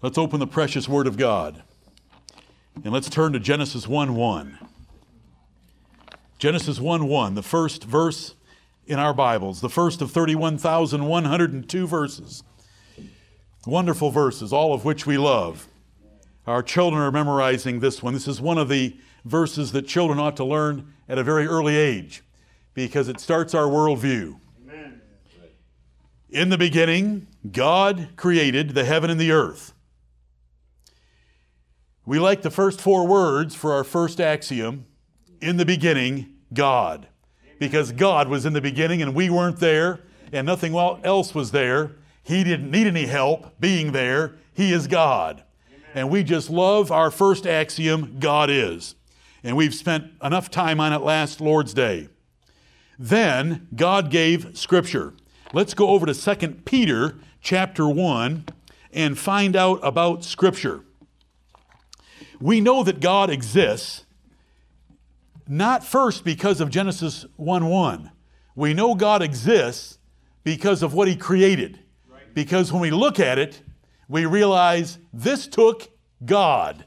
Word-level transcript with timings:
Let's 0.00 0.16
open 0.16 0.38
the 0.38 0.46
precious 0.46 0.88
Word 0.88 1.08
of 1.08 1.16
God. 1.16 1.64
And 2.84 2.92
let's 2.92 3.10
turn 3.10 3.32
to 3.32 3.40
Genesis 3.40 3.88
1 3.88 4.14
1. 4.14 4.58
Genesis 6.38 6.78
1 6.78 7.08
1, 7.08 7.34
the 7.34 7.42
first 7.42 7.82
verse 7.82 8.36
in 8.86 9.00
our 9.00 9.12
Bibles, 9.12 9.60
the 9.60 9.68
first 9.68 10.00
of 10.00 10.12
31,102 10.12 11.86
verses. 11.88 12.44
Wonderful 13.66 14.10
verses, 14.10 14.52
all 14.52 14.72
of 14.72 14.84
which 14.84 15.04
we 15.04 15.18
love. 15.18 15.66
Our 16.46 16.62
children 16.62 17.02
are 17.02 17.10
memorizing 17.10 17.80
this 17.80 18.00
one. 18.00 18.14
This 18.14 18.28
is 18.28 18.40
one 18.40 18.56
of 18.56 18.68
the 18.68 18.96
verses 19.24 19.72
that 19.72 19.88
children 19.88 20.20
ought 20.20 20.36
to 20.36 20.44
learn 20.44 20.94
at 21.08 21.18
a 21.18 21.24
very 21.24 21.46
early 21.46 21.74
age 21.74 22.22
because 22.72 23.08
it 23.08 23.18
starts 23.18 23.52
our 23.52 23.66
worldview. 23.66 24.38
Amen. 24.62 25.00
In 26.30 26.50
the 26.50 26.56
beginning, 26.56 27.26
God 27.50 28.10
created 28.14 28.70
the 28.70 28.84
heaven 28.84 29.10
and 29.10 29.20
the 29.20 29.32
earth. 29.32 29.74
We 32.08 32.18
like 32.18 32.40
the 32.40 32.50
first 32.50 32.80
four 32.80 33.06
words 33.06 33.54
for 33.54 33.74
our 33.74 33.84
first 33.84 34.18
axiom 34.18 34.86
in 35.42 35.58
the 35.58 35.66
beginning, 35.66 36.36
God. 36.54 37.06
Because 37.58 37.92
God 37.92 38.28
was 38.28 38.46
in 38.46 38.54
the 38.54 38.62
beginning 38.62 39.02
and 39.02 39.14
we 39.14 39.28
weren't 39.28 39.60
there 39.60 40.00
and 40.32 40.46
nothing 40.46 40.74
else 40.74 41.34
was 41.34 41.50
there. 41.50 41.96
He 42.22 42.44
didn't 42.44 42.70
need 42.70 42.86
any 42.86 43.04
help 43.04 43.60
being 43.60 43.92
there. 43.92 44.36
He 44.54 44.72
is 44.72 44.86
God. 44.86 45.44
And 45.94 46.08
we 46.08 46.24
just 46.24 46.48
love 46.48 46.90
our 46.90 47.10
first 47.10 47.46
axiom 47.46 48.16
God 48.18 48.48
is. 48.48 48.94
And 49.44 49.54
we've 49.54 49.74
spent 49.74 50.10
enough 50.24 50.50
time 50.50 50.80
on 50.80 50.94
it 50.94 51.02
last 51.02 51.42
Lord's 51.42 51.74
Day. 51.74 52.08
Then 52.98 53.68
God 53.76 54.10
gave 54.10 54.56
Scripture. 54.56 55.12
Let's 55.52 55.74
go 55.74 55.90
over 55.90 56.06
to 56.06 56.14
2 56.14 56.48
Peter 56.64 57.16
chapter 57.42 57.86
1 57.86 58.46
and 58.94 59.18
find 59.18 59.54
out 59.54 59.78
about 59.82 60.24
Scripture. 60.24 60.84
We 62.40 62.60
know 62.60 62.84
that 62.84 63.00
God 63.00 63.30
exists 63.30 64.04
not 65.48 65.82
first 65.82 66.24
because 66.24 66.60
of 66.60 66.70
Genesis 66.70 67.24
1 67.36 67.66
1. 67.66 68.10
We 68.54 68.74
know 68.74 68.94
God 68.94 69.22
exists 69.22 69.98
because 70.44 70.82
of 70.82 70.94
what 70.94 71.08
He 71.08 71.16
created. 71.16 71.80
Because 72.34 72.72
when 72.72 72.82
we 72.82 72.90
look 72.90 73.18
at 73.18 73.38
it, 73.38 73.62
we 74.08 74.26
realize 74.26 74.98
this 75.12 75.46
took 75.46 75.88
God 76.24 76.84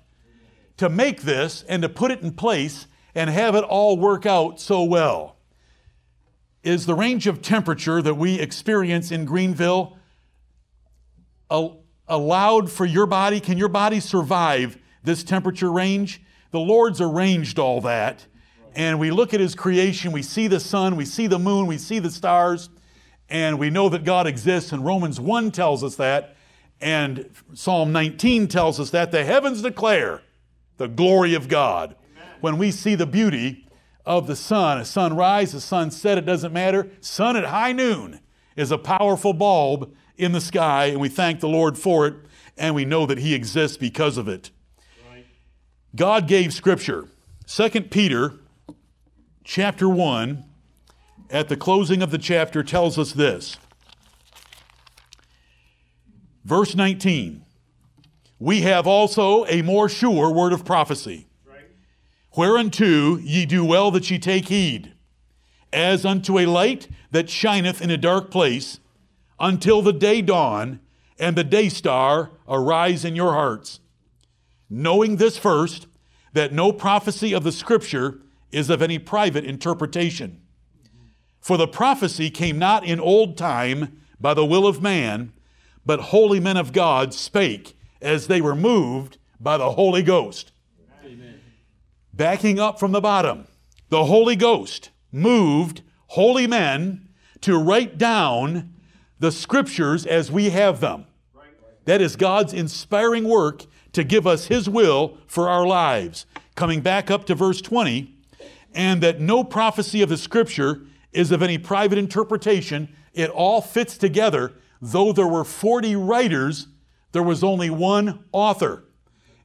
to 0.77 0.89
make 0.89 1.23
this 1.23 1.63
and 1.67 1.81
to 1.81 1.89
put 1.89 2.11
it 2.11 2.22
in 2.22 2.31
place 2.31 2.88
and 3.13 3.29
have 3.29 3.55
it 3.55 3.63
all 3.63 3.97
work 3.97 4.25
out 4.25 4.59
so 4.59 4.83
well. 4.83 5.38
Is 6.63 6.85
the 6.85 6.95
range 6.95 7.27
of 7.27 7.41
temperature 7.41 8.02
that 8.02 8.16
we 8.16 8.39
experience 8.39 9.11
in 9.11 9.25
Greenville 9.25 9.97
allowed 12.07 12.72
for 12.72 12.85
your 12.85 13.07
body? 13.07 13.39
Can 13.39 13.57
your 13.57 13.67
body 13.69 13.99
survive 13.99 14.77
this 15.03 15.23
temperature 15.23 15.71
range. 15.71 16.21
The 16.52 16.59
Lord's 16.59 17.02
arranged 17.02 17.59
all 17.59 17.81
that. 17.81 18.25
And 18.75 18.99
we 18.99 19.11
look 19.11 19.33
at 19.33 19.39
His 19.39 19.55
creation, 19.55 20.11
we 20.11 20.21
see 20.21 20.47
the 20.47 20.59
sun, 20.59 20.95
we 20.95 21.05
see 21.05 21.27
the 21.27 21.39
moon, 21.39 21.67
we 21.67 21.77
see 21.77 21.99
the 21.99 22.09
stars, 22.09 22.69
and 23.29 23.59
we 23.59 23.69
know 23.69 23.89
that 23.89 24.05
God 24.05 24.27
exists. 24.27 24.72
And 24.72 24.85
Romans 24.85 25.19
1 25.19 25.52
tells 25.52 25.83
us 25.83 25.95
that, 25.95 26.35
and 26.79 27.29
Psalm 27.53 27.91
19 27.91 28.47
tells 28.47 28.79
us 28.79 28.89
that. 28.91 29.11
The 29.11 29.25
heavens 29.25 29.61
declare 29.61 30.22
the 30.77 30.88
glory 30.88 31.33
of 31.33 31.47
God. 31.47 31.95
Amen. 32.16 32.29
When 32.39 32.57
we 32.57 32.72
see 32.72 32.95
the 32.95 33.05
beauty 33.05 33.67
of 34.05 34.25
the 34.27 34.35
sun, 34.35 34.79
a 34.79 34.85
sunrise, 34.85 35.53
a 35.53 35.61
sunset, 35.61 36.17
it 36.17 36.25
doesn't 36.25 36.53
matter. 36.53 36.89
Sun 37.02 37.35
at 37.35 37.45
high 37.45 37.72
noon 37.72 38.19
is 38.55 38.72
a 38.72 38.77
powerful 38.77 39.33
bulb 39.33 39.94
in 40.17 40.31
the 40.31 40.41
sky, 40.41 40.85
and 40.85 40.99
we 40.99 41.09
thank 41.09 41.39
the 41.39 41.47
Lord 41.47 41.77
for 41.77 42.07
it, 42.07 42.16
and 42.57 42.73
we 42.73 42.85
know 42.85 43.05
that 43.05 43.19
He 43.19 43.33
exists 43.33 43.77
because 43.77 44.17
of 44.17 44.27
it. 44.27 44.52
God 45.95 46.28
gave 46.28 46.53
scripture. 46.53 47.08
2 47.47 47.70
Peter 47.81 48.36
chapter 49.44 49.90
1 49.90 50.46
at 51.29 51.50
the 51.50 51.57
closing 51.57 52.02
of 52.02 52.12
the 52.12 52.18
chapter 52.18 52.63
tells 52.63 52.97
us 52.97 53.12
this. 53.12 53.57
Verse 56.46 56.75
19. 56.75 57.44
We 58.40 58.62
have 58.62 58.88
also 58.88 59.46
a 59.47 59.62
more 59.62 59.90
sure 59.90 60.31
word 60.31 60.53
of 60.53 60.63
prophecy. 60.63 61.28
Whereunto 62.38 63.18
ye 63.18 63.46
do 63.46 63.66
well 63.66 63.91
that 63.91 64.09
ye 64.09 64.18
take 64.18 64.47
heed, 64.47 64.94
as 65.73 66.06
unto 66.06 66.40
a 66.40 66.46
light 66.46 66.88
that 67.12 67.29
shineth 67.29 67.81
in 67.81 67.90
a 67.90 67.97
dark 67.97 68.31
place, 68.31 68.79
until 69.38 69.81
the 69.81 69.91
day 69.91 70.22
dawn 70.22 70.79
and 71.19 71.35
the 71.35 71.44
day 71.44 71.68
star 71.68 72.31
arise 72.47 73.03
in 73.03 73.18
your 73.18 73.34
hearts 73.34 73.81
knowing 74.72 75.18
this 75.18 75.38
first, 75.38 75.86
that 76.34 76.54
no 76.54 76.72
prophecy 76.72 77.34
of 77.34 77.44
the 77.44 77.52
Scripture 77.52 78.22
is 78.52 78.70
of 78.70 78.82
any 78.82 78.98
private 78.98 79.44
interpretation. 79.44 80.42
For 81.42 81.58
the 81.58 81.68
prophecy 81.68 82.30
came 82.30 82.58
not 82.58 82.86
in 82.86 83.00
old 83.00 83.38
time 83.38 84.02
by 84.20 84.34
the 84.34 84.46
will 84.46 84.66
of 84.66 84.82
man, 84.82 85.34
but 85.86 86.00
holy 86.00 86.40
men 86.40 86.58
of 86.58 86.72
God 86.72 87.14
spake 87.14 87.76
as 88.02 88.28
they 88.28 88.40
were 88.40 88.56
moved 88.56 89.18
by 89.40 89.58
the 89.58 89.72
Holy 89.72 90.04
Ghost. 90.04 90.52
Amen. 91.03 91.42
Backing 92.14 92.59
up 92.59 92.80
from 92.80 92.92
the 92.92 93.02
bottom, 93.02 93.48
the 93.90 94.06
Holy 94.06 94.36
Ghost 94.36 94.92
moved 95.12 95.82
holy 96.08 96.48
men 96.48 97.09
to 97.42 97.58
write 97.58 97.98
down 97.98 98.74
the 99.20 99.32
scriptures 99.32 100.06
as 100.06 100.32
we 100.32 100.52
have 100.52 100.80
them. 100.80 101.06
That 101.86 102.02
is 102.02 102.16
God's 102.16 102.53
inspiring 102.53 103.28
work 103.28 103.66
to 103.94 104.03
give 104.03 104.25
us 104.25 104.47
His 104.47 104.69
will 104.69 105.18
for 105.28 105.50
our 105.50 105.66
lives. 105.66 106.25
Coming 106.56 106.81
back 106.81 107.09
up 107.09 107.25
to 107.25 107.35
verse 107.35 107.62
20, 107.62 108.16
and 108.74 109.02
that 109.02 109.19
no 109.19 109.44
prophecy 109.44 110.02
of 110.02 110.09
the 110.09 110.18
Scripture 110.18 110.81
is 111.12 111.31
of 111.31 111.41
any 111.41 111.57
private 111.57 111.97
interpretation. 111.97 112.90
It 113.13 113.29
all 113.29 113.62
fits 113.62 113.97
together. 113.97 114.53
Though 114.81 115.12
there 115.12 115.28
were 115.28 115.44
40 115.44 115.96
writers, 115.96 116.68
there 117.12 117.24
was 117.24 117.44
only 117.44 117.69
one 117.69 118.24
author. 118.31 118.84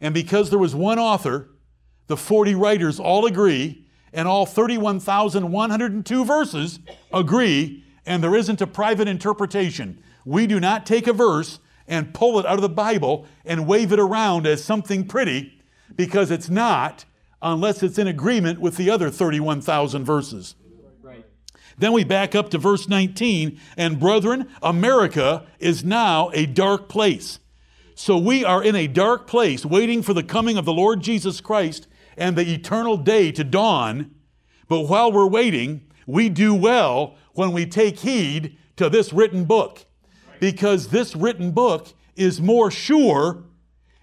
And 0.00 0.14
because 0.14 0.50
there 0.50 0.58
was 0.58 0.74
one 0.74 0.98
author, 0.98 1.48
the 2.06 2.16
40 2.16 2.54
writers 2.54 3.00
all 3.00 3.26
agree, 3.26 3.84
and 4.12 4.28
all 4.28 4.46
31,102 4.46 6.24
verses 6.24 6.78
agree, 7.12 7.84
and 8.04 8.22
there 8.22 8.36
isn't 8.36 8.60
a 8.60 8.66
private 8.66 9.08
interpretation. 9.08 10.02
We 10.24 10.46
do 10.46 10.60
not 10.60 10.86
take 10.86 11.06
a 11.06 11.12
verse 11.12 11.58
and 11.88 12.14
pull 12.14 12.38
it 12.38 12.46
out 12.46 12.54
of 12.54 12.62
the 12.62 12.68
Bible 12.68 13.26
and 13.44 13.66
wave 13.66 13.92
it 13.92 14.00
around 14.00 14.46
as 14.46 14.62
something 14.62 15.06
pretty 15.06 15.62
because 15.94 16.30
it's 16.30 16.48
not 16.48 17.04
unless 17.42 17.82
it's 17.82 17.98
in 17.98 18.06
agreement 18.06 18.60
with 18.60 18.76
the 18.76 18.90
other 18.90 19.10
31,000 19.10 20.04
verses. 20.04 20.54
Then 21.78 21.92
we 21.92 22.04
back 22.04 22.34
up 22.34 22.50
to 22.50 22.58
verse 22.58 22.88
19, 22.88 23.60
and 23.76 24.00
brethren, 24.00 24.48
America 24.62 25.46
is 25.58 25.84
now 25.84 26.30
a 26.32 26.46
dark 26.46 26.88
place. 26.88 27.38
So 27.94 28.16
we 28.16 28.44
are 28.44 28.62
in 28.62 28.74
a 28.74 28.86
dark 28.86 29.26
place 29.26 29.64
waiting 29.64 30.02
for 30.02 30.14
the 30.14 30.22
coming 30.22 30.56
of 30.56 30.64
the 30.64 30.72
Lord 30.72 31.00
Jesus 31.02 31.40
Christ 31.40 31.86
and 32.16 32.36
the 32.36 32.50
eternal 32.52 32.96
day 32.96 33.30
to 33.32 33.44
dawn. 33.44 34.14
But 34.68 34.82
while 34.82 35.12
we're 35.12 35.26
waiting, 35.26 35.82
we 36.06 36.28
do 36.28 36.54
well 36.54 37.16
when 37.34 37.52
we 37.52 37.66
take 37.66 38.00
heed 38.00 38.56
to 38.76 38.88
this 38.88 39.12
written 39.12 39.44
book 39.44 39.85
because 40.40 40.88
this 40.88 41.16
written 41.16 41.50
book 41.50 41.88
is 42.14 42.40
more 42.40 42.70
sure 42.70 43.44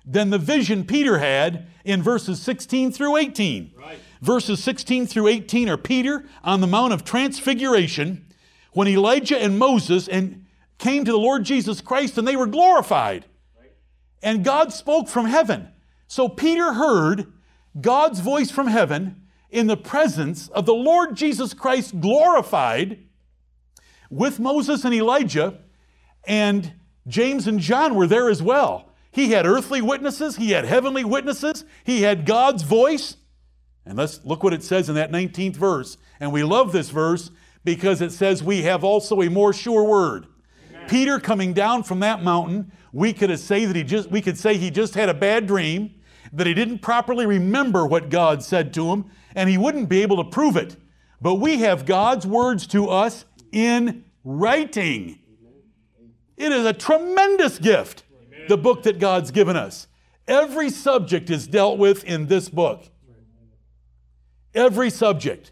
than 0.05 0.29
the 0.29 0.37
vision 0.37 0.85
Peter 0.85 1.19
had 1.19 1.67
in 1.83 2.01
verses 2.01 2.41
16 2.41 2.91
through 2.91 3.17
18. 3.17 3.73
Right. 3.77 3.97
Verses 4.21 4.63
16 4.63 5.07
through 5.07 5.27
18 5.27 5.69
are 5.69 5.77
Peter 5.77 6.25
on 6.43 6.61
the 6.61 6.67
Mount 6.67 6.93
of 6.93 7.03
Transfiguration 7.03 8.25
when 8.73 8.87
Elijah 8.87 9.37
and 9.37 9.57
Moses 9.57 10.07
and 10.07 10.45
came 10.77 11.05
to 11.05 11.11
the 11.11 11.17
Lord 11.17 11.43
Jesus 11.43 11.81
Christ 11.81 12.17
and 12.17 12.27
they 12.27 12.35
were 12.35 12.47
glorified. 12.47 13.25
Right. 13.59 13.71
And 14.21 14.43
God 14.43 14.73
spoke 14.73 15.07
from 15.07 15.25
heaven. 15.25 15.69
So 16.07 16.27
Peter 16.29 16.73
heard 16.73 17.31
God's 17.79 18.19
voice 18.19 18.51
from 18.51 18.67
heaven 18.67 19.21
in 19.49 19.67
the 19.67 19.77
presence 19.77 20.49
of 20.49 20.65
the 20.65 20.73
Lord 20.73 21.15
Jesus 21.15 21.53
Christ 21.53 21.99
glorified 21.99 22.99
with 24.09 24.39
Moses 24.39 24.83
and 24.83 24.93
Elijah 24.93 25.59
and 26.25 26.73
James 27.07 27.47
and 27.47 27.59
John 27.59 27.95
were 27.95 28.07
there 28.07 28.29
as 28.29 28.41
well. 28.41 28.89
He 29.11 29.31
had 29.31 29.45
earthly 29.45 29.81
witnesses, 29.81 30.37
he 30.37 30.51
had 30.51 30.65
heavenly 30.65 31.03
witnesses, 31.03 31.65
he 31.83 32.01
had 32.01 32.25
God's 32.25 32.63
voice. 32.63 33.17
And 33.85 33.97
let's 33.97 34.23
look 34.23 34.43
what 34.43 34.53
it 34.53 34.63
says 34.63 34.89
in 34.89 34.95
that 34.95 35.11
19th 35.11 35.55
verse. 35.55 35.97
And 36.19 36.31
we 36.31 36.43
love 36.43 36.71
this 36.71 36.89
verse 36.89 37.31
because 37.63 38.01
it 38.01 38.11
says 38.11 38.41
we 38.41 38.63
have 38.63 38.83
also 38.83 39.21
a 39.21 39.29
more 39.29 39.53
sure 39.53 39.83
word. 39.83 40.27
Amen. 40.69 40.89
Peter 40.89 41.19
coming 41.19 41.53
down 41.53 41.83
from 41.83 41.99
that 41.99 42.23
mountain, 42.23 42.71
we 42.91 43.13
could 43.13 43.37
say 43.39 43.65
that 43.65 43.75
he 43.75 43.83
just 43.83 44.09
we 44.09 44.21
could 44.21 44.37
say 44.37 44.57
he 44.57 44.71
just 44.71 44.95
had 44.95 45.09
a 45.09 45.13
bad 45.13 45.47
dream, 45.47 45.95
that 46.31 46.47
he 46.47 46.53
didn't 46.53 46.79
properly 46.79 47.25
remember 47.25 47.85
what 47.85 48.09
God 48.09 48.41
said 48.41 48.73
to 48.75 48.91
him, 48.91 49.05
and 49.35 49.49
he 49.49 49.57
wouldn't 49.57 49.89
be 49.89 50.01
able 50.01 50.23
to 50.23 50.29
prove 50.29 50.55
it. 50.55 50.77
But 51.21 51.35
we 51.35 51.59
have 51.59 51.85
God's 51.85 52.25
words 52.25 52.67
to 52.67 52.89
us 52.89 53.25
in 53.51 54.05
writing. 54.23 55.19
It 56.37 56.51
is 56.51 56.65
a 56.65 56.73
tremendous 56.73 57.59
gift. 57.59 58.03
the 58.49 58.57
book 58.57 58.83
that 58.83 58.99
God's 58.99 59.31
given 59.31 59.55
us. 59.55 59.87
Every 60.27 60.69
subject 60.69 61.29
is 61.29 61.47
dealt 61.47 61.77
with 61.77 62.03
in 62.03 62.27
this 62.27 62.49
book. 62.49 62.83
Every 64.53 64.89
subject. 64.89 65.51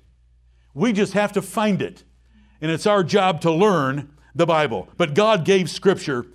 We 0.73 0.93
just 0.93 1.13
have 1.13 1.31
to 1.33 1.41
find 1.41 1.81
it. 1.81 2.03
And 2.61 2.71
it's 2.71 2.85
our 2.85 3.03
job 3.03 3.41
to 3.41 3.51
learn 3.51 4.11
the 4.35 4.45
Bible. 4.45 4.89
But 4.97 5.13
God 5.13 5.45
gave 5.45 5.69
Scripture. 5.69 6.25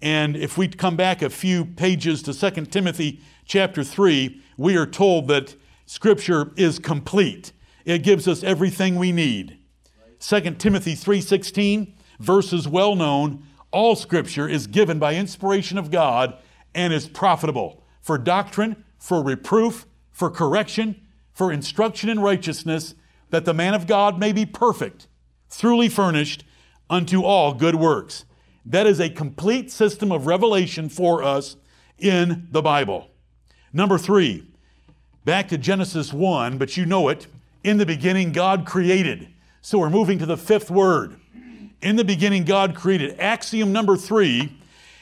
And 0.00 0.36
if 0.36 0.56
we 0.58 0.68
come 0.68 0.96
back 0.96 1.22
a 1.22 1.30
few 1.30 1.64
pages 1.64 2.22
to 2.22 2.34
2 2.34 2.66
Timothy 2.66 3.20
chapter 3.44 3.84
3, 3.84 4.40
we 4.56 4.76
are 4.76 4.86
told 4.86 5.28
that 5.28 5.54
Scripture 5.86 6.52
is 6.56 6.78
complete. 6.78 7.52
It 7.84 8.02
gives 8.02 8.26
us 8.26 8.42
everything 8.42 8.96
we 8.96 9.12
need. 9.12 9.58
2 10.18 10.58
Timothy 10.58 10.94
3:16, 10.94 11.94
verses 12.18 12.66
well 12.66 12.96
known, 12.96 13.44
all 13.74 13.96
scripture 13.96 14.48
is 14.48 14.68
given 14.68 15.00
by 15.00 15.16
inspiration 15.16 15.76
of 15.76 15.90
God 15.90 16.38
and 16.74 16.92
is 16.92 17.08
profitable 17.08 17.82
for 18.00 18.16
doctrine, 18.16 18.84
for 18.98 19.22
reproof, 19.22 19.84
for 20.12 20.30
correction, 20.30 21.00
for 21.32 21.50
instruction 21.50 22.08
in 22.08 22.20
righteousness, 22.20 22.94
that 23.30 23.44
the 23.44 23.52
man 23.52 23.74
of 23.74 23.88
God 23.88 24.18
may 24.18 24.32
be 24.32 24.46
perfect, 24.46 25.08
truly 25.50 25.88
furnished 25.88 26.44
unto 26.88 27.22
all 27.22 27.52
good 27.52 27.74
works. 27.74 28.24
That 28.64 28.86
is 28.86 29.00
a 29.00 29.10
complete 29.10 29.72
system 29.72 30.12
of 30.12 30.26
revelation 30.26 30.88
for 30.88 31.24
us 31.24 31.56
in 31.98 32.46
the 32.52 32.62
Bible. 32.62 33.10
Number 33.72 33.98
three, 33.98 34.46
back 35.24 35.48
to 35.48 35.58
Genesis 35.58 36.12
1, 36.12 36.58
but 36.58 36.76
you 36.76 36.86
know 36.86 37.08
it. 37.08 37.26
In 37.64 37.78
the 37.78 37.86
beginning, 37.86 38.30
God 38.30 38.66
created. 38.66 39.28
So 39.62 39.78
we're 39.78 39.90
moving 39.90 40.18
to 40.20 40.26
the 40.26 40.36
fifth 40.36 40.70
word. 40.70 41.18
In 41.84 41.96
the 41.96 42.04
beginning, 42.04 42.44
God 42.44 42.74
created. 42.74 43.20
Axiom 43.20 43.70
number 43.70 43.94
three, 43.94 44.56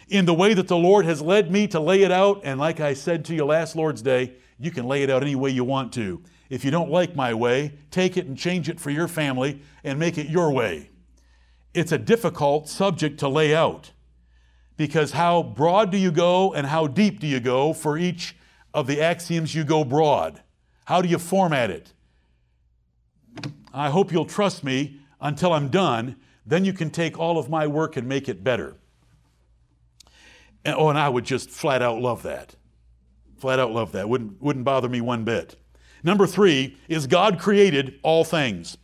in 0.08 0.24
the 0.24 0.34
way 0.34 0.52
that 0.52 0.66
the 0.66 0.76
Lord 0.76 1.04
has 1.04 1.22
led 1.22 1.48
me 1.48 1.68
to 1.68 1.78
lay 1.78 2.02
it 2.02 2.10
out, 2.10 2.40
and 2.42 2.58
like 2.58 2.80
I 2.80 2.92
said 2.92 3.24
to 3.26 3.36
you 3.36 3.44
last 3.44 3.76
Lord's 3.76 4.02
Day, 4.02 4.32
you 4.58 4.72
can 4.72 4.88
lay 4.88 5.04
it 5.04 5.08
out 5.08 5.22
any 5.22 5.36
way 5.36 5.50
you 5.50 5.62
want 5.62 5.92
to. 5.92 6.20
If 6.50 6.64
you 6.64 6.72
don't 6.72 6.90
like 6.90 7.14
my 7.14 7.34
way, 7.34 7.74
take 7.92 8.16
it 8.16 8.26
and 8.26 8.36
change 8.36 8.68
it 8.68 8.80
for 8.80 8.90
your 8.90 9.06
family 9.06 9.62
and 9.84 9.96
make 9.96 10.18
it 10.18 10.28
your 10.28 10.50
way. 10.50 10.90
It's 11.72 11.92
a 11.92 11.98
difficult 11.98 12.68
subject 12.68 13.20
to 13.20 13.28
lay 13.28 13.54
out 13.54 13.92
because 14.76 15.12
how 15.12 15.44
broad 15.44 15.92
do 15.92 15.98
you 15.98 16.10
go 16.10 16.52
and 16.52 16.66
how 16.66 16.88
deep 16.88 17.20
do 17.20 17.28
you 17.28 17.38
go 17.38 17.72
for 17.72 17.96
each 17.96 18.34
of 18.74 18.88
the 18.88 19.00
axioms 19.00 19.54
you 19.54 19.62
go 19.62 19.84
broad? 19.84 20.42
How 20.86 21.00
do 21.00 21.08
you 21.08 21.20
format 21.20 21.70
it? 21.70 21.92
I 23.72 23.88
hope 23.88 24.10
you'll 24.10 24.24
trust 24.24 24.64
me 24.64 24.98
until 25.20 25.52
I'm 25.52 25.68
done. 25.68 26.16
Then 26.44 26.64
you 26.64 26.72
can 26.72 26.90
take 26.90 27.18
all 27.18 27.38
of 27.38 27.48
my 27.48 27.66
work 27.66 27.96
and 27.96 28.08
make 28.08 28.28
it 28.28 28.42
better. 28.42 28.76
And, 30.64 30.76
oh, 30.76 30.88
and 30.88 30.98
I 30.98 31.08
would 31.08 31.24
just 31.24 31.50
flat 31.50 31.82
out 31.82 32.00
love 32.00 32.22
that. 32.22 32.56
Flat 33.38 33.58
out 33.58 33.72
love 33.72 33.92
that. 33.92 34.08
Wouldn't, 34.08 34.40
wouldn't 34.40 34.64
bother 34.64 34.88
me 34.88 35.00
one 35.00 35.24
bit. 35.24 35.56
Number 36.04 36.26
three 36.26 36.76
is 36.88 37.06
God 37.06 37.38
created 37.38 37.98
all 38.02 38.24
things. 38.24 38.76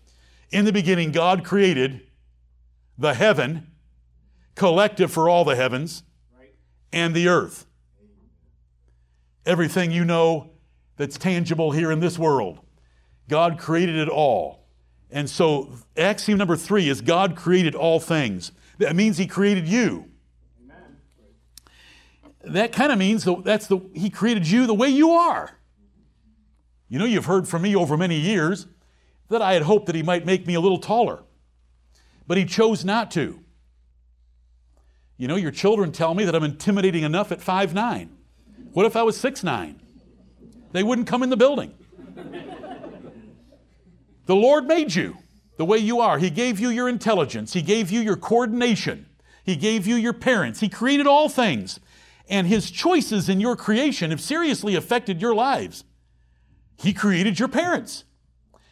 In 0.50 0.64
the 0.64 0.72
beginning, 0.72 1.12
God 1.12 1.44
created 1.44 2.02
the 2.96 3.14
heaven, 3.14 3.68
collective 4.54 5.12
for 5.12 5.28
all 5.28 5.44
the 5.44 5.56
heavens, 5.56 6.02
and 6.92 7.14
the 7.14 7.28
earth. 7.28 7.66
Everything 9.44 9.90
you 9.90 10.04
know 10.04 10.50
that's 10.96 11.16
tangible 11.18 11.70
here 11.70 11.92
in 11.92 12.00
this 12.00 12.18
world. 12.18 12.60
God 13.28 13.58
created 13.58 13.96
it 13.96 14.08
all. 14.08 14.67
And 15.10 15.28
so, 15.28 15.70
axiom 15.96 16.38
number 16.38 16.56
three 16.56 16.88
is 16.88 17.00
God 17.00 17.34
created 17.36 17.74
all 17.74 17.98
things. 17.98 18.52
That 18.78 18.94
means 18.94 19.16
He 19.16 19.26
created 19.26 19.66
you. 19.66 20.10
Amen. 20.62 20.98
That 22.44 22.72
kind 22.72 22.92
of 22.92 22.98
means 22.98 23.26
that's 23.44 23.66
the 23.66 23.80
He 23.94 24.10
created 24.10 24.46
you 24.46 24.66
the 24.66 24.74
way 24.74 24.88
you 24.88 25.12
are. 25.12 25.58
You 26.88 26.98
know, 26.98 27.04
you've 27.04 27.26
heard 27.26 27.48
from 27.48 27.62
me 27.62 27.74
over 27.74 27.96
many 27.96 28.16
years 28.16 28.66
that 29.28 29.42
I 29.42 29.54
had 29.54 29.62
hoped 29.62 29.86
that 29.86 29.94
He 29.94 30.02
might 30.02 30.26
make 30.26 30.46
me 30.46 30.54
a 30.54 30.60
little 30.60 30.78
taller, 30.78 31.22
but 32.26 32.36
He 32.36 32.44
chose 32.44 32.84
not 32.84 33.10
to. 33.12 33.40
You 35.16 35.26
know, 35.26 35.36
your 35.36 35.50
children 35.50 35.90
tell 35.90 36.14
me 36.14 36.24
that 36.24 36.34
I'm 36.34 36.44
intimidating 36.44 37.02
enough 37.02 37.32
at 37.32 37.40
five 37.40 37.72
nine. 37.72 38.10
What 38.72 38.84
if 38.84 38.94
I 38.94 39.02
was 39.02 39.16
six 39.16 39.42
nine? 39.42 39.80
They 40.72 40.82
wouldn't 40.82 41.06
come 41.06 41.22
in 41.22 41.30
the 41.30 41.36
building. 41.36 41.72
The 44.28 44.36
Lord 44.36 44.66
made 44.66 44.94
you 44.94 45.16
the 45.56 45.64
way 45.64 45.78
you 45.78 46.00
are. 46.00 46.18
He 46.18 46.28
gave 46.28 46.60
you 46.60 46.68
your 46.68 46.86
intelligence, 46.86 47.54
He 47.54 47.62
gave 47.62 47.90
you 47.90 48.00
your 48.00 48.16
coordination, 48.16 49.06
He 49.42 49.56
gave 49.56 49.86
you 49.86 49.96
your 49.96 50.12
parents. 50.12 50.60
He 50.60 50.68
created 50.68 51.06
all 51.06 51.30
things. 51.30 51.80
And 52.28 52.46
His 52.46 52.70
choices 52.70 53.30
in 53.30 53.40
your 53.40 53.56
creation 53.56 54.10
have 54.10 54.20
seriously 54.20 54.74
affected 54.74 55.22
your 55.22 55.34
lives. 55.34 55.84
He 56.76 56.92
created 56.92 57.38
your 57.38 57.48
parents, 57.48 58.04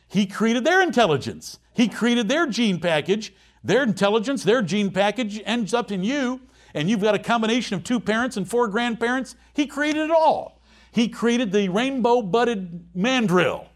He 0.06 0.26
created 0.26 0.64
their 0.64 0.82
intelligence, 0.82 1.58
He 1.72 1.88
created 1.88 2.28
their 2.28 2.46
gene 2.46 2.78
package. 2.78 3.34
Their 3.64 3.82
intelligence, 3.82 4.44
their 4.44 4.62
gene 4.62 4.92
package 4.92 5.42
ends 5.44 5.74
up 5.74 5.90
in 5.90 6.04
you, 6.04 6.42
and 6.72 6.88
you've 6.88 7.00
got 7.00 7.16
a 7.16 7.18
combination 7.18 7.74
of 7.74 7.82
two 7.82 7.98
parents 7.98 8.36
and 8.36 8.48
four 8.48 8.68
grandparents. 8.68 9.34
He 9.54 9.66
created 9.66 10.04
it 10.04 10.10
all. 10.12 10.60
He 10.92 11.08
created 11.08 11.50
the 11.50 11.68
rainbow 11.70 12.22
budded 12.22 12.88
mandrill. 12.94 13.66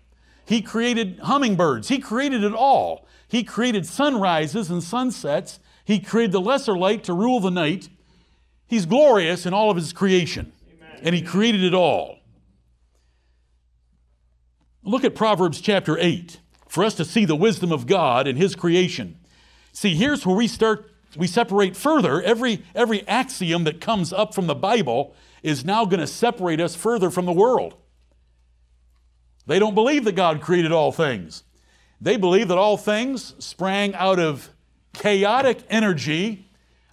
He 0.50 0.62
created 0.62 1.20
hummingbirds. 1.22 1.86
He 1.86 2.00
created 2.00 2.42
it 2.42 2.52
all. 2.52 3.06
He 3.28 3.44
created 3.44 3.86
sunrises 3.86 4.68
and 4.68 4.82
sunsets. 4.82 5.60
He 5.84 6.00
created 6.00 6.32
the 6.32 6.40
lesser 6.40 6.76
light 6.76 7.04
to 7.04 7.12
rule 7.12 7.38
the 7.38 7.52
night. 7.52 7.88
He's 8.66 8.84
glorious 8.84 9.46
in 9.46 9.54
all 9.54 9.70
of 9.70 9.76
his 9.76 9.92
creation, 9.92 10.52
Amen. 10.68 11.00
and 11.04 11.14
he 11.14 11.22
created 11.22 11.62
it 11.62 11.72
all. 11.72 12.18
Look 14.82 15.04
at 15.04 15.14
Proverbs 15.14 15.60
chapter 15.60 15.96
8 15.96 16.40
for 16.66 16.82
us 16.82 16.94
to 16.94 17.04
see 17.04 17.24
the 17.24 17.36
wisdom 17.36 17.70
of 17.70 17.86
God 17.86 18.26
in 18.26 18.34
his 18.34 18.56
creation. 18.56 19.20
See, 19.72 19.94
here's 19.94 20.26
where 20.26 20.34
we 20.34 20.48
start 20.48 20.90
we 21.16 21.28
separate 21.28 21.76
further. 21.76 22.20
Every 22.20 22.64
every 22.74 23.06
axiom 23.06 23.62
that 23.64 23.80
comes 23.80 24.12
up 24.12 24.34
from 24.34 24.48
the 24.48 24.56
Bible 24.56 25.14
is 25.44 25.64
now 25.64 25.84
going 25.84 26.00
to 26.00 26.08
separate 26.08 26.60
us 26.60 26.74
further 26.74 27.08
from 27.08 27.26
the 27.26 27.32
world. 27.32 27.76
They 29.50 29.58
don't 29.58 29.74
believe 29.74 30.04
that 30.04 30.14
God 30.14 30.40
created 30.40 30.70
all 30.70 30.92
things. 30.92 31.42
They 32.00 32.16
believe 32.16 32.46
that 32.46 32.56
all 32.56 32.76
things 32.76 33.34
sprang 33.44 33.96
out 33.96 34.20
of 34.20 34.48
chaotic 34.92 35.64
energy, 35.68 36.48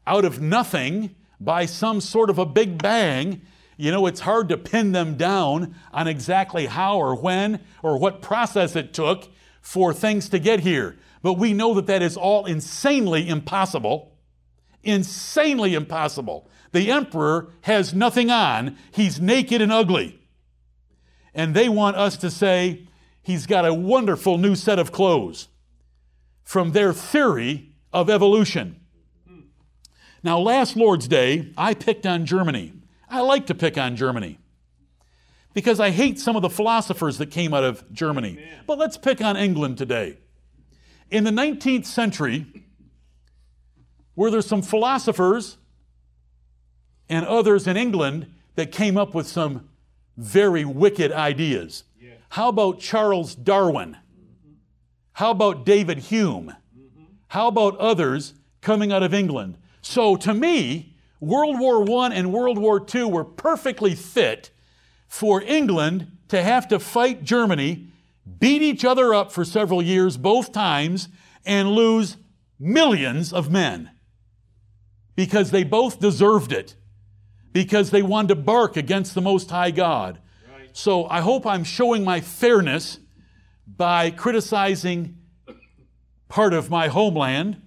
out 0.08 0.26
of 0.26 0.42
nothing, 0.42 1.14
by 1.40 1.68
some 1.68 2.02
sort 2.02 2.32
of 2.32 2.40
a 2.40 2.48
big 2.48 2.82
bang. 2.82 3.44
You 3.78 3.92
know, 3.92 4.08
it's 4.08 4.22
hard 4.22 4.50
to 4.50 4.58
pin 4.58 4.92
them 4.92 5.18
down 5.18 5.76
on 5.94 6.08
exactly 6.08 6.66
how 6.66 6.98
or 6.98 7.14
when 7.14 7.60
or 7.84 8.00
what 8.00 8.24
process 8.24 8.76
it 8.76 8.92
took 8.92 9.28
for 9.62 9.94
things 9.94 10.28
to 10.30 10.40
get 10.40 10.62
here. 10.62 10.98
But 11.22 11.34
we 11.34 11.54
know 11.54 11.76
that 11.76 11.86
that 11.86 12.02
is 12.02 12.18
all 12.18 12.48
insanely 12.48 13.30
impossible. 13.30 14.18
Insanely 14.82 15.76
impossible. 15.76 16.50
The 16.72 16.90
emperor 16.90 17.52
has 17.62 17.94
nothing 17.94 18.32
on, 18.32 18.78
he's 18.92 19.22
naked 19.22 19.62
and 19.62 19.72
ugly 19.72 20.17
and 21.38 21.54
they 21.54 21.70
want 21.70 21.96
us 21.96 22.18
to 22.18 22.32
say, 22.32 22.88
he's 23.22 23.46
got 23.46 23.64
a 23.64 23.74
wonderful 23.74 24.40
new 24.40 24.56
set 24.56 24.80
of 24.80 24.92
clothes 24.92 25.48
from 26.44 26.72
their 26.72 26.92
theory 26.92 27.70
of 27.94 28.10
evolution. 28.10 28.82
Now, 30.24 30.40
last 30.40 30.76
Lord's 30.76 31.08
Day, 31.08 31.54
I 31.56 31.76
picked 31.76 32.08
on 32.08 32.26
Germany. 32.26 32.74
I 33.08 33.22
like 33.22 33.46
to 33.46 33.56
pick 33.56 33.78
on 33.78 33.96
Germany 33.96 34.40
because 35.54 35.80
I 35.80 35.92
hate 35.92 36.20
some 36.20 36.36
of 36.36 36.42
the 36.42 36.50
philosophers 36.50 37.20
that 37.20 37.28
came 37.28 37.54
out 37.54 37.64
of 37.64 37.90
Germany. 37.94 38.44
But 38.66 38.80
let's 38.80 38.98
pick 38.98 39.22
on 39.22 39.38
England 39.38 39.78
today. 39.78 40.18
In 41.12 41.24
the 41.24 41.32
19th 41.32 41.86
century, 41.86 42.48
were 44.16 44.32
there 44.32 44.42
some 44.42 44.64
philosophers 44.64 45.58
and 47.08 47.26
others 47.28 47.68
in 47.68 47.78
England 47.78 48.34
that 48.56 48.72
came 48.72 48.98
up 48.98 49.14
with 49.14 49.28
some 49.28 49.70
very 50.18 50.66
wicked 50.66 51.12
ideas. 51.12 51.84
Yeah. 52.00 52.12
How 52.30 52.50
about 52.50 52.80
Charles 52.80 53.36
Darwin? 53.36 53.92
Mm-hmm. 53.92 54.54
How 55.14 55.32
about 55.32 55.66
David 55.66 56.00
Hume? 56.00 56.56
Mm-hmm. 56.78 57.04
How 57.28 57.48
about 57.48 57.78
others 57.78 58.34
coming 58.62 58.92
out 58.92 59.04
of 59.04 59.14
England? 59.14 59.58
So 59.82 60.16
to 60.18 60.34
me, 60.34 60.96
World 61.20 61.60
War 61.60 61.90
I 62.04 62.14
and 62.14 62.34
World 62.34 62.58
War 62.58 62.86
II 62.94 63.06
were 63.06 63.24
perfectly 63.24 63.96
fit 63.96 64.52
for 65.08 65.42
England 65.42 66.12
to 66.28 66.44
have 66.44 66.68
to 66.68 66.80
fight 66.80 67.24
Germany, 67.24 67.88
beat 68.40 68.62
each 68.62 68.84
other 68.84 69.14
up 69.14 69.32
for 69.32 69.46
several 69.46 69.82
years, 69.82 70.18
both 70.18 70.52
times, 70.52 71.08
and 71.46 71.72
lose 71.72 72.18
millions 72.60 73.32
of 73.32 73.50
men 73.50 73.92
because 75.16 75.52
they 75.52 75.64
both 75.64 76.00
deserved 76.00 76.52
it 76.54 76.76
because 77.64 77.90
they 77.90 78.04
wanted 78.04 78.28
to 78.28 78.36
bark 78.36 78.78
against 78.78 79.16
the 79.16 79.22
Most 79.22 79.50
High 79.50 79.72
God. 79.72 80.20
Right. 80.52 80.70
So 80.78 81.06
I 81.08 81.22
hope 81.22 81.46
I'm 81.48 81.64
showing 81.64 82.04
my 82.04 82.22
fairness 82.22 83.00
by 83.66 84.12
criticizing 84.12 85.18
part 86.30 86.54
of 86.54 86.70
my 86.70 86.88
homeland 86.88 87.62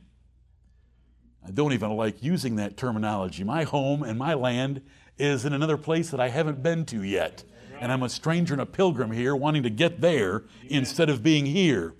I 1.44 1.52
don't 1.52 1.72
even 1.72 1.90
like 1.96 2.22
using 2.22 2.56
that 2.56 2.76
terminology. 2.76 3.42
My 3.42 3.64
home 3.64 4.04
and 4.04 4.16
my 4.16 4.34
land 4.34 4.82
is 5.18 5.44
in 5.44 5.52
another 5.52 5.76
place 5.76 6.10
that 6.10 6.20
I 6.20 6.28
haven't 6.28 6.62
been 6.62 6.84
to 6.86 7.02
yet. 7.02 7.42
And 7.80 7.90
I'm 7.90 8.04
a 8.04 8.08
stranger 8.08 8.54
and 8.54 8.60
a 8.60 8.66
pilgrim 8.66 9.10
here, 9.10 9.34
wanting 9.34 9.64
to 9.64 9.70
get 9.70 10.00
there 10.00 10.44
instead 10.68 11.10
of 11.10 11.24
being 11.24 11.46
here. 11.46 11.94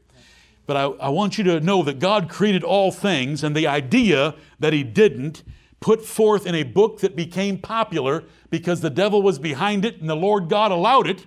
But 0.66 0.76
I, 0.76 0.82
I 0.82 1.08
want 1.08 1.36
you 1.36 1.42
to 1.44 1.58
know 1.58 1.82
that 1.82 1.98
God 1.98 2.28
created 2.28 2.62
all 2.62 2.92
things, 2.92 3.42
and 3.42 3.56
the 3.56 3.66
idea 3.66 4.36
that 4.60 4.72
He 4.72 4.84
didn't 4.84 5.42
put 5.80 6.04
forth 6.04 6.46
in 6.46 6.54
a 6.54 6.62
book 6.62 7.00
that 7.00 7.16
became 7.16 7.58
popular 7.58 8.24
because 8.50 8.80
the 8.80 8.90
devil 8.90 9.22
was 9.22 9.38
behind 9.38 9.84
it 9.84 10.00
and 10.00 10.08
the 10.08 10.14
Lord 10.14 10.48
God 10.48 10.70
allowed 10.70 11.08
it 11.08 11.26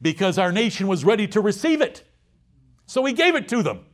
because 0.00 0.38
our 0.38 0.52
nation 0.52 0.86
was 0.86 1.04
ready 1.04 1.26
to 1.28 1.40
receive 1.40 1.80
it. 1.80 2.02
So 2.86 3.04
He 3.04 3.12
gave 3.12 3.34
it 3.34 3.48
to 3.48 3.62
them. 3.62 3.86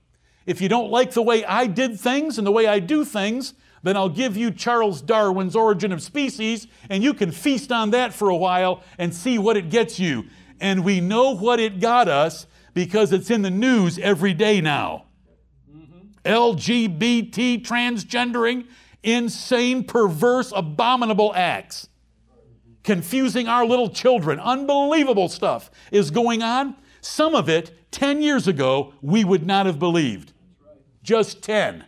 If 0.47 0.61
you 0.61 0.69
don't 0.69 0.90
like 0.90 1.12
the 1.12 1.23
way 1.23 1.45
I 1.45 1.67
did 1.67 1.99
things 1.99 2.38
and 2.38 2.47
the 2.47 2.52
way 2.52 2.67
I 2.67 2.81
do 2.81 3.05
things, 3.05 3.55
then 3.83 3.97
I'll 3.97 4.09
give 4.09 4.37
you 4.37 4.50
Charles 4.50 5.00
Darwin's 5.00 5.57
Origin 5.57 5.93
of 5.93 6.02
Species, 6.02 6.67
and 6.90 7.02
you 7.02 7.14
can 7.14 7.31
feast 7.31 7.73
on 7.73 7.90
that 7.90 8.12
for 8.12 8.29
a 8.29 8.37
while 8.37 8.83
and 8.99 9.14
see 9.14 9.38
what 9.38 9.57
it 9.57 9.71
gets 9.71 9.99
you. 9.99 10.25
And 10.61 10.85
we 10.85 11.00
know 11.00 11.35
what 11.35 11.61
it 11.61 11.81
got 11.81 12.09
us 12.09 12.47
because 12.75 13.12
it's 13.12 13.31
in 13.31 13.43
the 13.43 13.50
news 13.50 13.99
every 13.99 14.35
day 14.35 14.61
now. 14.61 15.07
LGBT, 16.25 17.64
transgendering, 17.64 18.67
insane, 19.02 19.85
perverse, 19.85 20.52
abominable 20.54 21.33
acts, 21.35 21.88
confusing 22.83 23.49
our 23.49 23.64
little 23.64 23.88
children. 23.88 24.38
Unbelievable 24.38 25.28
stuff 25.28 25.71
is 25.90 26.11
going 26.11 26.42
on. 26.42 26.76
Some 27.00 27.35
of 27.35 27.49
it, 27.49 27.90
10 27.92 28.23
years 28.23 28.47
ago, 28.47 28.95
we 29.00 29.25
would 29.25 29.47
not 29.47 29.66
have 29.66 29.78
believed. 29.78 30.33
Just 31.02 31.42
10. 31.42 31.85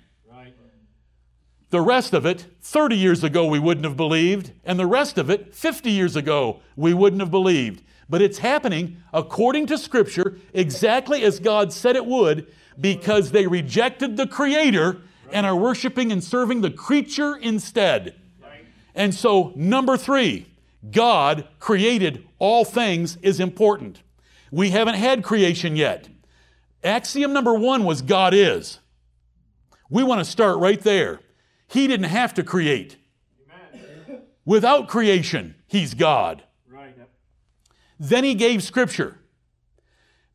The 1.70 1.80
rest 1.80 2.12
of 2.12 2.26
it, 2.26 2.46
30 2.60 2.96
years 2.96 3.24
ago, 3.24 3.46
we 3.46 3.58
wouldn't 3.58 3.86
have 3.86 3.96
believed, 3.96 4.52
and 4.62 4.78
the 4.78 4.86
rest 4.86 5.16
of 5.16 5.30
it, 5.30 5.54
50 5.54 5.90
years 5.90 6.16
ago, 6.16 6.60
we 6.76 6.92
wouldn't 6.92 7.22
have 7.22 7.30
believed. 7.30 7.82
But 8.10 8.20
it's 8.20 8.38
happening 8.38 8.98
according 9.10 9.68
to 9.68 9.78
Scripture, 9.78 10.36
exactly 10.52 11.22
as 11.22 11.40
God 11.40 11.72
said 11.72 11.96
it 11.96 12.04
would, 12.04 12.46
because 12.78 13.30
they 13.30 13.46
rejected 13.46 14.18
the 14.18 14.26
Creator 14.26 15.00
and 15.32 15.46
are 15.46 15.56
worshiping 15.56 16.12
and 16.12 16.22
serving 16.22 16.60
the 16.60 16.70
creature 16.70 17.36
instead. 17.36 18.14
And 18.94 19.14
so, 19.14 19.52
number 19.56 19.96
three, 19.96 20.46
God 20.90 21.48
created 21.58 22.26
all 22.38 22.64
things 22.64 23.16
is 23.22 23.40
important. 23.40 24.02
We 24.50 24.70
haven't 24.70 24.96
had 24.96 25.22
creation 25.22 25.76
yet. 25.76 26.08
Axiom 26.84 27.32
number 27.32 27.54
one 27.54 27.84
was 27.84 28.02
God 28.02 28.34
is. 28.34 28.80
We 29.88 30.02
want 30.02 30.20
to 30.20 30.24
start 30.24 30.58
right 30.58 30.80
there. 30.80 31.20
He 31.68 31.86
didn't 31.86 32.10
have 32.10 32.34
to 32.34 32.42
create. 32.42 32.96
Amen. 34.08 34.22
Without 34.44 34.88
creation, 34.88 35.54
He's 35.66 35.94
God. 35.94 36.42
Right. 36.68 36.96
Then 37.98 38.24
He 38.24 38.34
gave 38.34 38.62
Scripture. 38.62 39.18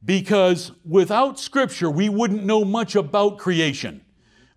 Because 0.03 0.71
without 0.85 1.39
Scripture, 1.39 1.89
we 1.89 2.07
wouldn't 2.07 2.45
know 2.45 2.63
much 2.63 2.95
about 2.95 3.37
creation. 3.37 4.01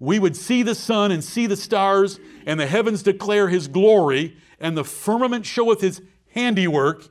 We 0.00 0.18
would 0.18 0.34
see 0.34 0.62
the 0.62 0.74
sun 0.74 1.12
and 1.12 1.22
see 1.22 1.46
the 1.46 1.56
stars, 1.56 2.18
and 2.46 2.58
the 2.58 2.66
heavens 2.66 3.02
declare 3.02 3.48
His 3.48 3.68
glory, 3.68 4.36
and 4.58 4.76
the 4.76 4.82
firmament 4.82 5.46
showeth 5.46 5.82
His 5.82 6.02
handiwork, 6.32 7.08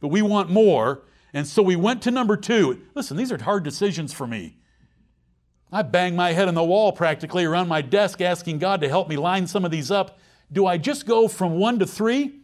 but 0.00 0.08
we 0.08 0.22
want 0.22 0.50
more. 0.50 1.02
And 1.34 1.46
so 1.46 1.62
we 1.62 1.76
went 1.76 2.02
to 2.02 2.10
number 2.10 2.36
two. 2.36 2.82
Listen, 2.94 3.16
these 3.16 3.30
are 3.30 3.42
hard 3.42 3.62
decisions 3.62 4.12
for 4.12 4.26
me. 4.26 4.56
I 5.70 5.82
bang 5.82 6.14
my 6.14 6.32
head 6.32 6.48
on 6.48 6.54
the 6.54 6.64
wall 6.64 6.92
practically 6.92 7.44
around 7.44 7.68
my 7.68 7.82
desk 7.82 8.20
asking 8.20 8.58
God 8.58 8.80
to 8.80 8.88
help 8.88 9.08
me 9.08 9.16
line 9.16 9.46
some 9.46 9.64
of 9.64 9.72
these 9.72 9.90
up. 9.90 10.18
Do 10.52 10.66
I 10.66 10.78
just 10.78 11.06
go 11.06 11.26
from 11.26 11.58
one 11.58 11.80
to 11.80 11.86
three? 11.86 12.40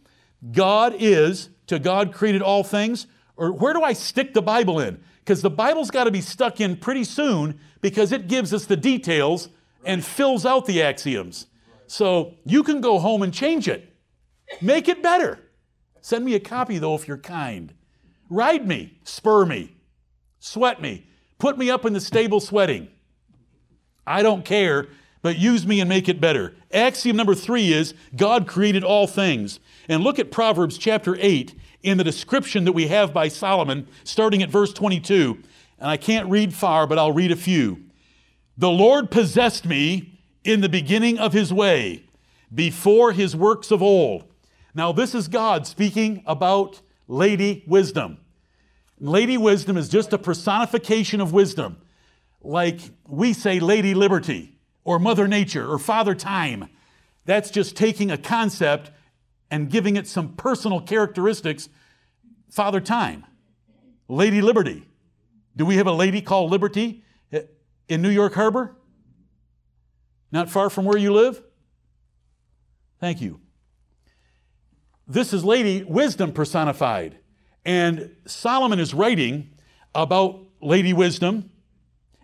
God 0.51 0.95
is, 0.99 1.49
to 1.67 1.79
God 1.79 2.13
created 2.13 2.41
all 2.41 2.63
things? 2.63 3.07
Or 3.37 3.53
where 3.53 3.73
do 3.73 3.81
I 3.81 3.93
stick 3.93 4.33
the 4.33 4.41
Bible 4.41 4.79
in? 4.81 5.01
Because 5.19 5.41
the 5.41 5.49
Bible's 5.49 5.89
got 5.89 6.03
to 6.03 6.11
be 6.11 6.19
stuck 6.19 6.59
in 6.59 6.75
pretty 6.75 7.05
soon 7.05 7.59
because 7.79 8.11
it 8.11 8.27
gives 8.27 8.53
us 8.53 8.65
the 8.65 8.75
details 8.75 9.47
and 9.85 10.05
fills 10.05 10.45
out 10.45 10.65
the 10.65 10.81
axioms. 10.81 11.47
So 11.87 12.35
you 12.45 12.63
can 12.63 12.81
go 12.81 12.99
home 12.99 13.21
and 13.21 13.33
change 13.33 13.67
it, 13.67 13.93
make 14.61 14.87
it 14.87 15.03
better. 15.03 15.39
Send 16.01 16.25
me 16.25 16.35
a 16.35 16.39
copy 16.39 16.77
though 16.77 16.95
if 16.95 17.07
you're 17.07 17.17
kind. 17.17 17.73
Ride 18.29 18.67
me, 18.67 18.97
spur 19.03 19.45
me, 19.45 19.75
sweat 20.39 20.81
me, 20.81 21.07
put 21.37 21.57
me 21.57 21.69
up 21.69 21.85
in 21.85 21.93
the 21.93 21.99
stable 21.99 22.39
sweating. 22.39 22.87
I 24.07 24.23
don't 24.23 24.45
care, 24.45 24.87
but 25.21 25.37
use 25.37 25.67
me 25.67 25.79
and 25.79 25.89
make 25.89 26.09
it 26.09 26.21
better. 26.21 26.55
Axiom 26.73 27.17
number 27.17 27.35
three 27.35 27.73
is 27.73 27.93
God 28.15 28.47
created 28.47 28.83
all 28.83 29.05
things. 29.07 29.59
And 29.87 30.03
look 30.03 30.17
at 30.19 30.31
Proverbs 30.31 30.77
chapter 30.77 31.17
8 31.19 31.53
in 31.83 31.97
the 31.97 32.03
description 32.03 32.63
that 32.65 32.71
we 32.71 32.87
have 32.87 33.13
by 33.13 33.27
Solomon, 33.27 33.87
starting 34.03 34.41
at 34.41 34.49
verse 34.49 34.73
22. 34.73 35.41
And 35.79 35.89
I 35.89 35.97
can't 35.97 36.29
read 36.29 36.53
far, 36.53 36.87
but 36.87 36.97
I'll 36.97 37.11
read 37.11 37.31
a 37.31 37.35
few. 37.35 37.83
The 38.61 38.69
Lord 38.69 39.09
possessed 39.09 39.65
me 39.65 40.19
in 40.43 40.61
the 40.61 40.69
beginning 40.69 41.17
of 41.17 41.33
his 41.33 41.51
way, 41.51 42.03
before 42.53 43.11
his 43.11 43.35
works 43.35 43.71
of 43.71 43.81
old. 43.81 44.25
Now, 44.75 44.91
this 44.91 45.15
is 45.15 45.27
God 45.27 45.65
speaking 45.65 46.21
about 46.27 46.79
Lady 47.07 47.63
Wisdom. 47.65 48.19
Lady 48.99 49.35
Wisdom 49.35 49.77
is 49.77 49.89
just 49.89 50.13
a 50.13 50.19
personification 50.19 51.21
of 51.21 51.33
wisdom 51.33 51.81
like 52.43 52.81
we 53.07 53.33
say 53.33 53.59
Lady 53.59 53.95
Liberty 53.95 54.59
or 54.83 54.99
Mother 54.99 55.27
Nature 55.27 55.67
or 55.67 55.79
Father 55.79 56.13
Time. 56.13 56.69
That's 57.25 57.49
just 57.49 57.75
taking 57.75 58.11
a 58.11 58.17
concept 58.17 58.91
and 59.49 59.71
giving 59.71 59.95
it 59.95 60.07
some 60.07 60.33
personal 60.35 60.81
characteristics. 60.81 61.67
Father 62.51 62.79
Time, 62.79 63.25
Lady 64.07 64.39
Liberty. 64.39 64.85
Do 65.55 65.65
we 65.65 65.77
have 65.77 65.87
a 65.87 65.91
lady 65.91 66.21
called 66.21 66.51
Liberty 66.51 67.03
in 67.91 68.01
New 68.01 68.09
York 68.09 68.33
Harbor? 68.33 68.75
Not 70.31 70.49
far 70.49 70.69
from 70.69 70.85
where 70.85 70.97
you 70.97 71.11
live? 71.11 71.43
Thank 73.01 73.19
you. 73.19 73.41
This 75.05 75.33
is 75.33 75.43
Lady 75.43 75.83
Wisdom 75.83 76.31
personified. 76.31 77.17
And 77.65 78.15
Solomon 78.25 78.79
is 78.79 78.93
writing 78.93 79.49
about 79.93 80.39
Lady 80.61 80.93
Wisdom 80.93 81.51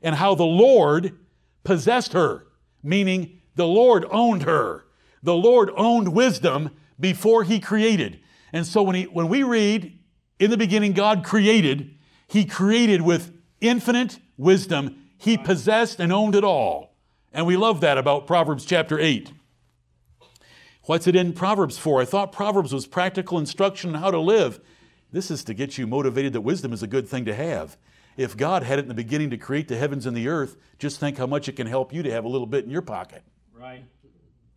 and 0.01 0.15
how 0.15 0.35
the 0.35 0.45
Lord 0.45 1.19
possessed 1.65 2.13
her, 2.13 2.47
meaning 2.81 3.41
the 3.55 3.67
Lord 3.67 4.05
owned 4.09 4.43
her. 4.43 4.85
The 5.21 5.35
Lord 5.35 5.69
owned 5.75 6.13
wisdom 6.13 6.71
before 6.97 7.43
he 7.43 7.59
created. 7.59 8.21
And 8.53 8.65
so 8.65 8.83
when, 8.83 8.95
he, 8.95 9.03
when 9.03 9.27
we 9.27 9.43
read, 9.43 9.99
in 10.39 10.49
the 10.49 10.57
beginning 10.57 10.93
God 10.93 11.25
created, 11.25 11.93
he 12.27 12.45
created 12.45 13.01
with 13.01 13.33
infinite 13.59 14.19
wisdom. 14.37 15.06
He 15.17 15.37
possessed 15.37 15.99
and 15.99 16.13
owned 16.13 16.35
it 16.35 16.43
all. 16.43 16.95
And 17.33 17.45
we 17.45 17.57
love 17.57 17.81
that 17.81 17.97
about 17.97 18.27
Proverbs 18.27 18.65
chapter 18.65 18.99
8. 18.99 19.31
What's 20.83 21.07
it 21.07 21.15
in 21.15 21.33
Proverbs 21.33 21.77
for? 21.77 22.01
I 22.01 22.05
thought 22.05 22.31
Proverbs 22.31 22.73
was 22.73 22.87
practical 22.87 23.37
instruction 23.37 23.93
on 23.93 24.01
how 24.01 24.11
to 24.11 24.19
live. 24.19 24.61
This 25.11 25.29
is 25.29 25.43
to 25.45 25.53
get 25.53 25.77
you 25.77 25.85
motivated 25.85 26.33
that 26.33 26.41
wisdom 26.41 26.71
is 26.71 26.83
a 26.83 26.87
good 26.87 27.07
thing 27.07 27.25
to 27.25 27.33
have. 27.33 27.77
If 28.15 28.35
God 28.35 28.63
had 28.63 28.79
it 28.79 28.83
in 28.83 28.87
the 28.87 28.93
beginning 28.93 29.29
to 29.29 29.37
create 29.37 29.67
the 29.67 29.77
heavens 29.77 30.05
and 30.05 30.15
the 30.15 30.27
earth, 30.27 30.57
just 30.79 30.99
think 30.99 31.17
how 31.17 31.27
much 31.27 31.47
it 31.47 31.55
can 31.55 31.67
help 31.67 31.93
you 31.93 32.03
to 32.03 32.11
have 32.11 32.25
a 32.25 32.29
little 32.29 32.47
bit 32.47 32.65
in 32.65 32.71
your 32.71 32.81
pocket. 32.81 33.23
Right. 33.53 33.83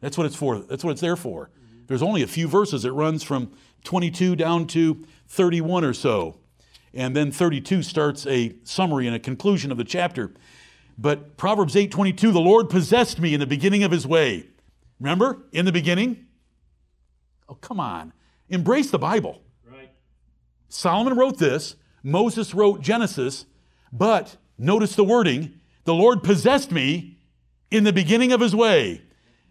That's 0.01 0.17
what 0.17 0.27
it's 0.27 0.37
for. 0.37 0.59
That's 0.61 0.83
what 0.83 0.93
it's 0.93 1.01
there 1.01 1.17
for. 1.17 1.51
Mm-hmm. 1.51 1.87
There's 1.87 2.03
only 2.03 2.23
a 2.23 2.27
few 2.27 2.49
verses. 2.49 2.85
It 2.85 2.91
runs 2.91 3.23
from 3.23 3.53
22 3.85 4.37
down 4.37 4.67
to 4.69 5.05
31 5.29 5.85
or 5.85 5.93
so. 5.93 6.39
And 6.95 7.15
then 7.15 7.31
32 7.31 7.83
starts 7.83 8.27
a 8.27 8.55
summary 8.65 9.07
and 9.07 9.15
a 9.15 9.21
conclusion 9.21 9.71
of 9.71 9.79
the 9.79 9.85
chapter. 9.85 10.33
But 10.99 11.37
Proverbs 11.37 11.75
8:22, 11.75 12.33
the 12.33 12.41
Lord 12.41 12.69
possessed 12.69 13.21
me 13.21 13.35
in 13.35 13.41
the 13.41 13.47
beginning 13.47 13.83
of 13.83 13.91
his 13.91 14.07
way. 14.07 14.47
Remember? 14.99 15.39
In 15.53 15.65
the 15.65 15.73
beginning? 15.73 16.27
Oh, 17.49 17.55
come 17.55 17.81
on. 17.81 18.13
Embrace 18.49 18.91
the 18.91 18.99
Bible. 18.99 19.41
Right. 19.69 19.91
Solomon 20.69 21.17
wrote 21.17 21.39
this, 21.39 21.77
Moses 22.03 22.55
wrote 22.55 22.81
Genesis, 22.81 23.47
but 23.93 24.37
notice 24.59 24.95
the 24.95 25.05
wording 25.05 25.55
the 25.85 25.95
Lord 25.95 26.23
possessed 26.23 26.71
me 26.71 27.19
in 27.71 27.85
the 27.85 27.93
beginning 27.93 28.33
of 28.33 28.41
his 28.41 28.55
way, 28.55 29.03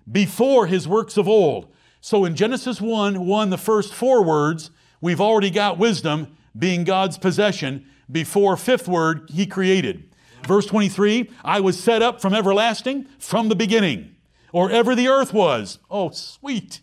before 0.10 0.68
his 0.68 0.88
works 0.88 1.18
of 1.18 1.28
old. 1.28 1.74
So 2.02 2.26
in 2.26 2.36
Genesis 2.36 2.80
1 2.80 3.26
1, 3.26 3.50
the 3.50 3.58
first 3.58 3.94
four 3.94 4.24
words, 4.24 4.72
we've 5.02 5.22
already 5.22 5.50
got 5.50 5.78
wisdom 5.78 6.36
being 6.58 6.84
God's 6.84 7.18
possession 7.18 7.86
before 8.12 8.58
fifth 8.58 8.88
word 8.88 9.30
he 9.32 9.46
created. 9.46 10.09
Verse 10.48 10.66
23 10.66 11.30
I 11.44 11.60
was 11.60 11.82
set 11.82 12.02
up 12.02 12.22
from 12.22 12.34
everlasting, 12.34 13.06
from 13.20 13.50
the 13.50 13.56
beginning, 13.56 14.16
or 14.52 14.72
ever 14.72 14.96
the 14.96 15.08
earth 15.08 15.34
was. 15.34 15.80
Oh, 15.90 16.10
sweet. 16.12 16.82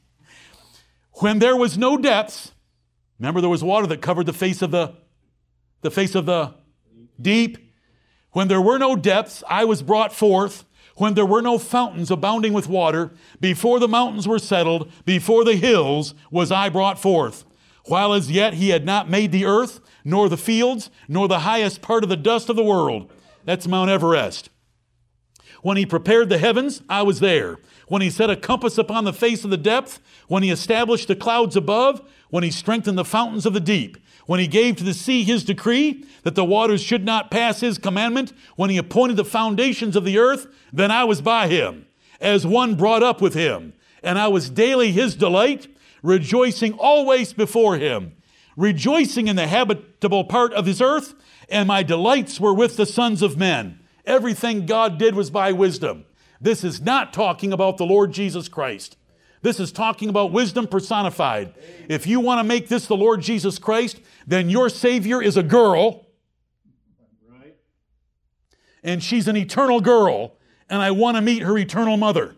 When 1.14 1.38
there 1.38 1.56
was 1.56 1.78
no 1.78 1.96
depths, 1.96 2.52
remember 3.18 3.40
there 3.40 3.50
was 3.50 3.64
water 3.64 3.86
that 3.86 4.02
covered 4.02 4.26
the 4.26 4.32
face 4.32 4.60
of 4.62 4.70
the, 4.70 4.94
the 5.80 5.90
face 5.90 6.14
of 6.14 6.26
the 6.26 6.54
deep. 7.20 7.58
When 8.32 8.48
there 8.48 8.60
were 8.60 8.78
no 8.78 8.96
depths, 8.96 9.42
I 9.48 9.64
was 9.64 9.82
brought 9.82 10.12
forth. 10.12 10.64
when 10.96 11.14
there 11.14 11.26
were 11.26 11.42
no 11.42 11.58
fountains 11.58 12.10
abounding 12.10 12.54
with 12.54 12.68
water, 12.68 13.12
before 13.40 13.78
the 13.78 13.88
mountains 13.88 14.26
were 14.26 14.38
settled, 14.38 14.90
before 15.04 15.44
the 15.44 15.56
hills 15.56 16.14
was 16.30 16.50
I 16.50 16.68
brought 16.70 16.98
forth. 16.98 17.44
While 17.84 18.14
as 18.14 18.30
yet 18.30 18.54
he 18.54 18.70
had 18.70 18.84
not 18.84 19.08
made 19.08 19.30
the 19.30 19.44
earth, 19.44 19.80
nor 20.04 20.28
the 20.28 20.36
fields, 20.36 20.90
nor 21.06 21.28
the 21.28 21.40
highest 21.40 21.82
part 21.82 22.02
of 22.02 22.08
the 22.08 22.16
dust 22.16 22.48
of 22.48 22.56
the 22.56 22.64
world. 22.64 23.10
That's 23.46 23.68
Mount 23.68 23.88
Everest. 23.88 24.50
When 25.62 25.76
he 25.76 25.86
prepared 25.86 26.28
the 26.28 26.38
heavens, 26.38 26.82
I 26.88 27.02
was 27.02 27.20
there. 27.20 27.58
When 27.86 28.02
he 28.02 28.10
set 28.10 28.28
a 28.28 28.36
compass 28.36 28.76
upon 28.76 29.04
the 29.04 29.12
face 29.12 29.44
of 29.44 29.50
the 29.50 29.56
depth, 29.56 30.00
when 30.26 30.42
he 30.42 30.50
established 30.50 31.06
the 31.06 31.14
clouds 31.14 31.54
above, 31.54 32.02
when 32.28 32.42
he 32.42 32.50
strengthened 32.50 32.98
the 32.98 33.04
fountains 33.04 33.46
of 33.46 33.54
the 33.54 33.60
deep, 33.60 33.96
when 34.26 34.40
he 34.40 34.48
gave 34.48 34.74
to 34.76 34.84
the 34.84 34.92
sea 34.92 35.22
his 35.22 35.44
decree 35.44 36.04
that 36.24 36.34
the 36.34 36.44
waters 36.44 36.82
should 36.82 37.04
not 37.04 37.30
pass 37.30 37.60
his 37.60 37.78
commandment, 37.78 38.32
when 38.56 38.68
he 38.68 38.76
appointed 38.76 39.16
the 39.16 39.24
foundations 39.24 39.94
of 39.94 40.04
the 40.04 40.18
earth, 40.18 40.48
then 40.72 40.90
I 40.90 41.04
was 41.04 41.22
by 41.22 41.46
him, 41.46 41.86
as 42.20 42.44
one 42.44 42.74
brought 42.74 43.04
up 43.04 43.20
with 43.20 43.34
him, 43.34 43.74
and 44.02 44.18
I 44.18 44.26
was 44.26 44.50
daily 44.50 44.90
his 44.90 45.14
delight, 45.14 45.68
rejoicing 46.02 46.72
always 46.72 47.32
before 47.32 47.76
him, 47.76 48.16
rejoicing 48.56 49.28
in 49.28 49.36
the 49.36 49.46
habitable 49.46 50.24
part 50.24 50.52
of 50.52 50.66
his 50.66 50.80
earth, 50.80 51.14
and 51.48 51.68
my 51.68 51.82
delights 51.82 52.40
were 52.40 52.54
with 52.54 52.76
the 52.76 52.86
sons 52.86 53.22
of 53.22 53.36
men. 53.36 53.80
Everything 54.04 54.66
God 54.66 54.98
did 54.98 55.14
was 55.14 55.30
by 55.30 55.52
wisdom. 55.52 56.04
This 56.40 56.64
is 56.64 56.80
not 56.80 57.12
talking 57.12 57.52
about 57.52 57.76
the 57.76 57.86
Lord 57.86 58.12
Jesus 58.12 58.48
Christ. 58.48 58.96
This 59.42 59.60
is 59.60 59.70
talking 59.72 60.08
about 60.08 60.32
wisdom 60.32 60.66
personified. 60.66 61.54
If 61.88 62.06
you 62.06 62.20
want 62.20 62.40
to 62.40 62.44
make 62.44 62.68
this 62.68 62.86
the 62.86 62.96
Lord 62.96 63.20
Jesus 63.20 63.58
Christ, 63.58 64.00
then 64.26 64.50
your 64.50 64.68
Savior 64.68 65.22
is 65.22 65.36
a 65.36 65.42
girl. 65.42 66.06
And 68.82 69.02
she's 69.02 69.26
an 69.26 69.36
eternal 69.36 69.80
girl, 69.80 70.36
and 70.68 70.80
I 70.80 70.92
want 70.92 71.16
to 71.16 71.20
meet 71.20 71.42
her 71.42 71.58
eternal 71.58 71.96
mother. 71.96 72.36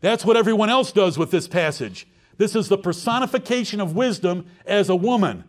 That's 0.00 0.24
what 0.24 0.36
everyone 0.36 0.70
else 0.70 0.92
does 0.92 1.18
with 1.18 1.30
this 1.30 1.46
passage. 1.46 2.08
This 2.36 2.56
is 2.56 2.68
the 2.68 2.78
personification 2.78 3.80
of 3.80 3.94
wisdom 3.94 4.46
as 4.64 4.88
a 4.88 4.96
woman. 4.96 5.44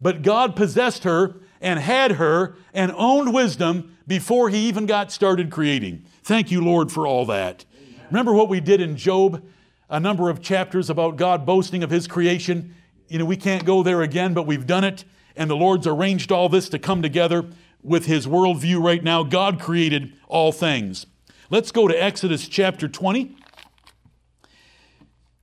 But 0.00 0.22
God 0.22 0.56
possessed 0.56 1.04
her 1.04 1.36
and 1.60 1.78
had 1.78 2.12
her 2.12 2.56
and 2.72 2.92
owned 2.96 3.34
wisdom 3.34 3.96
before 4.06 4.48
he 4.48 4.68
even 4.68 4.86
got 4.86 5.12
started 5.12 5.50
creating. 5.50 6.04
Thank 6.22 6.50
you, 6.50 6.64
Lord, 6.64 6.90
for 6.90 7.06
all 7.06 7.26
that. 7.26 7.64
Remember 8.10 8.32
what 8.32 8.48
we 8.48 8.60
did 8.60 8.80
in 8.80 8.96
Job, 8.96 9.44
a 9.88 10.00
number 10.00 10.30
of 10.30 10.40
chapters 10.40 10.90
about 10.90 11.16
God 11.16 11.44
boasting 11.44 11.82
of 11.82 11.90
his 11.90 12.06
creation? 12.06 12.74
you 13.10 13.18
know, 13.18 13.24
we 13.24 13.36
can't 13.36 13.64
go 13.64 13.82
there 13.82 14.02
again, 14.02 14.32
but 14.32 14.46
we've 14.46 14.66
done 14.66 14.84
it, 14.84 15.04
and 15.36 15.50
the 15.50 15.56
Lord's 15.56 15.86
arranged 15.86 16.30
all 16.30 16.48
this 16.48 16.68
to 16.68 16.78
come 16.78 17.02
together 17.02 17.44
with 17.82 18.06
his 18.06 18.26
worldview 18.26 18.82
right 18.82 19.02
now. 19.02 19.24
God 19.24 19.60
created 19.60 20.12
all 20.28 20.52
things. 20.52 21.06
Let's 21.50 21.72
go 21.72 21.88
to 21.88 22.02
Exodus 22.02 22.46
chapter 22.46 22.86
20. 22.86 23.36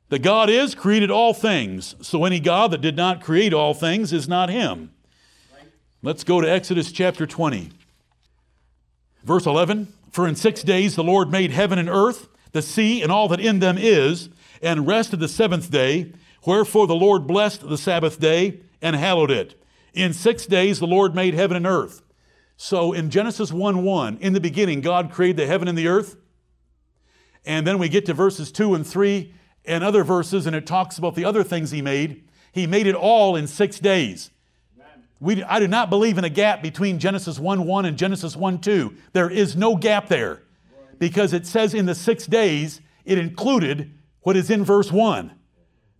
The 0.10 0.20
God 0.20 0.50
is 0.50 0.74
created 0.74 1.12
all 1.12 1.34
things, 1.34 1.96
so 2.02 2.24
any 2.24 2.40
God 2.40 2.72
that 2.72 2.82
did 2.82 2.96
not 2.96 3.22
create 3.22 3.54
all 3.54 3.74
things 3.74 4.14
is 4.14 4.28
not 4.28 4.50
him. 4.50 4.92
Let's 6.02 6.24
go 6.24 6.40
to 6.40 6.50
Exodus 6.50 6.94
chapter 6.94 7.28
20. 7.28 7.72
Verse 9.24 9.46
11 9.46 9.92
For 10.12 10.26
in 10.26 10.36
six 10.36 10.64
days 10.64 10.96
the 10.96 11.04
Lord 11.04 11.30
made 11.30 11.52
heaven 11.52 11.78
and 11.78 11.90
earth, 11.90 12.30
the 12.54 12.62
sea, 12.62 13.02
and 13.02 13.12
all 13.12 13.28
that 13.28 13.42
in 13.42 13.60
them 13.60 13.78
is, 13.78 14.30
and 14.62 14.88
rested 14.88 15.20
the 15.20 15.28
seventh 15.28 15.70
day. 15.70 16.14
Wherefore 16.46 16.88
the 16.88 16.96
Lord 16.96 17.28
blessed 17.28 17.68
the 17.68 17.78
Sabbath 17.78 18.18
day 18.18 18.62
and 18.82 18.96
hallowed 18.96 19.32
it. 19.32 19.62
In 19.94 20.14
six 20.14 20.46
days 20.46 20.80
the 20.80 20.88
Lord 20.88 21.16
made 21.16 21.34
heaven 21.34 21.58
and 21.58 21.68
earth. 21.68 22.02
So 22.56 22.94
in 22.94 23.10
Genesis 23.10 23.52
1 23.52 23.84
1, 23.84 24.18
in 24.22 24.32
the 24.32 24.40
beginning, 24.40 24.80
God 24.80 25.12
created 25.12 25.38
the 25.38 25.48
heaven 25.48 25.68
and 25.68 25.78
the 25.78 25.90
earth. 25.90 26.16
And 27.46 27.68
then 27.68 27.78
we 27.78 27.90
get 27.90 28.06
to 28.06 28.14
verses 28.14 28.52
2 28.52 28.74
and 28.74 28.88
3 28.88 29.34
and 29.68 29.84
other 29.84 30.04
verses, 30.04 30.46
and 30.46 30.56
it 30.56 30.66
talks 30.66 30.98
about 30.98 31.16
the 31.16 31.26
other 31.26 31.44
things 31.44 31.72
He 31.72 31.82
made. 31.82 32.24
He 32.52 32.66
made 32.66 32.88
it 32.88 32.96
all 32.96 33.36
in 33.36 33.48
six 33.48 33.80
days. 33.80 34.32
We, 35.20 35.44
I 35.44 35.60
do 35.60 35.68
not 35.68 35.90
believe 35.90 36.18
in 36.18 36.24
a 36.24 36.30
gap 36.30 36.62
between 36.62 37.00
Genesis 37.00 37.40
1 37.40 37.66
1 37.66 37.86
and 37.86 37.98
Genesis 37.98 38.36
1 38.36 38.60
2. 38.60 38.96
There 39.14 39.30
is 39.30 39.56
no 39.56 39.76
gap 39.76 40.08
there 40.08 40.44
because 41.00 41.34
it 41.34 41.46
says 41.46 41.74
in 41.74 41.86
the 41.86 41.96
six 41.96 42.26
days 42.26 42.82
it 43.06 43.18
included 43.18 43.92
what 44.22 44.36
is 44.36 44.50
in 44.50 44.64
verse 44.64 44.92
1. 44.92 45.32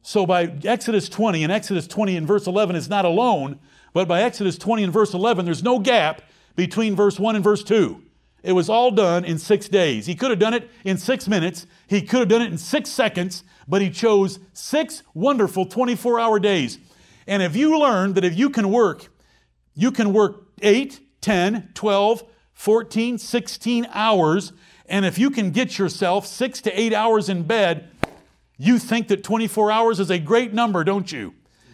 So 0.02 0.26
by 0.26 0.54
Exodus 0.64 1.10
20, 1.10 1.44
and 1.44 1.52
Exodus 1.52 1.88
20 1.88 2.16
and 2.16 2.28
verse 2.28 2.48
11 2.48 2.76
is 2.76 2.88
not 2.88 3.06
alone, 3.06 3.60
but 3.94 4.08
by 4.08 4.22
Exodus 4.22 4.58
20 4.58 4.86
and 4.86 4.94
verse 4.94 5.14
11, 5.14 5.46
there's 5.46 5.64
no 5.64 5.80
gap 5.80 6.22
between 6.56 6.96
verse 6.96 7.20
1 7.20 7.36
and 7.36 7.44
verse 7.44 7.64
2. 7.64 8.02
It 8.48 8.54
was 8.54 8.70
all 8.70 8.92
done 8.92 9.26
in 9.26 9.40
six 9.40 9.68
days. 9.68 10.06
He 10.06 10.16
could 10.16 10.30
have 10.30 10.40
done 10.40 10.54
it 10.54 10.70
in 10.86 10.98
six 10.98 11.28
minutes, 11.28 11.68
he 11.86 12.02
could 12.02 12.22
have 12.22 12.30
done 12.30 12.42
it 12.42 12.50
in 12.50 12.58
six 12.58 12.90
seconds, 12.90 13.44
but 13.68 13.82
he 13.82 13.90
chose 13.90 14.40
six 14.54 15.04
wonderful 15.14 15.66
24 15.66 16.18
hour 16.18 16.40
days. 16.40 16.80
And 17.28 17.44
if 17.44 17.58
you 17.58 17.78
learn 17.78 18.14
that 18.14 18.24
if 18.24 18.38
you 18.38 18.50
can 18.50 18.72
work, 18.72 19.10
you 19.76 19.92
can 19.92 20.14
work 20.14 20.48
8, 20.62 20.98
10, 21.20 21.72
12, 21.74 22.24
14, 22.54 23.18
16 23.18 23.88
hours, 23.92 24.54
and 24.86 25.06
if 25.06 25.20
you 25.20 25.30
can 25.30 25.52
get 25.52 25.78
yourself 25.78 26.26
six 26.26 26.62
to 26.62 26.80
eight 26.80 26.94
hours 26.94 27.28
in 27.28 27.44
bed, 27.44 27.90
you 28.58 28.80
think 28.80 29.10
that 29.10 29.26
24 29.26 29.74
hours 29.74 30.00
is 30.00 30.10
a 30.10 30.20
great 30.20 30.54
number, 30.54 30.86
don't 30.86 31.12
you? 31.12 31.34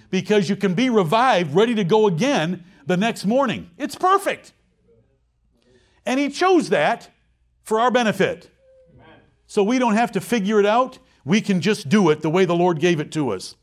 Because 0.09 0.49
you 0.49 0.55
can 0.55 0.73
be 0.73 0.89
revived, 0.89 1.53
ready 1.53 1.75
to 1.75 1.83
go 1.83 2.07
again 2.07 2.63
the 2.87 2.97
next 2.97 3.25
morning. 3.25 3.69
It's 3.77 3.95
perfect. 3.95 4.53
And 6.05 6.19
He 6.19 6.29
chose 6.29 6.69
that 6.69 7.09
for 7.63 7.79
our 7.79 7.91
benefit. 7.91 8.49
So 9.47 9.63
we 9.63 9.79
don't 9.79 9.95
have 9.95 10.11
to 10.13 10.21
figure 10.21 10.59
it 10.59 10.65
out. 10.65 10.99
We 11.25 11.39
can 11.39 11.61
just 11.61 11.87
do 11.87 12.09
it 12.09 12.21
the 12.21 12.29
way 12.29 12.45
the 12.45 12.55
Lord 12.55 12.79
gave 12.79 12.99
it 12.99 13.11
to 13.13 13.29
us. 13.29 13.55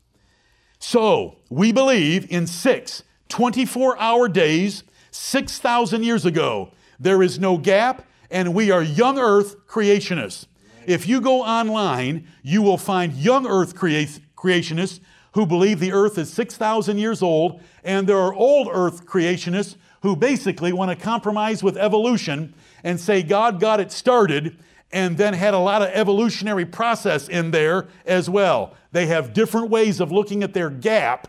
So 0.79 1.37
we 1.49 1.71
believe 1.71 2.31
in 2.31 2.47
six 2.47 3.03
24 3.29 3.97
hour 3.97 4.27
days, 4.27 4.83
6,000 5.11 6.03
years 6.03 6.25
ago. 6.25 6.71
There 6.99 7.23
is 7.23 7.39
no 7.39 7.57
gap, 7.57 8.05
and 8.29 8.53
we 8.53 8.71
are 8.71 8.83
young 8.83 9.17
earth 9.17 9.67
creationists. 9.67 10.47
If 10.85 11.07
you 11.07 11.21
go 11.21 11.41
online, 11.41 12.27
you 12.43 12.61
will 12.61 12.77
find 12.77 13.13
young 13.13 13.47
earth 13.47 13.75
creationists 13.75 14.99
who 15.33 15.45
believe 15.45 15.79
the 15.79 15.93
earth 15.93 16.17
is 16.17 16.31
6,000 16.33 16.97
years 16.97 17.21
old, 17.21 17.61
and 17.83 18.05
there 18.05 18.17
are 18.17 18.33
old 18.33 18.67
earth 18.71 19.05
creationists 19.05 19.75
who 20.01 20.15
basically 20.15 20.73
want 20.73 20.89
to 20.89 20.95
compromise 20.95 21.63
with 21.63 21.77
evolution 21.77 22.53
and 22.83 22.99
say 22.99 23.23
God 23.23 23.59
got 23.59 23.79
it 23.79 23.91
started 23.91 24.57
and 24.91 25.17
then 25.17 25.33
had 25.33 25.53
a 25.53 25.59
lot 25.59 25.81
of 25.81 25.89
evolutionary 25.89 26.65
process 26.65 27.27
in 27.27 27.51
there 27.51 27.87
as 28.05 28.29
well. 28.29 28.75
They 28.91 29.05
have 29.07 29.33
different 29.33 29.69
ways 29.69 29.99
of 29.99 30.11
looking 30.11 30.43
at 30.43 30.53
their 30.53 30.69
gap 30.69 31.27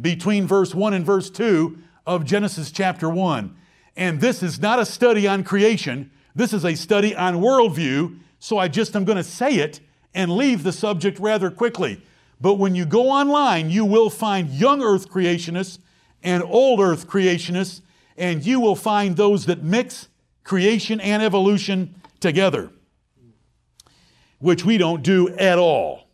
between 0.00 0.46
verse 0.46 0.74
1 0.74 0.94
and 0.94 1.06
verse 1.06 1.30
2 1.30 1.78
of 2.06 2.24
Genesis 2.24 2.72
chapter 2.72 3.08
1. 3.08 3.56
And 3.96 4.20
this 4.20 4.42
is 4.42 4.60
not 4.60 4.80
a 4.80 4.84
study 4.84 5.28
on 5.28 5.44
creation, 5.44 6.10
this 6.34 6.52
is 6.52 6.64
a 6.64 6.74
study 6.74 7.14
on 7.14 7.36
worldview 7.36 8.18
so 8.44 8.58
I 8.58 8.68
just 8.68 8.94
am 8.94 9.06
going 9.06 9.16
to 9.16 9.24
say 9.24 9.54
it 9.54 9.80
and 10.12 10.30
leave 10.30 10.64
the 10.64 10.72
subject 10.72 11.18
rather 11.18 11.50
quickly. 11.50 12.02
But 12.42 12.56
when 12.56 12.74
you 12.74 12.84
go 12.84 13.08
online, 13.08 13.70
you 13.70 13.86
will 13.86 14.10
find 14.10 14.50
young 14.50 14.82
earth 14.82 15.08
creationists 15.08 15.78
and 16.22 16.42
old 16.42 16.78
earth 16.78 17.08
creationists, 17.08 17.80
and 18.16 18.44
you 18.44 18.60
will 18.60 18.76
find 18.76 19.16
those 19.16 19.46
that 19.46 19.62
mix 19.62 20.08
creation 20.42 21.00
and 21.00 21.22
evolution 21.22 21.94
together, 22.20 22.70
which 24.38 24.64
we 24.64 24.78
don't 24.78 25.02
do 25.02 25.28
at 25.36 25.58
all. 25.58 26.04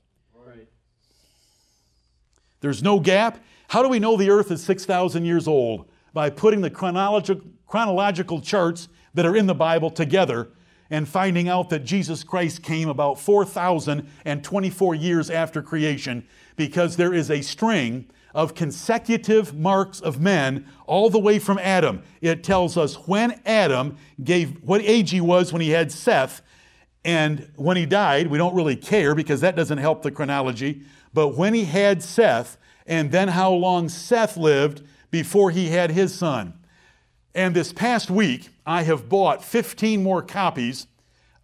There's 2.60 2.82
no 2.82 3.00
gap. 3.00 3.42
How 3.68 3.82
do 3.82 3.88
we 3.88 3.98
know 3.98 4.16
the 4.16 4.30
earth 4.30 4.50
is 4.50 4.62
6,000 4.62 5.24
years 5.24 5.48
old? 5.48 5.88
By 6.12 6.30
putting 6.30 6.60
the 6.60 6.70
chronological, 6.70 7.48
chronological 7.66 8.40
charts 8.40 8.88
that 9.14 9.24
are 9.24 9.36
in 9.36 9.46
the 9.46 9.54
Bible 9.54 9.90
together 9.90 10.50
and 10.90 11.08
finding 11.08 11.48
out 11.48 11.70
that 11.70 11.84
Jesus 11.84 12.24
Christ 12.24 12.62
came 12.62 12.88
about 12.88 13.18
4,024 13.20 14.94
years 14.94 15.30
after 15.30 15.62
creation 15.62 16.26
because 16.56 16.96
there 16.96 17.14
is 17.14 17.30
a 17.30 17.40
string 17.42 18.10
of 18.34 18.54
consecutive 18.54 19.54
marks 19.54 20.00
of 20.00 20.20
men 20.20 20.66
all 20.86 21.10
the 21.10 21.18
way 21.18 21.38
from 21.38 21.58
Adam. 21.58 22.02
It 22.20 22.44
tells 22.44 22.76
us 22.76 22.94
when 23.08 23.40
Adam 23.44 23.96
gave, 24.22 24.62
what 24.62 24.80
age 24.82 25.10
he 25.10 25.20
was 25.20 25.52
when 25.52 25.62
he 25.62 25.70
had 25.70 25.90
Seth, 25.90 26.42
and 27.04 27.50
when 27.56 27.76
he 27.76 27.86
died, 27.86 28.26
we 28.28 28.38
don't 28.38 28.54
really 28.54 28.76
care 28.76 29.14
because 29.14 29.40
that 29.40 29.56
doesn't 29.56 29.78
help 29.78 30.02
the 30.02 30.10
chronology, 30.10 30.82
but 31.12 31.36
when 31.36 31.54
he 31.54 31.64
had 31.64 32.02
Seth, 32.02 32.56
and 32.86 33.10
then 33.10 33.28
how 33.28 33.52
long 33.52 33.88
Seth 33.88 34.36
lived 34.36 34.82
before 35.10 35.50
he 35.50 35.68
had 35.68 35.90
his 35.90 36.14
son. 36.14 36.54
And 37.34 37.54
this 37.54 37.72
past 37.72 38.10
week, 38.10 38.50
I 38.66 38.82
have 38.82 39.08
bought 39.08 39.44
15 39.44 40.02
more 40.02 40.22
copies 40.22 40.86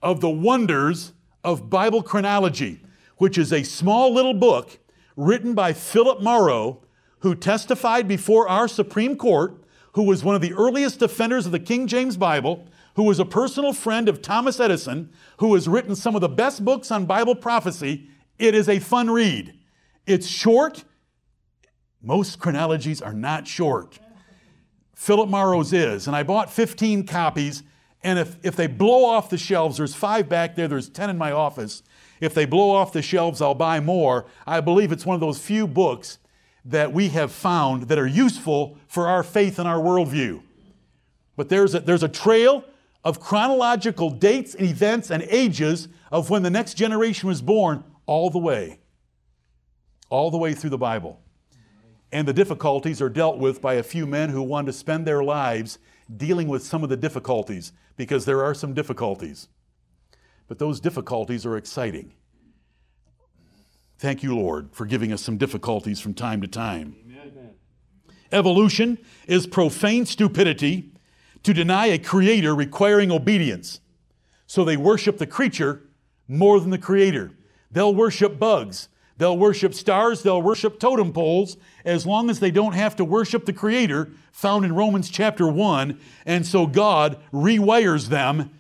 of 0.03 0.20
the 0.20 0.31
Wonders 0.31 1.12
of 1.42 1.70
Bible 1.70 2.03
Chronology, 2.03 2.81
which 3.16 3.38
is 3.38 3.53
a 3.53 3.62
small 3.62 4.12
little 4.12 4.35
book 4.35 4.79
written 5.16 5.55
by 5.55 5.72
Philip 5.72 6.22
Mauro, 6.22 6.83
who 7.20 7.35
testified 7.35 8.07
before 8.07 8.48
our 8.48 8.68
Supreme 8.68 9.16
Court, 9.16 9.62
who 9.94 10.02
was 10.02 10.22
one 10.22 10.35
of 10.35 10.42
the 10.42 10.52
earliest 10.52 11.00
defenders 11.00 11.46
of 11.46 11.52
the 11.52 11.59
King 11.59 11.87
James 11.87 12.16
Bible, 12.16 12.66
who 12.94 13.02
was 13.02 13.18
a 13.18 13.24
personal 13.24 13.72
friend 13.72 14.09
of 14.09 14.22
Thomas 14.22 14.61
Edison, 14.61 15.11
who 15.38 15.55
has 15.55 15.66
written 15.66 15.96
some 15.96 16.14
of 16.14 16.20
the 16.20 16.29
best 16.29 16.64
books 16.64 16.90
on 16.90 17.07
Bible 17.07 17.35
prophecy. 17.35 18.09
It 18.38 18.55
is 18.55 18.68
a 18.68 18.79
fun 18.79 19.11
read. 19.11 19.59
It's 20.07 20.26
short. 20.26 20.85
Most 22.02 22.38
chronologies 22.38 23.02
are 23.02 23.14
not 23.14 23.48
short. 23.48 23.98
Philip 24.94 25.29
Mauro's 25.29 25.72
is. 25.72 26.07
And 26.07 26.14
I 26.14 26.22
bought 26.22 26.50
15 26.50 27.07
copies. 27.07 27.62
And 28.02 28.18
if, 28.18 28.37
if 28.42 28.57
they 28.57 28.66
blow 28.66 29.05
off 29.05 29.31
the 29.31 29.38
shelves, 29.38 29.79
there's 29.79 29.94
five 29.94 30.29
back 30.29 30.55
there, 30.57 30.68
there's 30.68 30.88
10 30.88 31.11
in 31.11 31.18
my 31.18 31.33
office. 31.33 31.83
If 32.20 32.35
they 32.35 32.44
blow 32.44 32.70
off 32.70 32.92
the 32.92 33.02
shelves, 33.02 33.40
I'll 33.40 33.55
buy 33.55 33.81
more. 33.81 34.26
I 34.46 34.61
believe 34.61 34.92
it's 34.92 35.07
one 35.07 35.14
of 35.14 35.20
those 35.20 35.38
few 35.38 35.66
books 35.66 36.18
that 36.64 36.92
we 36.92 37.09
have 37.11 37.31
found 37.31 37.85
that 37.85 37.98
are 37.98 38.07
useful 38.07 38.76
for 38.88 39.07
our 39.07 39.22
faith 39.22 39.59
and 39.59 39.68
our 39.68 39.79
worldview. 39.79 40.42
But 41.37 41.48
there's 41.48 41.74
a, 41.74 41.81
there's 41.81 42.02
a 42.02 42.09
trail 42.09 42.64
of 43.05 43.20
chronological 43.20 44.11
dates 44.11 44.55
and 44.55 44.66
events 44.66 45.11
and 45.11 45.22
ages 45.29 45.88
of 46.11 46.29
when 46.31 46.42
the 46.42 46.50
next 46.50 46.74
generation 46.74 47.29
was 47.29 47.40
born 47.40 47.85
all 48.07 48.31
the 48.31 48.38
way, 48.38 48.81
all 50.09 50.31
the 50.31 50.38
way 50.38 50.55
through 50.55 50.70
the 50.70 50.79
Bible. 50.79 51.20
And 52.11 52.26
the 52.26 52.33
difficulties 52.33 53.02
are 53.02 53.09
dealt 53.09 53.38
with 53.38 53.61
by 53.61 53.74
a 53.74 53.83
few 53.83 54.07
men 54.07 54.31
who 54.31 54.42
want 54.42 54.66
to 54.66 54.72
spend 54.72 55.07
their 55.07 55.22
lives 55.22 55.79
dealing 56.16 56.48
with 56.48 56.64
some 56.64 56.83
of 56.83 56.88
the 56.88 56.96
difficulties 56.96 57.72
because 57.96 58.24
there 58.24 58.42
are 58.42 58.55
some 58.55 58.74
difficulties. 58.74 59.48
But 60.48 60.59
those 60.59 60.80
difficulties 60.80 61.44
are 61.44 61.56
exciting. 61.56 62.12
Thank 63.98 64.22
you, 64.22 64.37
Lord, 64.37 64.68
for 64.72 64.85
giving 64.85 65.12
us 65.12 65.22
some 65.22 65.38
difficulties 65.38 66.00
from 66.00 66.14
time 66.14 66.40
to 66.42 66.46
time. 66.46 66.96
Amen. 67.04 67.54
Evolution 68.32 68.98
is 69.26 69.46
profane 69.46 70.04
stupidity 70.04 70.92
to 71.42 71.54
deny 71.54 71.87
a 71.87 71.98
creator 71.98 72.54
requiring 72.54 73.11
obedience. 73.11 73.80
So 74.46 74.64
they 74.64 74.76
worship 74.76 75.18
the 75.18 75.26
creature 75.26 75.82
more 76.28 76.61
than 76.61 76.70
the 76.70 76.78
creator. 76.78 77.32
They'll 77.70 77.94
worship 77.94 78.38
bugs. 78.38 78.88
They'll 79.18 79.38
worship 79.38 79.72
stars. 79.74 80.22
They'll 80.22 80.42
worship 80.42 80.78
totem 80.78 81.12
poles 81.12 81.56
as 81.85 82.04
long 82.04 82.28
as 82.28 82.40
they 82.40 82.50
don't 82.50 82.74
have 82.74 82.96
to 82.96 83.04
worship 83.04 83.46
the 83.46 83.52
creator 83.52 84.11
found 84.32 84.64
in 84.64 84.74
Romans 84.74 85.09
chapter 85.09 85.48
1. 85.48 85.98
And 86.26 86.44
so 86.44 86.66
God 86.66 87.18
rewires 87.32 88.09
them 88.09 88.50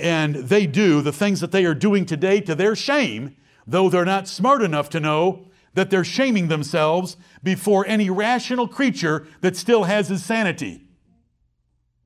and 0.00 0.34
they 0.34 0.66
do 0.66 1.02
the 1.02 1.12
things 1.12 1.40
that 1.40 1.52
they 1.52 1.64
are 1.64 1.74
doing 1.74 2.06
today 2.06 2.40
to 2.40 2.54
their 2.54 2.74
shame, 2.74 3.36
though 3.66 3.88
they're 3.88 4.04
not 4.04 4.28
smart 4.28 4.62
enough 4.62 4.90
to 4.90 5.00
know 5.00 5.46
that 5.74 5.90
they're 5.90 6.04
shaming 6.04 6.48
themselves 6.48 7.16
before 7.42 7.86
any 7.86 8.10
rational 8.10 8.66
creature 8.66 9.26
that 9.40 9.56
still 9.56 9.84
has 9.84 10.08
his 10.08 10.24
sanity 10.24 10.86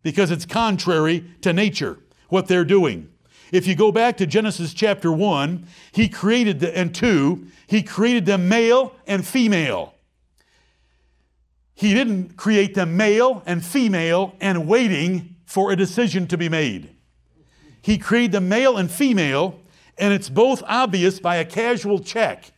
because 0.05 0.31
it's 0.31 0.47
contrary 0.47 1.25
to 1.41 1.53
nature, 1.53 1.99
what 2.29 2.47
they're 2.47 2.65
doing. 2.65 3.09
If 3.51 3.67
you 3.67 3.75
go 3.75 3.91
back 3.91 4.17
to 4.19 4.27
Genesis 4.27 4.73
chapter 4.73 5.11
1, 5.11 5.67
he 5.93 6.09
created 6.09 6.61
the, 6.61 6.77
and 6.77 6.95
2, 6.95 7.47
he 7.67 7.83
created 7.83 8.27
them 8.27 8.49
male 8.49 8.95
and 9.07 9.27
female. 9.27 9.95
He 11.75 11.93
didn't 11.93 12.37
create 12.37 12.75
them 12.75 12.97
male 12.97 13.43
and 13.47 13.65
female 13.65 14.37
and 14.41 14.69
waiting 14.69 15.37
for 15.47 15.73
a 15.73 15.77
decision 15.77 16.27
to 16.29 16.39
be 16.39 16.49
made. 16.49 16.94
He 17.85 17.99
created 17.99 18.33
the 18.33 18.41
male 18.41 18.79
and 18.79 18.91
female, 18.91 19.61
and 19.99 20.15
it's 20.15 20.31
both 20.31 20.63
obvious 20.67 21.21
by 21.21 21.37
a 21.37 21.45
casual 21.45 21.99
check. 21.99 22.51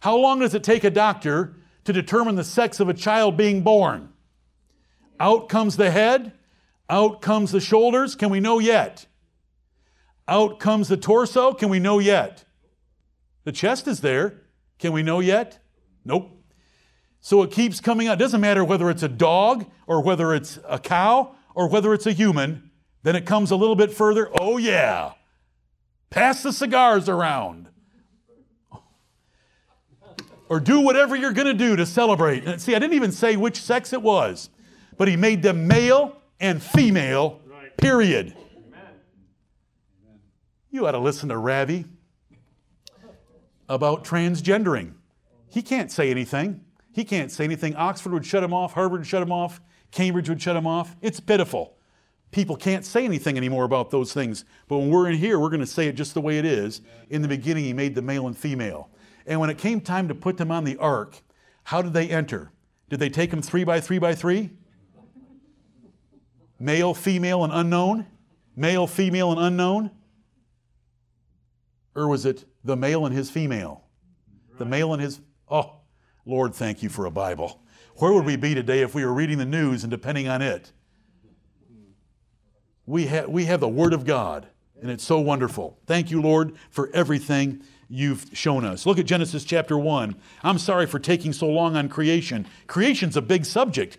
How 0.00 0.16
long 0.16 0.40
does 0.40 0.52
it 0.52 0.64
take 0.64 0.82
a 0.82 0.90
doctor 0.90 1.54
to 1.84 1.92
determine 1.92 2.34
the 2.34 2.42
sex 2.42 2.80
of 2.80 2.88
a 2.88 2.94
child 2.94 3.36
being 3.36 3.62
born? 3.62 4.08
Out 5.20 5.48
comes 5.48 5.76
the 5.76 5.92
head, 5.92 6.32
out 6.90 7.22
comes 7.22 7.52
the 7.52 7.60
shoulders. 7.60 8.16
Can 8.16 8.28
we 8.28 8.40
know 8.40 8.58
yet? 8.58 9.06
Out 10.26 10.58
comes 10.58 10.88
the 10.88 10.96
torso. 10.96 11.52
Can 11.52 11.68
we 11.68 11.78
know 11.78 12.00
yet? 12.00 12.44
The 13.44 13.52
chest 13.52 13.86
is 13.86 14.00
there. 14.00 14.40
Can 14.80 14.90
we 14.92 15.04
know 15.04 15.20
yet? 15.20 15.60
Nope. 16.04 16.28
So 17.20 17.42
it 17.42 17.52
keeps 17.52 17.78
coming 17.78 18.08
out. 18.08 18.14
It 18.14 18.18
doesn't 18.18 18.40
matter 18.40 18.64
whether 18.64 18.90
it's 18.90 19.04
a 19.04 19.08
dog 19.08 19.70
or 19.86 20.02
whether 20.02 20.34
it's 20.34 20.58
a 20.68 20.80
cow 20.80 21.36
or 21.54 21.68
whether 21.68 21.92
it's 21.94 22.06
a 22.06 22.12
human. 22.12 22.70
Then 23.02 23.16
it 23.16 23.26
comes 23.26 23.50
a 23.50 23.56
little 23.56 23.76
bit 23.76 23.92
further. 23.92 24.30
Oh, 24.38 24.58
yeah. 24.58 25.12
Pass 26.10 26.42
the 26.42 26.52
cigars 26.52 27.08
around. 27.08 27.68
Or 30.48 30.60
do 30.60 30.80
whatever 30.80 31.16
you're 31.16 31.32
going 31.32 31.46
to 31.46 31.54
do 31.54 31.76
to 31.76 31.86
celebrate. 31.86 32.44
And 32.44 32.60
see, 32.60 32.74
I 32.74 32.78
didn't 32.78 32.94
even 32.94 33.10
say 33.10 33.36
which 33.36 33.60
sex 33.60 33.92
it 33.92 34.02
was 34.02 34.50
but 35.02 35.08
he 35.08 35.16
made 35.16 35.42
them 35.42 35.66
male 35.66 36.16
and 36.40 36.62
female, 36.62 37.40
period. 37.76 38.36
You 40.70 40.86
ought 40.86 40.92
to 40.92 40.98
listen 40.98 41.28
to 41.28 41.36
Ravi 41.36 41.84
about 43.68 44.04
transgendering. 44.04 44.94
He 45.48 45.60
can't 45.60 45.90
say 45.90 46.10
anything. 46.10 46.64
He 46.92 47.04
can't 47.04 47.30
say 47.30 47.44
anything. 47.44 47.74
Oxford 47.76 48.12
would 48.12 48.24
shut 48.24 48.42
him 48.42 48.54
off, 48.54 48.74
Harvard 48.74 49.00
would 49.00 49.06
shut 49.06 49.22
him 49.22 49.32
off, 49.32 49.60
Cambridge 49.92 50.28
would 50.28 50.42
shut 50.42 50.56
him 50.56 50.66
off. 50.66 50.96
It's 51.00 51.20
pitiful. 51.20 51.76
People 52.32 52.56
can't 52.56 52.84
say 52.84 53.04
anything 53.04 53.36
anymore 53.36 53.64
about 53.64 53.90
those 53.90 54.12
things. 54.12 54.44
But 54.66 54.78
when 54.78 54.90
we're 54.90 55.10
in 55.10 55.18
here, 55.18 55.38
we're 55.38 55.50
going 55.50 55.60
to 55.60 55.66
say 55.66 55.86
it 55.86 55.92
just 55.92 56.14
the 56.14 56.20
way 56.20 56.38
it 56.38 56.46
is. 56.46 56.80
In 57.10 57.20
the 57.22 57.28
beginning, 57.28 57.64
he 57.64 57.74
made 57.74 57.94
the 57.94 58.02
male 58.02 58.26
and 58.26 58.36
female. 58.36 58.90
And 59.26 59.38
when 59.38 59.50
it 59.50 59.58
came 59.58 59.80
time 59.80 60.08
to 60.08 60.14
put 60.14 60.38
them 60.38 60.50
on 60.50 60.64
the 60.64 60.78
ark, 60.78 61.20
how 61.64 61.82
did 61.82 61.92
they 61.92 62.08
enter? 62.08 62.50
Did 62.88 63.00
they 63.00 63.10
take 63.10 63.30
them 63.30 63.42
three 63.42 63.64
by 63.64 63.80
three 63.80 63.98
by 63.98 64.14
three? 64.14 64.50
Male, 66.58 66.94
female, 66.94 67.44
and 67.44 67.52
unknown? 67.52 68.06
Male, 68.56 68.86
female, 68.86 69.30
and 69.32 69.40
unknown? 69.40 69.90
Or 71.94 72.08
was 72.08 72.24
it 72.24 72.44
the 72.64 72.76
male 72.76 73.04
and 73.04 73.14
his 73.14 73.30
female? 73.30 73.84
The 74.58 74.64
male 74.64 74.94
and 74.94 75.02
his. 75.02 75.20
Oh, 75.50 75.80
Lord, 76.24 76.54
thank 76.54 76.82
you 76.82 76.88
for 76.88 77.04
a 77.04 77.10
Bible. 77.10 77.62
Where 78.02 78.12
would 78.12 78.24
we 78.24 78.34
be 78.34 78.52
today 78.52 78.80
if 78.80 78.96
we 78.96 79.04
were 79.04 79.12
reading 79.12 79.38
the 79.38 79.44
news 79.44 79.84
and 79.84 79.90
depending 79.92 80.26
on 80.26 80.42
it? 80.42 80.72
We, 82.84 83.06
ha- 83.06 83.26
we 83.28 83.44
have 83.44 83.60
the 83.60 83.68
Word 83.68 83.92
of 83.92 84.04
God, 84.04 84.48
and 84.80 84.90
it's 84.90 85.04
so 85.04 85.20
wonderful. 85.20 85.78
Thank 85.86 86.10
you, 86.10 86.20
Lord, 86.20 86.56
for 86.68 86.90
everything 86.92 87.62
you've 87.88 88.26
shown 88.32 88.64
us. 88.64 88.86
Look 88.86 88.98
at 88.98 89.06
Genesis 89.06 89.44
chapter 89.44 89.78
1. 89.78 90.16
I'm 90.42 90.58
sorry 90.58 90.86
for 90.86 90.98
taking 90.98 91.32
so 91.32 91.46
long 91.46 91.76
on 91.76 91.88
creation. 91.88 92.48
Creation's 92.66 93.16
a 93.16 93.22
big 93.22 93.44
subject 93.44 93.98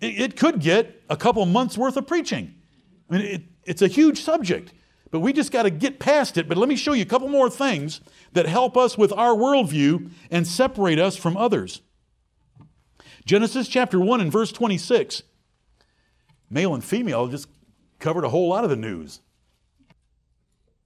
it 0.00 0.34
could 0.38 0.58
get 0.58 1.02
a 1.10 1.16
couple 1.18 1.44
months 1.44 1.76
worth 1.76 1.98
of 1.98 2.06
preaching. 2.06 2.54
I 3.10 3.12
mean, 3.12 3.22
it, 3.22 3.42
it's 3.64 3.82
a 3.82 3.86
huge 3.86 4.22
subject, 4.22 4.72
but 5.10 5.20
we 5.20 5.34
just 5.34 5.52
got 5.52 5.64
to 5.64 5.70
get 5.70 5.98
past 5.98 6.38
it. 6.38 6.48
But 6.48 6.56
let 6.56 6.70
me 6.70 6.76
show 6.76 6.94
you 6.94 7.02
a 7.02 7.04
couple 7.04 7.28
more 7.28 7.50
things 7.50 8.00
that 8.32 8.46
help 8.46 8.78
us 8.78 8.96
with 8.96 9.12
our 9.12 9.34
worldview 9.34 10.10
and 10.30 10.46
separate 10.46 10.98
us 10.98 11.16
from 11.16 11.36
others. 11.36 11.82
Genesis 13.24 13.68
chapter 13.68 14.00
1 14.00 14.20
and 14.20 14.32
verse 14.32 14.52
26. 14.52 15.22
Male 16.50 16.74
and 16.74 16.84
female 16.84 17.28
just 17.28 17.48
covered 17.98 18.24
a 18.24 18.28
whole 18.28 18.48
lot 18.48 18.64
of 18.64 18.70
the 18.70 18.76
news. 18.76 19.20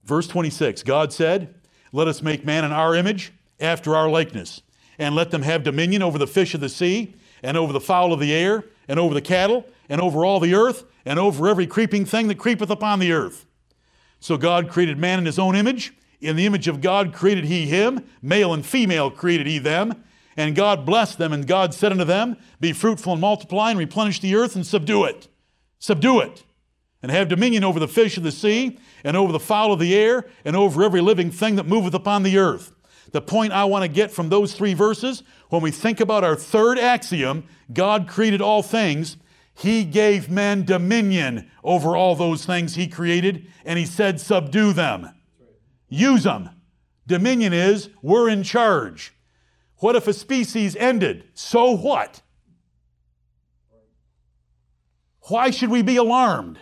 Verse 0.03 0.27
26 0.27 0.83
God 0.83 1.11
said, 1.11 1.55
Let 1.91 2.07
us 2.07 2.21
make 2.21 2.45
man 2.45 2.63
in 2.63 2.71
our 2.71 2.95
image, 2.95 3.33
after 3.59 3.95
our 3.95 4.09
likeness, 4.09 4.61
and 4.99 5.15
let 5.15 5.31
them 5.31 5.41
have 5.41 5.63
dominion 5.63 6.03
over 6.03 6.17
the 6.17 6.27
fish 6.27 6.53
of 6.53 6.61
the 6.61 6.69
sea, 6.69 7.15
and 7.43 7.57
over 7.57 7.73
the 7.73 7.79
fowl 7.79 8.13
of 8.13 8.19
the 8.19 8.33
air 8.33 8.63
and 8.87 8.99
over 8.99 9.13
the 9.13 9.21
cattle, 9.21 9.65
and 9.89 9.99
over 10.01 10.25
all 10.25 10.39
the 10.39 10.53
earth, 10.53 10.85
and 11.05 11.19
over 11.19 11.47
every 11.47 11.67
creeping 11.67 12.05
thing 12.05 12.27
that 12.27 12.37
creepeth 12.37 12.69
upon 12.69 12.99
the 12.99 13.11
earth. 13.11 13.45
So 14.19 14.37
God 14.37 14.69
created 14.69 14.97
man 14.97 15.19
in 15.19 15.25
his 15.25 15.37
own 15.37 15.55
image. 15.55 15.93
In 16.19 16.35
the 16.35 16.45
image 16.45 16.67
of 16.67 16.81
God 16.81 17.13
created 17.13 17.45
he 17.45 17.67
him, 17.67 18.05
male 18.21 18.53
and 18.53 18.65
female 18.65 19.11
created 19.11 19.45
he 19.45 19.59
them. 19.59 20.03
And 20.37 20.55
God 20.55 20.85
blessed 20.85 21.17
them, 21.17 21.33
and 21.33 21.47
God 21.47 21.73
said 21.73 21.91
unto 21.91 22.05
them, 22.05 22.37
Be 22.59 22.71
fruitful 22.71 23.13
and 23.13 23.21
multiply, 23.21 23.71
and 23.71 23.79
replenish 23.79 24.19
the 24.19 24.35
earth, 24.35 24.55
and 24.55 24.65
subdue 24.65 25.03
it. 25.03 25.27
Subdue 25.79 26.19
it. 26.19 26.43
And 27.01 27.11
have 27.11 27.27
dominion 27.27 27.63
over 27.63 27.79
the 27.79 27.87
fish 27.87 28.17
of 28.17 28.23
the 28.23 28.31
sea, 28.31 28.77
and 29.03 29.17
over 29.17 29.31
the 29.31 29.39
fowl 29.39 29.73
of 29.73 29.79
the 29.79 29.95
air, 29.95 30.27
and 30.45 30.55
over 30.55 30.83
every 30.83 31.01
living 31.01 31.31
thing 31.31 31.55
that 31.55 31.65
moveth 31.65 31.95
upon 31.95 32.21
the 32.21 32.37
earth. 32.37 32.71
The 33.11 33.21
point 33.21 33.51
I 33.51 33.65
want 33.65 33.83
to 33.83 33.87
get 33.87 34.11
from 34.11 34.29
those 34.29 34.53
three 34.53 34.75
verses, 34.75 35.23
when 35.49 35.63
we 35.63 35.71
think 35.71 35.99
about 35.99 36.23
our 36.23 36.35
third 36.35 36.77
axiom, 36.77 37.45
God 37.73 38.07
created 38.07 38.41
all 38.41 38.61
things, 38.61 39.17
He 39.55 39.85
gave 39.85 40.29
men 40.29 40.65
dominion 40.65 41.49
over 41.63 41.95
all 41.95 42.15
those 42.15 42.45
things 42.45 42.75
He 42.75 42.87
created, 42.87 43.47
and 43.65 43.79
He 43.79 43.85
said, 43.85 44.21
subdue 44.21 44.73
them, 44.73 45.09
use 45.89 46.23
them. 46.25 46.49
Dominion 47.07 47.53
is, 47.53 47.89
we're 48.03 48.29
in 48.29 48.43
charge. 48.43 49.13
What 49.77 49.95
if 49.95 50.07
a 50.07 50.13
species 50.13 50.75
ended? 50.75 51.25
So 51.33 51.71
what? 51.71 52.21
Why 55.21 55.51
should 55.51 55.69
we 55.69 55.81
be 55.81 55.97
alarmed? 55.97 56.59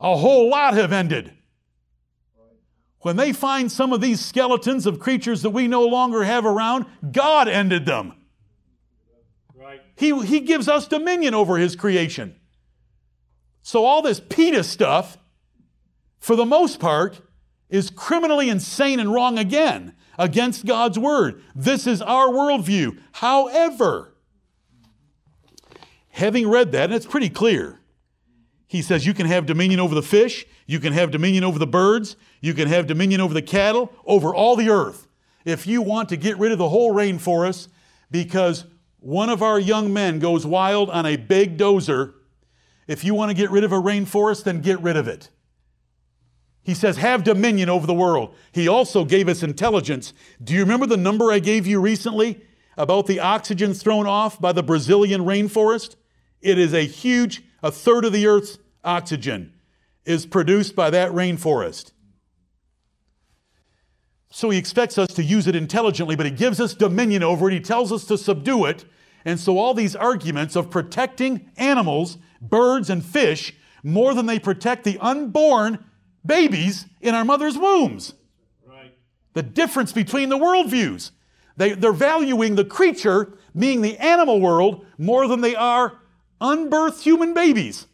A 0.00 0.16
whole 0.16 0.50
lot 0.50 0.74
have 0.74 0.92
ended. 0.92 1.32
When 3.00 3.16
they 3.16 3.32
find 3.32 3.70
some 3.70 3.92
of 3.92 4.00
these 4.00 4.20
skeletons 4.20 4.86
of 4.86 4.98
creatures 4.98 5.42
that 5.42 5.50
we 5.50 5.68
no 5.68 5.84
longer 5.84 6.24
have 6.24 6.46
around, 6.46 6.86
God 7.12 7.48
ended 7.48 7.84
them. 7.84 8.14
Right. 9.54 9.80
He, 9.96 10.18
he 10.24 10.40
gives 10.40 10.68
us 10.68 10.88
dominion 10.88 11.34
over 11.34 11.58
His 11.58 11.76
creation. 11.76 12.36
So 13.62 13.84
all 13.84 14.00
this 14.00 14.20
PETA 14.20 14.64
stuff, 14.64 15.18
for 16.18 16.36
the 16.36 16.46
most 16.46 16.80
part, 16.80 17.20
is 17.68 17.90
criminally 17.90 18.48
insane 18.48 19.00
and 19.00 19.12
wrong 19.12 19.38
again 19.38 19.94
against 20.18 20.66
God's 20.66 20.98
word. 20.98 21.42
This 21.54 21.86
is 21.86 22.02
our 22.02 22.28
worldview. 22.28 22.98
However, 23.12 24.14
having 26.10 26.48
read 26.48 26.72
that, 26.72 26.84
and 26.84 26.94
it's 26.94 27.06
pretty 27.06 27.28
clear, 27.28 27.80
he 28.66 28.82
says 28.82 29.06
you 29.06 29.14
can 29.14 29.26
have 29.26 29.46
dominion 29.46 29.80
over 29.80 29.94
the 29.94 30.02
fish, 30.02 30.46
you 30.66 30.80
can 30.80 30.92
have 30.92 31.10
dominion 31.10 31.44
over 31.44 31.58
the 31.58 31.66
birds, 31.66 32.16
you 32.40 32.54
can 32.54 32.68
have 32.68 32.86
dominion 32.86 33.20
over 33.20 33.34
the 33.34 33.42
cattle, 33.42 33.92
over 34.04 34.34
all 34.34 34.56
the 34.56 34.70
earth. 34.70 35.06
If 35.44 35.66
you 35.66 35.82
want 35.82 36.08
to 36.08 36.16
get 36.16 36.38
rid 36.38 36.52
of 36.52 36.58
the 36.58 36.68
whole 36.68 36.94
rainforest 36.94 37.68
because 38.10 38.64
one 38.98 39.28
of 39.28 39.42
our 39.42 39.60
young 39.60 39.92
men 39.92 40.18
goes 40.18 40.46
wild 40.46 40.88
on 40.90 41.04
a 41.04 41.16
big 41.16 41.58
dozer, 41.58 42.14
if 42.86 43.04
you 43.04 43.14
want 43.14 43.30
to 43.30 43.34
get 43.34 43.50
rid 43.50 43.64
of 43.64 43.72
a 43.72 43.80
rainforest, 43.80 44.44
then 44.44 44.60
get 44.60 44.80
rid 44.80 44.96
of 44.96 45.08
it. 45.08 45.28
He 46.64 46.74
says, 46.74 46.96
have 46.96 47.24
dominion 47.24 47.68
over 47.68 47.86
the 47.86 47.94
world. 47.94 48.34
He 48.50 48.66
also 48.66 49.04
gave 49.04 49.28
us 49.28 49.42
intelligence. 49.42 50.14
Do 50.42 50.54
you 50.54 50.60
remember 50.60 50.86
the 50.86 50.96
number 50.96 51.30
I 51.30 51.38
gave 51.38 51.66
you 51.66 51.78
recently 51.78 52.40
about 52.76 53.06
the 53.06 53.20
oxygen 53.20 53.74
thrown 53.74 54.06
off 54.06 54.40
by 54.40 54.52
the 54.52 54.62
Brazilian 54.62 55.22
rainforest? 55.22 55.96
It 56.40 56.58
is 56.58 56.72
a 56.72 56.86
huge, 56.86 57.42
a 57.62 57.70
third 57.70 58.06
of 58.06 58.12
the 58.12 58.26
Earth's 58.26 58.58
oxygen 58.82 59.52
is 60.06 60.26
produced 60.26 60.74
by 60.74 60.90
that 60.90 61.10
rainforest. 61.12 61.92
So 64.30 64.50
he 64.50 64.58
expects 64.58 64.98
us 64.98 65.14
to 65.14 65.22
use 65.22 65.46
it 65.46 65.54
intelligently, 65.54 66.16
but 66.16 66.26
he 66.26 66.32
gives 66.32 66.60
us 66.60 66.74
dominion 66.74 67.22
over 67.22 67.48
it. 67.48 67.54
He 67.54 67.60
tells 67.60 67.92
us 67.92 68.04
to 68.06 68.18
subdue 68.18 68.64
it. 68.64 68.84
And 69.24 69.38
so 69.38 69.58
all 69.58 69.74
these 69.74 69.94
arguments 69.94 70.56
of 70.56 70.70
protecting 70.70 71.50
animals, 71.56 72.18
birds, 72.40 72.90
and 72.90 73.04
fish 73.04 73.54
more 73.82 74.12
than 74.12 74.26
they 74.26 74.38
protect 74.38 74.84
the 74.84 74.98
unborn 74.98 75.84
babies 76.24 76.86
in 77.00 77.14
our 77.14 77.24
mother's 77.24 77.58
wombs. 77.58 78.14
Right. 78.66 78.94
The 79.34 79.42
difference 79.42 79.92
between 79.92 80.28
the 80.28 80.38
worldviews. 80.38 81.10
They, 81.56 81.72
they're 81.72 81.92
valuing 81.92 82.56
the 82.56 82.64
creature, 82.64 83.32
meaning 83.54 83.82
the 83.82 83.98
animal 83.98 84.40
world, 84.40 84.84
more 84.98 85.28
than 85.28 85.40
they 85.40 85.54
are 85.54 86.00
unbirthed 86.40 87.02
human 87.02 87.32
babies. 87.32 87.86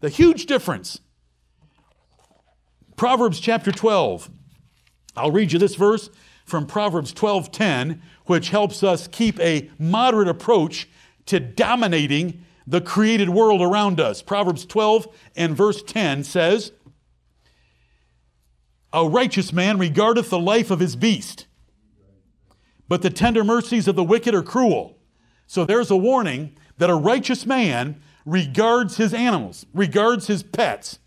The 0.00 0.08
huge 0.08 0.46
difference. 0.46 1.00
Proverbs 2.96 3.40
chapter 3.40 3.70
12. 3.70 4.30
I'll 5.16 5.30
read 5.30 5.52
you 5.52 5.58
this 5.58 5.74
verse 5.74 6.10
from 6.44 6.66
Proverbs 6.66 7.12
12:10, 7.12 8.00
which 8.26 8.50
helps 8.50 8.82
us 8.82 9.08
keep 9.08 9.38
a 9.40 9.70
moderate 9.78 10.28
approach 10.28 10.88
to 11.26 11.40
dominating 11.40 12.44
the 12.66 12.80
created 12.80 13.28
world 13.28 13.62
around 13.62 14.00
us. 14.00 14.22
Proverbs 14.22 14.64
12 14.64 15.08
and 15.36 15.56
verse 15.56 15.82
10 15.82 16.24
says, 16.24 16.72
A 18.96 19.06
righteous 19.06 19.52
man 19.52 19.76
regardeth 19.76 20.30
the 20.30 20.38
life 20.38 20.70
of 20.70 20.80
his 20.80 20.96
beast, 20.96 21.46
but 22.88 23.02
the 23.02 23.10
tender 23.10 23.44
mercies 23.44 23.86
of 23.86 23.94
the 23.94 24.02
wicked 24.02 24.34
are 24.34 24.42
cruel. 24.42 24.96
So 25.46 25.66
there's 25.66 25.90
a 25.90 25.96
warning 25.98 26.56
that 26.78 26.88
a 26.88 26.94
righteous 26.94 27.44
man 27.44 28.00
regards 28.24 28.96
his 28.96 29.12
animals, 29.12 29.66
regards 29.74 30.28
his 30.28 30.42
pets. 30.42 30.98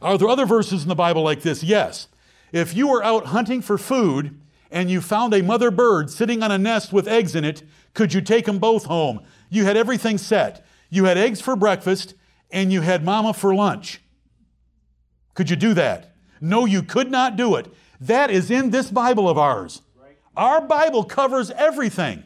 Are 0.00 0.16
there 0.16 0.28
other 0.28 0.46
verses 0.46 0.84
in 0.84 0.88
the 0.88 0.94
Bible 0.94 1.24
like 1.24 1.42
this? 1.42 1.64
Yes. 1.64 2.06
If 2.52 2.76
you 2.76 2.86
were 2.86 3.02
out 3.02 3.26
hunting 3.26 3.60
for 3.60 3.76
food 3.76 4.40
and 4.70 4.88
you 4.88 5.00
found 5.00 5.34
a 5.34 5.42
mother 5.42 5.72
bird 5.72 6.10
sitting 6.10 6.44
on 6.44 6.52
a 6.52 6.58
nest 6.58 6.92
with 6.92 7.08
eggs 7.08 7.34
in 7.34 7.44
it, 7.44 7.64
could 7.92 8.14
you 8.14 8.20
take 8.20 8.46
them 8.46 8.60
both 8.60 8.84
home? 8.84 9.22
You 9.48 9.64
had 9.64 9.76
everything 9.76 10.16
set. 10.16 10.64
You 10.90 11.06
had 11.06 11.18
eggs 11.18 11.40
for 11.40 11.56
breakfast 11.56 12.14
and 12.52 12.72
you 12.72 12.82
had 12.82 13.04
mama 13.04 13.34
for 13.34 13.52
lunch. 13.52 14.00
Could 15.34 15.50
you 15.50 15.56
do 15.56 15.74
that? 15.74 16.06
No, 16.40 16.64
you 16.64 16.82
could 16.82 17.10
not 17.10 17.36
do 17.36 17.56
it. 17.56 17.68
That 18.00 18.30
is 18.30 18.50
in 18.50 18.70
this 18.70 18.90
Bible 18.90 19.28
of 19.28 19.36
ours. 19.36 19.82
Our 20.36 20.60
Bible 20.60 21.04
covers 21.04 21.50
everything. 21.50 22.24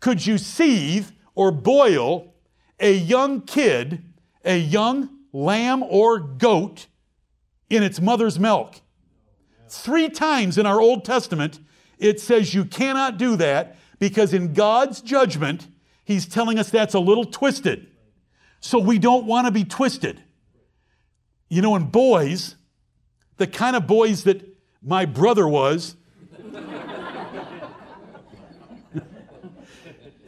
Could 0.00 0.26
you 0.26 0.36
seethe 0.36 1.08
or 1.34 1.50
boil 1.50 2.34
a 2.78 2.92
young 2.92 3.40
kid, 3.40 4.02
a 4.44 4.58
young 4.58 5.08
lamb 5.32 5.82
or 5.82 6.18
goat, 6.18 6.86
in 7.70 7.82
its 7.82 8.00
mother's 8.00 8.38
milk? 8.38 8.80
Three 9.68 10.10
times 10.10 10.58
in 10.58 10.66
our 10.66 10.80
Old 10.80 11.04
Testament, 11.04 11.60
it 11.98 12.20
says 12.20 12.52
you 12.52 12.64
cannot 12.64 13.16
do 13.16 13.36
that 13.36 13.78
because 13.98 14.34
in 14.34 14.52
God's 14.52 15.00
judgment, 15.00 15.66
He's 16.04 16.26
telling 16.26 16.58
us 16.58 16.68
that's 16.68 16.92
a 16.92 17.00
little 17.00 17.24
twisted. 17.24 17.86
So 18.60 18.78
we 18.78 18.98
don't 18.98 19.24
want 19.24 19.46
to 19.46 19.50
be 19.50 19.64
twisted. 19.64 20.22
You 21.48 21.62
know, 21.62 21.76
in 21.76 21.84
boys, 21.84 22.56
the 23.36 23.46
kind 23.46 23.76
of 23.76 23.86
boys 23.86 24.24
that 24.24 24.42
my 24.82 25.04
brother 25.04 25.48
was, 25.48 25.96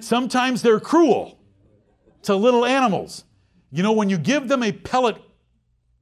sometimes 0.01 0.63
they're 0.63 0.81
cruel 0.81 1.39
to 2.23 2.35
little 2.35 2.65
animals. 2.65 3.25
You 3.71 3.83
know, 3.83 3.93
when 3.93 4.09
you 4.09 4.19
give 4.19 4.49
them 4.49 4.63
a 4.63 4.73
pellet 4.73 5.17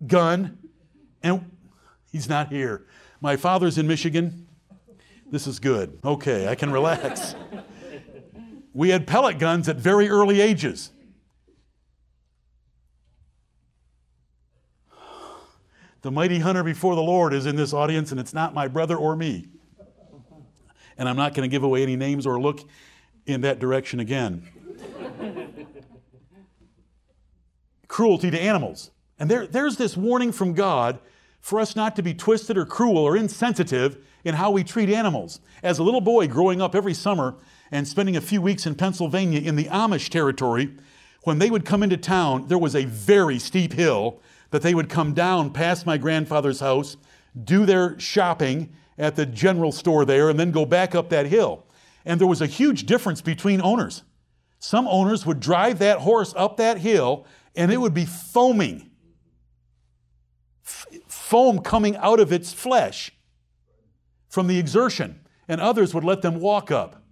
gun, 0.06 0.58
and 1.22 1.50
he's 2.12 2.28
not 2.28 2.48
here. 2.48 2.86
My 3.20 3.36
father's 3.36 3.78
in 3.78 3.86
Michigan. 3.86 4.46
This 5.30 5.46
is 5.46 5.58
good. 5.58 5.98
Okay, 6.04 6.48
I 6.48 6.54
can 6.54 6.70
relax. 6.70 7.34
we 8.74 8.90
had 8.90 9.06
pellet 9.06 9.38
guns 9.38 9.68
at 9.68 9.76
very 9.76 10.08
early 10.08 10.40
ages. 10.40 10.92
The 16.04 16.10
mighty 16.10 16.40
hunter 16.40 16.62
before 16.62 16.94
the 16.96 17.02
Lord 17.02 17.32
is 17.32 17.46
in 17.46 17.56
this 17.56 17.72
audience, 17.72 18.10
and 18.10 18.20
it's 18.20 18.34
not 18.34 18.52
my 18.52 18.68
brother 18.68 18.94
or 18.94 19.16
me. 19.16 19.48
And 20.98 21.08
I'm 21.08 21.16
not 21.16 21.32
going 21.32 21.48
to 21.48 21.50
give 21.50 21.62
away 21.62 21.82
any 21.82 21.96
names 21.96 22.26
or 22.26 22.38
look 22.38 22.60
in 23.24 23.40
that 23.40 23.58
direction 23.58 24.00
again. 24.00 24.46
Cruelty 27.88 28.30
to 28.30 28.38
animals. 28.38 28.90
And 29.18 29.30
there, 29.30 29.46
there's 29.46 29.78
this 29.78 29.96
warning 29.96 30.30
from 30.30 30.52
God 30.52 30.98
for 31.40 31.58
us 31.58 31.74
not 31.74 31.96
to 31.96 32.02
be 32.02 32.12
twisted 32.12 32.58
or 32.58 32.66
cruel 32.66 32.98
or 32.98 33.16
insensitive 33.16 33.96
in 34.24 34.34
how 34.34 34.50
we 34.50 34.62
treat 34.62 34.90
animals. 34.90 35.40
As 35.62 35.78
a 35.78 35.82
little 35.82 36.02
boy 36.02 36.28
growing 36.28 36.60
up 36.60 36.74
every 36.74 36.92
summer 36.92 37.34
and 37.70 37.88
spending 37.88 38.14
a 38.14 38.20
few 38.20 38.42
weeks 38.42 38.66
in 38.66 38.74
Pennsylvania 38.74 39.40
in 39.40 39.56
the 39.56 39.64
Amish 39.64 40.10
territory, 40.10 40.76
when 41.22 41.38
they 41.38 41.48
would 41.48 41.64
come 41.64 41.82
into 41.82 41.96
town, 41.96 42.48
there 42.48 42.58
was 42.58 42.76
a 42.76 42.84
very 42.84 43.38
steep 43.38 43.72
hill 43.72 44.20
that 44.54 44.62
they 44.62 44.72
would 44.72 44.88
come 44.88 45.12
down 45.14 45.50
past 45.50 45.84
my 45.84 45.98
grandfather's 45.98 46.60
house, 46.60 46.96
do 47.42 47.66
their 47.66 47.98
shopping 47.98 48.72
at 48.96 49.16
the 49.16 49.26
general 49.26 49.72
store 49.72 50.04
there, 50.04 50.30
and 50.30 50.38
then 50.38 50.52
go 50.52 50.64
back 50.64 50.94
up 50.94 51.08
that 51.08 51.26
hill. 51.26 51.66
And 52.04 52.20
there 52.20 52.28
was 52.28 52.40
a 52.40 52.46
huge 52.46 52.86
difference 52.86 53.20
between 53.20 53.60
owners. 53.60 54.04
Some 54.60 54.86
owners 54.86 55.26
would 55.26 55.40
drive 55.40 55.80
that 55.80 55.98
horse 55.98 56.32
up 56.36 56.56
that 56.58 56.78
hill 56.78 57.26
and 57.56 57.72
it 57.72 57.78
would 57.78 57.94
be 57.94 58.04
foaming 58.04 58.92
foam 60.62 61.58
coming 61.58 61.96
out 61.96 62.20
of 62.20 62.32
its 62.32 62.52
flesh 62.52 63.10
from 64.28 64.46
the 64.46 64.60
exertion, 64.60 65.18
and 65.48 65.60
others 65.60 65.92
would 65.92 66.04
let 66.04 66.22
them 66.22 66.38
walk 66.38 66.70
up. 66.70 67.02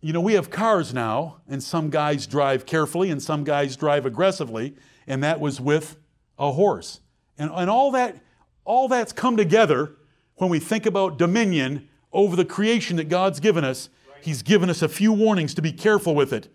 You 0.00 0.12
know, 0.12 0.20
we 0.20 0.34
have 0.34 0.50
cars 0.50 0.94
now, 0.94 1.40
and 1.48 1.60
some 1.60 1.90
guys 1.90 2.28
drive 2.28 2.64
carefully 2.64 3.10
and 3.10 3.20
some 3.20 3.42
guys 3.42 3.74
drive 3.74 4.06
aggressively, 4.06 4.76
and 5.08 5.24
that 5.24 5.40
was 5.40 5.60
with 5.60 5.96
a 6.38 6.52
horse. 6.52 7.00
And, 7.36 7.50
and 7.52 7.68
all, 7.68 7.90
that, 7.92 8.22
all 8.64 8.86
that's 8.86 9.12
come 9.12 9.36
together 9.36 9.96
when 10.36 10.50
we 10.50 10.60
think 10.60 10.86
about 10.86 11.18
dominion 11.18 11.88
over 12.12 12.36
the 12.36 12.44
creation 12.44 12.96
that 12.96 13.08
God's 13.08 13.40
given 13.40 13.64
us. 13.64 13.88
He's 14.20 14.42
given 14.42 14.70
us 14.70 14.82
a 14.82 14.88
few 14.88 15.12
warnings 15.12 15.54
to 15.54 15.62
be 15.62 15.72
careful 15.72 16.14
with 16.14 16.32
it. 16.32 16.48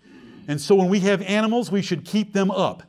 And 0.47 0.61
so 0.61 0.75
when 0.75 0.89
we 0.89 1.01
have 1.01 1.21
animals, 1.23 1.71
we 1.71 1.81
should 1.81 2.05
keep 2.05 2.33
them 2.33 2.51
up 2.51 2.83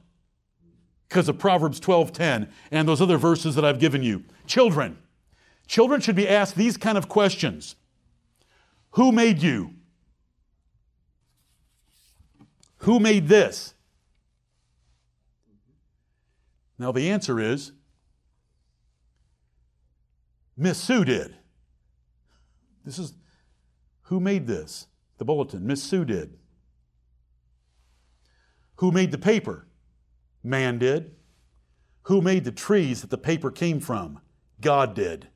because 1.09 1.29
of 1.29 1.38
Proverbs 1.38 1.79
12:10 1.79 2.48
and 2.70 2.88
those 2.88 3.00
other 3.00 3.16
verses 3.16 3.55
that 3.55 3.64
I've 3.64 3.79
given 3.79 4.03
you. 4.03 4.24
Children. 4.46 4.98
Children 5.66 6.00
should 6.00 6.16
be 6.16 6.29
asked 6.29 6.57
these 6.57 6.77
kind 6.77 6.98
of 6.98 7.09
questions. 7.09 7.77
Who 8.92 9.12
made 9.12 9.40
you? 9.40 9.74
Who 12.79 13.00
made 13.00 13.29
this? 13.29 13.74
Now 16.79 16.93
the 16.93 17.11
answer 17.11 17.41
is 17.41 17.73
Miss 20.57 20.79
Sue 20.79 21.05
did. 21.05 21.37
This 22.85 22.99
is 22.99 23.15
who 24.03 24.21
made 24.21 24.47
this? 24.47 24.87
The 25.19 25.25
bulletin. 25.25 25.67
Miss 25.67 25.83
Sue 25.83 26.05
did. 26.05 26.37
Who 28.77 28.91
made 28.93 29.13
the 29.13 29.19
paper? 29.19 29.67
Man 30.43 30.79
did. 30.79 31.15
Who 32.03 32.21
made 32.21 32.45
the 32.45 32.53
trees 32.53 33.01
that 33.01 33.11
the 33.11 33.19
paper 33.19 33.51
came 33.51 33.81
from? 33.81 34.21
God 34.61 34.95
did. 34.95 35.29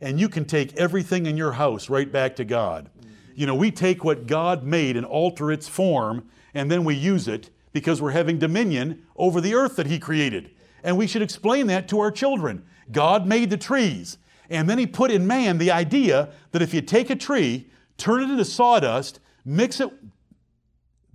And 0.00 0.18
you 0.18 0.28
can 0.28 0.46
take 0.46 0.76
everything 0.78 1.26
in 1.26 1.36
your 1.36 1.52
house 1.52 1.90
right 1.90 2.10
back 2.10 2.36
to 2.36 2.44
God. 2.44 2.90
You 3.34 3.46
know, 3.46 3.54
we 3.54 3.70
take 3.70 4.02
what 4.02 4.26
God 4.26 4.64
made 4.64 4.96
and 4.96 5.04
alter 5.04 5.52
its 5.52 5.68
form, 5.68 6.28
and 6.54 6.70
then 6.70 6.84
we 6.84 6.94
use 6.94 7.28
it, 7.28 7.50
because 7.72 8.00
we're 8.00 8.10
having 8.12 8.38
dominion 8.38 9.02
over 9.14 9.40
the 9.40 9.54
earth 9.54 9.76
that 9.76 9.86
He 9.86 9.98
created. 9.98 10.50
And 10.82 10.96
we 10.96 11.06
should 11.06 11.22
explain 11.22 11.66
that 11.68 11.88
to 11.88 12.00
our 12.00 12.10
children. 12.10 12.64
God 12.90 13.26
made 13.26 13.50
the 13.50 13.56
trees, 13.56 14.18
and 14.48 14.68
then 14.68 14.78
He 14.78 14.86
put 14.86 15.10
in 15.10 15.26
man 15.26 15.58
the 15.58 15.70
idea 15.70 16.30
that 16.52 16.62
if 16.62 16.74
you 16.74 16.80
take 16.80 17.10
a 17.10 17.16
tree, 17.16 17.70
turn 17.96 18.22
it 18.22 18.30
into 18.30 18.44
sawdust, 18.44 19.20
mix 19.44 19.80
it, 19.80 19.90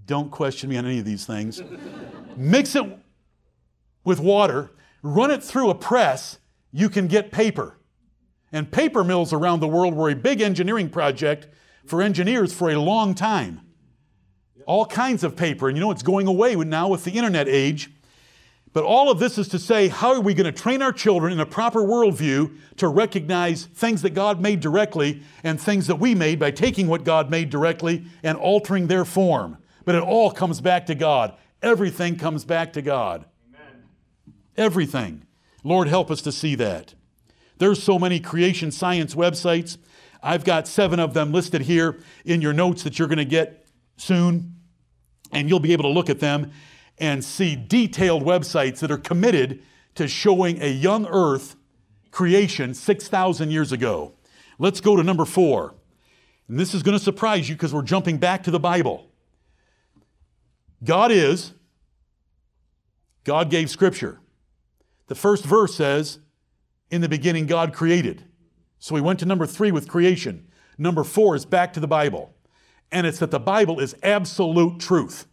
don't 0.06 0.32
question 0.32 0.70
me 0.70 0.78
on 0.78 0.86
any 0.86 1.00
of 1.00 1.06
these 1.06 1.26
things, 1.26 1.62
mix 2.38 2.76
it 2.76 2.86
with 4.04 4.20
water, 4.20 4.72
run 5.02 5.32
it 5.32 5.44
through 5.44 5.70
a 5.70 5.76
press, 5.76 6.40
you 6.72 6.90
can 6.90 7.08
get 7.08 7.32
paper. 7.32 7.78
And 8.52 8.72
paper 8.72 9.04
mills 9.04 9.34
around 9.34 9.60
the 9.60 9.68
world 9.68 9.96
were 9.96 10.10
a 10.10 10.16
big 10.16 10.40
engineering 10.40 10.90
project 10.90 11.48
for 11.86 12.02
engineers 12.02 12.54
for 12.54 12.70
a 12.70 12.80
long 12.80 13.14
time. 13.14 13.62
All 14.66 14.86
kinds 14.86 15.24
of 15.24 15.36
paper. 15.36 15.68
And 15.68 15.78
you 15.78 15.82
know, 15.82 15.92
it's 15.92 16.04
going 16.04 16.28
away 16.28 16.56
now 16.56 16.88
with 16.88 17.04
the 17.04 17.12
internet 17.12 17.48
age. 17.48 17.92
But 18.76 18.84
all 18.84 19.10
of 19.10 19.20
this 19.20 19.38
is 19.38 19.48
to 19.48 19.58
say, 19.58 19.88
how 19.88 20.10
are 20.10 20.20
we 20.20 20.34
going 20.34 20.52
to 20.54 20.62
train 20.62 20.82
our 20.82 20.92
children 20.92 21.32
in 21.32 21.40
a 21.40 21.46
proper 21.46 21.80
worldview 21.80 22.58
to 22.76 22.90
recognize 22.90 23.68
things 23.68 24.02
that 24.02 24.10
God 24.10 24.42
made 24.42 24.60
directly 24.60 25.24
and 25.46 25.62
things 25.62 25.88
that 25.88 25.96
we 25.96 26.14
made 26.14 26.40
by 26.40 26.52
taking 26.52 26.90
what 26.90 27.06
God 27.06 27.32
made 27.32 27.50
directly 27.50 28.04
and 28.22 28.38
altering 28.38 28.88
their 28.88 29.06
form? 29.06 29.60
But 29.86 29.96
it 29.96 30.04
all 30.04 30.30
comes 30.30 30.60
back 30.60 30.88
to 30.88 30.96
God. 30.96 31.36
Everything 31.62 32.18
comes 32.18 32.44
back 32.44 32.74
to 32.74 32.82
God. 32.82 33.24
Amen. 33.48 33.84
Everything. 34.58 35.26
Lord, 35.64 35.88
help 35.88 36.12
us 36.12 36.22
to 36.24 36.34
see 36.34 36.56
that. 36.56 36.96
There's 37.60 37.82
so 37.82 37.98
many 37.98 38.20
creation 38.20 38.72
science 38.72 39.16
websites. 39.16 39.78
I've 40.22 40.44
got 40.44 40.68
seven 40.68 41.00
of 41.00 41.14
them 41.14 41.32
listed 41.32 41.62
here 41.62 42.02
in 42.26 42.42
your 42.42 42.52
notes 42.52 42.84
that 42.84 43.00
you're 43.00 43.08
going 43.08 43.20
to 43.20 43.24
get 43.24 43.68
soon, 43.96 44.56
and 45.32 45.48
you'll 45.48 45.62
be 45.62 45.72
able 45.72 45.84
to 45.84 45.90
look 45.90 46.10
at 46.10 46.20
them 46.20 46.52
and 46.98 47.24
see 47.24 47.56
detailed 47.56 48.24
websites 48.24 48.80
that 48.80 48.92
are 48.92 48.98
committed 48.98 49.62
to 49.96 50.08
showing 50.08 50.62
a 50.62 50.72
young 50.72 51.06
earth 51.08 51.56
creation 52.12 52.74
6,000 52.74 53.52
years 53.52 53.72
ago. 53.72 54.14
Let's 54.58 54.80
go 54.80 54.96
to 54.96 55.04
number 55.04 55.26
four. 55.26 55.76
And 56.48 56.60
this 56.60 56.74
is 56.74 56.84
going 56.84 56.98
to 56.98 57.04
surprise 57.04 57.50
you 57.50 57.56
because 57.56 57.74
we're 57.74 57.82
jumping 57.82 58.18
back 58.18 58.44
to 58.44 58.52
the 58.52 58.60
Bible. 58.60 59.10
God 60.84 61.12
is, 61.12 61.54
God 63.24 63.50
gave 63.50 63.70
Scripture. 63.70 64.20
The 65.08 65.16
first 65.16 65.44
verse 65.44 65.76
says, 65.76 66.20
In 66.90 67.02
the 67.02 67.10
beginning, 67.10 67.48
God 67.48 67.74
created. 67.74 68.24
So 68.80 68.94
we 68.94 69.02
went 69.02 69.20
to 69.20 69.26
number 69.26 69.46
three 69.46 69.72
with 69.72 69.88
creation. 69.88 70.48
Number 70.78 71.04
four 71.04 71.36
is 71.36 71.46
back 71.46 71.74
to 71.74 71.80
the 71.80 71.88
Bible. 71.88 72.36
And 72.92 73.08
it's 73.08 73.20
that 73.20 73.32
the 73.32 73.40
Bible 73.40 73.80
is 73.80 73.96
absolute 74.04 74.80
truth. 74.80 75.26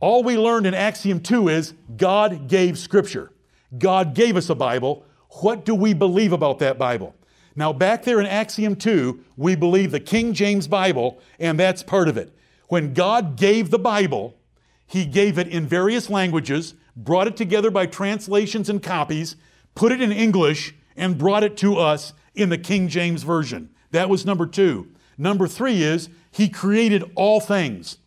All 0.00 0.22
we 0.22 0.38
learned 0.38 0.66
in 0.66 0.72
Axiom 0.72 1.20
2 1.20 1.48
is 1.48 1.74
God 1.96 2.48
gave 2.48 2.78
Scripture. 2.78 3.30
God 3.78 4.14
gave 4.14 4.34
us 4.34 4.48
a 4.48 4.54
Bible. 4.54 5.04
What 5.42 5.66
do 5.66 5.74
we 5.74 5.92
believe 5.92 6.32
about 6.32 6.58
that 6.60 6.78
Bible? 6.78 7.14
Now, 7.54 7.74
back 7.74 8.04
there 8.04 8.18
in 8.18 8.26
Axiom 8.26 8.76
2, 8.76 9.22
we 9.36 9.54
believe 9.54 9.90
the 9.90 10.00
King 10.00 10.32
James 10.32 10.66
Bible, 10.66 11.20
and 11.38 11.60
that's 11.60 11.82
part 11.82 12.08
of 12.08 12.16
it. 12.16 12.34
When 12.68 12.94
God 12.94 13.36
gave 13.36 13.70
the 13.70 13.78
Bible, 13.78 14.38
He 14.86 15.04
gave 15.04 15.38
it 15.38 15.48
in 15.48 15.66
various 15.66 16.08
languages, 16.08 16.74
brought 16.96 17.26
it 17.26 17.36
together 17.36 17.70
by 17.70 17.84
translations 17.84 18.70
and 18.70 18.82
copies, 18.82 19.36
put 19.74 19.92
it 19.92 20.00
in 20.00 20.12
English, 20.12 20.74
and 20.96 21.18
brought 21.18 21.44
it 21.44 21.58
to 21.58 21.76
us 21.76 22.14
in 22.34 22.48
the 22.48 22.58
King 22.58 22.88
James 22.88 23.22
Version. 23.22 23.68
That 23.90 24.08
was 24.08 24.24
number 24.24 24.46
two. 24.46 24.88
Number 25.18 25.46
three 25.46 25.82
is 25.82 26.08
He 26.30 26.48
created 26.48 27.10
all 27.16 27.40
things. 27.40 27.98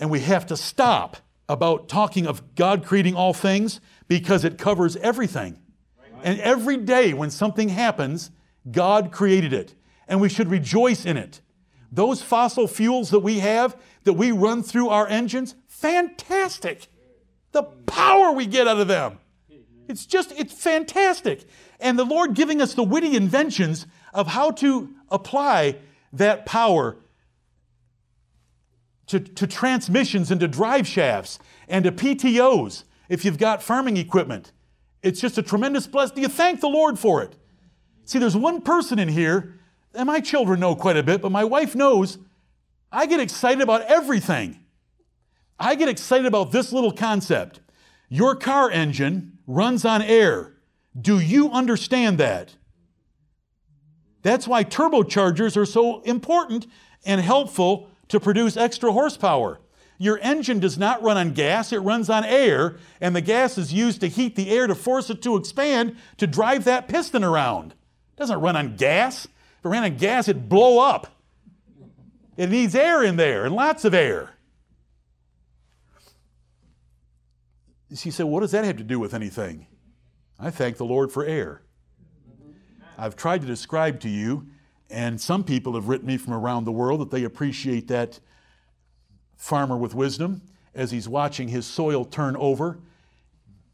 And 0.00 0.10
we 0.10 0.20
have 0.20 0.46
to 0.46 0.56
stop 0.56 1.16
about 1.48 1.88
talking 1.88 2.26
of 2.26 2.54
God 2.54 2.84
creating 2.84 3.14
all 3.14 3.32
things 3.32 3.80
because 4.06 4.44
it 4.44 4.58
covers 4.58 4.96
everything. 4.96 5.58
And 6.22 6.40
every 6.40 6.76
day 6.76 7.14
when 7.14 7.30
something 7.30 7.68
happens, 7.68 8.30
God 8.70 9.12
created 9.12 9.52
it. 9.52 9.74
And 10.06 10.20
we 10.20 10.28
should 10.28 10.50
rejoice 10.50 11.04
in 11.04 11.16
it. 11.16 11.40
Those 11.90 12.22
fossil 12.22 12.66
fuels 12.66 13.10
that 13.10 13.20
we 13.20 13.38
have, 13.38 13.76
that 14.04 14.14
we 14.14 14.32
run 14.32 14.62
through 14.62 14.88
our 14.88 15.06
engines, 15.06 15.54
fantastic. 15.66 16.88
The 17.52 17.62
power 17.62 18.32
we 18.32 18.46
get 18.46 18.68
out 18.68 18.78
of 18.78 18.88
them. 18.88 19.18
It's 19.88 20.04
just, 20.04 20.32
it's 20.32 20.52
fantastic. 20.52 21.46
And 21.80 21.98
the 21.98 22.04
Lord 22.04 22.34
giving 22.34 22.60
us 22.60 22.74
the 22.74 22.82
witty 22.82 23.16
inventions 23.16 23.86
of 24.12 24.26
how 24.26 24.50
to 24.52 24.90
apply 25.10 25.76
that 26.12 26.44
power 26.44 26.96
to, 29.08 29.20
to 29.20 29.46
transmissions 29.46 30.30
and 30.30 30.40
to 30.40 30.48
drive 30.48 30.86
shafts 30.86 31.38
and 31.68 31.84
to 31.84 31.92
PTOs 31.92 32.84
if 33.08 33.24
you've 33.24 33.38
got 33.38 33.62
farming 33.62 33.96
equipment. 33.96 34.52
It's 35.02 35.20
just 35.20 35.38
a 35.38 35.42
tremendous 35.42 35.86
blessing. 35.86 36.16
Do 36.16 36.22
you 36.22 36.28
thank 36.28 36.60
the 36.60 36.68
Lord 36.68 36.98
for 36.98 37.22
it? 37.22 37.36
See, 38.04 38.18
there's 38.18 38.36
one 38.36 38.62
person 38.62 38.98
in 38.98 39.08
here, 39.08 39.54
and 39.94 40.06
my 40.06 40.20
children 40.20 40.60
know 40.60 40.74
quite 40.74 40.96
a 40.96 41.02
bit, 41.02 41.20
but 41.20 41.32
my 41.32 41.44
wife 41.44 41.74
knows 41.74 42.18
I 42.90 43.06
get 43.06 43.20
excited 43.20 43.62
about 43.62 43.82
everything. 43.82 44.60
I 45.58 45.74
get 45.74 45.88
excited 45.88 46.26
about 46.26 46.52
this 46.52 46.72
little 46.72 46.92
concept. 46.92 47.60
Your 48.08 48.34
car 48.34 48.70
engine 48.70 49.38
runs 49.46 49.84
on 49.84 50.02
air. 50.02 50.54
Do 50.98 51.18
you 51.18 51.50
understand 51.50 52.18
that? 52.18 52.54
That's 54.22 54.48
why 54.48 54.64
turbochargers 54.64 55.56
are 55.56 55.66
so 55.66 56.00
important 56.02 56.66
and 57.04 57.20
helpful 57.20 57.88
to 58.08 58.20
produce 58.20 58.56
extra 58.56 58.92
horsepower. 58.92 59.60
Your 59.98 60.18
engine 60.18 60.60
does 60.60 60.78
not 60.78 61.02
run 61.02 61.16
on 61.16 61.32
gas, 61.32 61.72
it 61.72 61.78
runs 61.78 62.08
on 62.08 62.24
air, 62.24 62.76
and 63.00 63.16
the 63.16 63.20
gas 63.20 63.58
is 63.58 63.72
used 63.72 64.00
to 64.00 64.06
heat 64.06 64.36
the 64.36 64.50
air 64.50 64.66
to 64.66 64.74
force 64.74 65.10
it 65.10 65.22
to 65.22 65.36
expand 65.36 65.96
to 66.18 66.26
drive 66.26 66.64
that 66.64 66.88
piston 66.88 67.24
around. 67.24 67.72
It 67.72 68.20
doesn't 68.20 68.40
run 68.40 68.56
on 68.56 68.76
gas. 68.76 69.24
If 69.24 69.64
it 69.64 69.68
ran 69.68 69.82
on 69.82 69.96
gas, 69.96 70.28
it'd 70.28 70.48
blow 70.48 70.78
up. 70.78 71.08
It 72.36 72.48
needs 72.48 72.76
air 72.76 73.02
in 73.02 73.16
there, 73.16 73.44
and 73.44 73.54
lots 73.54 73.84
of 73.84 73.92
air. 73.92 74.30
She 77.94 78.12
said, 78.12 78.26
What 78.26 78.40
does 78.40 78.52
that 78.52 78.64
have 78.64 78.76
to 78.76 78.84
do 78.84 79.00
with 79.00 79.14
anything? 79.14 79.66
I 80.38 80.50
thank 80.50 80.76
the 80.76 80.84
Lord 80.84 81.10
for 81.10 81.24
air. 81.24 81.62
I've 82.96 83.16
tried 83.16 83.40
to 83.40 83.46
describe 83.46 83.98
to 84.00 84.08
you, 84.08 84.46
and 84.90 85.20
some 85.20 85.44
people 85.44 85.74
have 85.74 85.88
written 85.88 86.06
me 86.06 86.16
from 86.16 86.32
around 86.32 86.64
the 86.64 86.72
world 86.72 87.00
that 87.00 87.10
they 87.10 87.24
appreciate 87.24 87.88
that 87.88 88.20
farmer 89.36 89.76
with 89.76 89.94
wisdom 89.94 90.42
as 90.74 90.90
he's 90.90 91.08
watching 91.08 91.48
his 91.48 91.66
soil 91.66 92.04
turn 92.04 92.36
over 92.36 92.78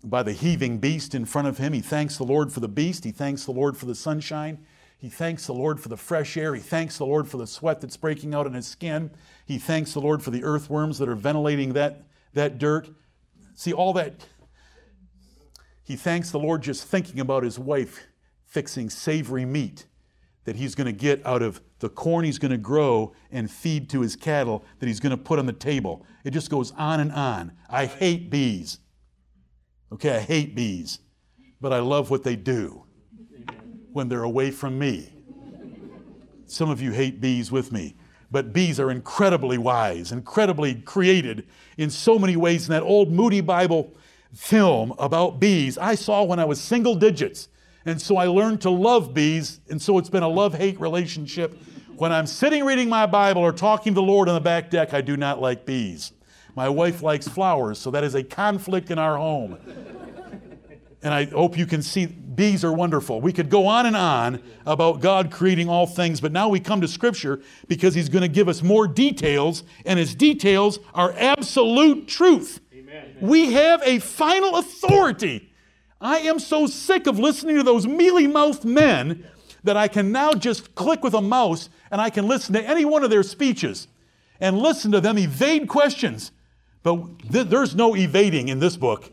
by 0.02 0.22
the 0.22 0.32
heaving 0.32 0.78
beast 0.78 1.14
in 1.14 1.24
front 1.24 1.48
of 1.48 1.58
him. 1.58 1.72
He 1.72 1.80
thanks 1.80 2.16
the 2.16 2.24
Lord 2.24 2.52
for 2.52 2.60
the 2.60 2.68
beast, 2.68 3.04
he 3.04 3.12
thanks 3.12 3.44
the 3.44 3.52
Lord 3.52 3.76
for 3.76 3.86
the 3.86 3.94
sunshine. 3.94 4.64
He 4.98 5.10
thanks 5.10 5.46
the 5.46 5.52
Lord 5.52 5.80
for 5.80 5.90
the 5.90 5.98
fresh 5.98 6.34
air. 6.34 6.54
He 6.54 6.62
thanks 6.62 6.96
the 6.96 7.04
Lord 7.04 7.28
for 7.28 7.36
the 7.36 7.46
sweat 7.46 7.82
that's 7.82 7.96
breaking 7.96 8.34
out 8.34 8.46
in 8.46 8.54
his 8.54 8.66
skin. 8.66 9.10
He 9.44 9.58
thanks 9.58 9.92
the 9.92 10.00
Lord 10.00 10.22
for 10.22 10.30
the 10.30 10.42
earthworms 10.42 10.96
that 10.98 11.10
are 11.10 11.14
ventilating 11.14 11.74
that, 11.74 12.04
that 12.32 12.56
dirt. 12.56 12.88
See, 13.54 13.74
all 13.74 13.92
that, 13.92 14.14
he 15.82 15.96
thanks 15.96 16.30
the 16.30 16.38
Lord 16.38 16.62
just 16.62 16.84
thinking 16.86 17.20
about 17.20 17.42
his 17.42 17.58
wife 17.58 18.04
fixing 18.46 18.88
savory 18.88 19.44
meat 19.44 19.84
that 20.44 20.56
he's 20.56 20.74
going 20.74 20.86
to 20.86 20.92
get 20.92 21.24
out 21.26 21.42
of 21.42 21.60
the 21.78 21.88
corn 21.88 22.24
he's 22.24 22.38
going 22.38 22.50
to 22.50 22.58
grow 22.58 23.12
and 23.30 23.50
feed 23.50 23.90
to 23.90 24.00
his 24.00 24.16
cattle 24.16 24.64
that 24.78 24.86
he's 24.86 25.00
going 25.00 25.10
to 25.10 25.16
put 25.16 25.38
on 25.38 25.46
the 25.46 25.52
table. 25.52 26.06
It 26.24 26.30
just 26.30 26.50
goes 26.50 26.72
on 26.72 27.00
and 27.00 27.12
on. 27.12 27.52
I 27.68 27.86
hate 27.86 28.30
bees. 28.30 28.78
Okay, 29.92 30.16
I 30.16 30.20
hate 30.20 30.54
bees, 30.54 31.00
but 31.60 31.72
I 31.72 31.80
love 31.80 32.10
what 32.10 32.24
they 32.24 32.36
do 32.36 32.84
when 33.92 34.08
they're 34.08 34.24
away 34.24 34.50
from 34.50 34.78
me. 34.78 35.12
Some 36.46 36.70
of 36.70 36.80
you 36.80 36.90
hate 36.92 37.20
bees 37.20 37.50
with 37.50 37.72
me. 37.72 37.96
But 38.30 38.52
bees 38.52 38.80
are 38.80 38.90
incredibly 38.90 39.58
wise, 39.58 40.10
incredibly 40.10 40.74
created 40.74 41.46
in 41.78 41.90
so 41.90 42.18
many 42.18 42.36
ways. 42.36 42.68
In 42.68 42.72
that 42.72 42.82
old 42.82 43.12
Moody 43.12 43.40
Bible 43.40 43.94
film 44.34 44.92
about 44.98 45.38
bees, 45.38 45.78
I 45.78 45.94
saw 45.94 46.24
when 46.24 46.40
I 46.40 46.44
was 46.44 46.60
single 46.60 46.96
digits. 46.96 47.48
And 47.86 48.00
so 48.00 48.16
I 48.16 48.26
learned 48.26 48.62
to 48.62 48.70
love 48.70 49.12
bees, 49.12 49.60
and 49.68 49.80
so 49.80 49.98
it's 49.98 50.08
been 50.08 50.22
a 50.22 50.28
love 50.28 50.54
hate 50.54 50.80
relationship. 50.80 51.58
When 51.96 52.12
I'm 52.12 52.26
sitting 52.26 52.64
reading 52.64 52.88
my 52.88 53.06
Bible 53.06 53.42
or 53.42 53.52
talking 53.52 53.92
to 53.92 54.00
the 54.00 54.02
Lord 54.02 54.28
on 54.28 54.34
the 54.34 54.40
back 54.40 54.70
deck, 54.70 54.94
I 54.94 55.00
do 55.00 55.16
not 55.16 55.40
like 55.40 55.66
bees. 55.66 56.12
My 56.56 56.68
wife 56.68 57.02
likes 57.02 57.28
flowers, 57.28 57.78
so 57.78 57.90
that 57.90 58.02
is 58.02 58.14
a 58.14 58.22
conflict 58.22 58.90
in 58.90 58.98
our 58.98 59.16
home. 59.16 59.58
And 61.02 61.12
I 61.12 61.26
hope 61.26 61.58
you 61.58 61.66
can 61.66 61.82
see 61.82 62.06
bees 62.06 62.64
are 62.64 62.72
wonderful. 62.72 63.20
We 63.20 63.32
could 63.32 63.50
go 63.50 63.66
on 63.66 63.84
and 63.84 63.94
on 63.94 64.42
about 64.64 65.00
God 65.00 65.30
creating 65.30 65.68
all 65.68 65.86
things, 65.86 66.20
but 66.20 66.32
now 66.32 66.48
we 66.48 66.60
come 66.60 66.80
to 66.80 66.88
Scripture 66.88 67.42
because 67.68 67.94
He's 67.94 68.08
going 68.08 68.22
to 68.22 68.28
give 68.28 68.48
us 68.48 68.62
more 68.62 68.88
details, 68.88 69.64
and 69.84 69.98
His 69.98 70.14
details 70.14 70.78
are 70.94 71.14
absolute 71.18 72.08
truth. 72.08 72.60
Amen. 72.72 73.16
We 73.20 73.52
have 73.52 73.82
a 73.84 73.98
final 73.98 74.56
authority. 74.56 75.50
I 76.04 76.18
am 76.18 76.38
so 76.38 76.66
sick 76.66 77.06
of 77.06 77.18
listening 77.18 77.56
to 77.56 77.62
those 77.62 77.86
mealy 77.86 78.26
mouthed 78.26 78.66
men 78.66 79.26
that 79.64 79.78
I 79.78 79.88
can 79.88 80.12
now 80.12 80.34
just 80.34 80.74
click 80.74 81.02
with 81.02 81.14
a 81.14 81.22
mouse 81.22 81.70
and 81.90 81.98
I 81.98 82.10
can 82.10 82.28
listen 82.28 82.52
to 82.52 82.62
any 82.62 82.84
one 82.84 83.02
of 83.02 83.08
their 83.10 83.22
speeches. 83.22 83.88
and 84.40 84.58
listen 84.58 84.90
to 84.92 85.00
them 85.00 85.16
evade 85.16 85.68
questions. 85.68 86.32
But 86.82 87.30
th- 87.32 87.46
there's 87.46 87.74
no 87.74 87.96
evading 87.96 88.48
in 88.48 88.58
this 88.58 88.76
book. 88.76 89.12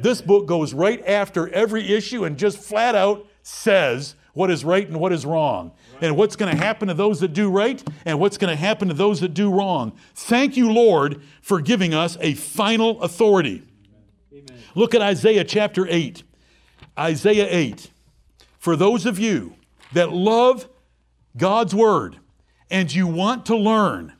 This 0.00 0.20
book 0.20 0.46
goes 0.46 0.72
right 0.72 1.04
after 1.06 1.48
every 1.48 1.92
issue 1.92 2.24
and 2.24 2.38
just 2.38 2.58
flat 2.58 2.94
out 2.94 3.26
says 3.42 4.14
what 4.32 4.50
is 4.50 4.64
right 4.64 4.86
and 4.86 5.00
what 5.00 5.12
is 5.12 5.26
wrong, 5.26 5.72
and 6.00 6.16
what's 6.16 6.36
going 6.36 6.54
to 6.54 6.62
happen 6.62 6.86
to 6.86 6.94
those 6.94 7.18
that 7.20 7.32
do 7.32 7.50
right 7.50 7.82
and 8.04 8.20
what's 8.20 8.38
going 8.38 8.50
to 8.50 8.56
happen 8.56 8.86
to 8.88 8.94
those 8.94 9.20
that 9.20 9.34
do 9.34 9.50
wrong. 9.50 9.92
Thank 10.14 10.56
you, 10.56 10.70
Lord, 10.70 11.20
for 11.42 11.60
giving 11.60 11.94
us 11.94 12.16
a 12.20 12.34
final 12.34 13.02
authority. 13.02 13.64
Amen. 14.48 14.62
Look 14.74 14.94
at 14.94 15.02
Isaiah 15.02 15.44
chapter 15.44 15.86
8. 15.88 16.22
Isaiah 16.98 17.46
8. 17.48 17.90
For 18.58 18.76
those 18.76 19.06
of 19.06 19.18
you 19.18 19.54
that 19.92 20.12
love 20.12 20.68
God's 21.36 21.74
Word 21.74 22.18
and 22.70 22.92
you 22.92 23.06
want 23.06 23.46
to 23.46 23.56
learn, 23.56 24.12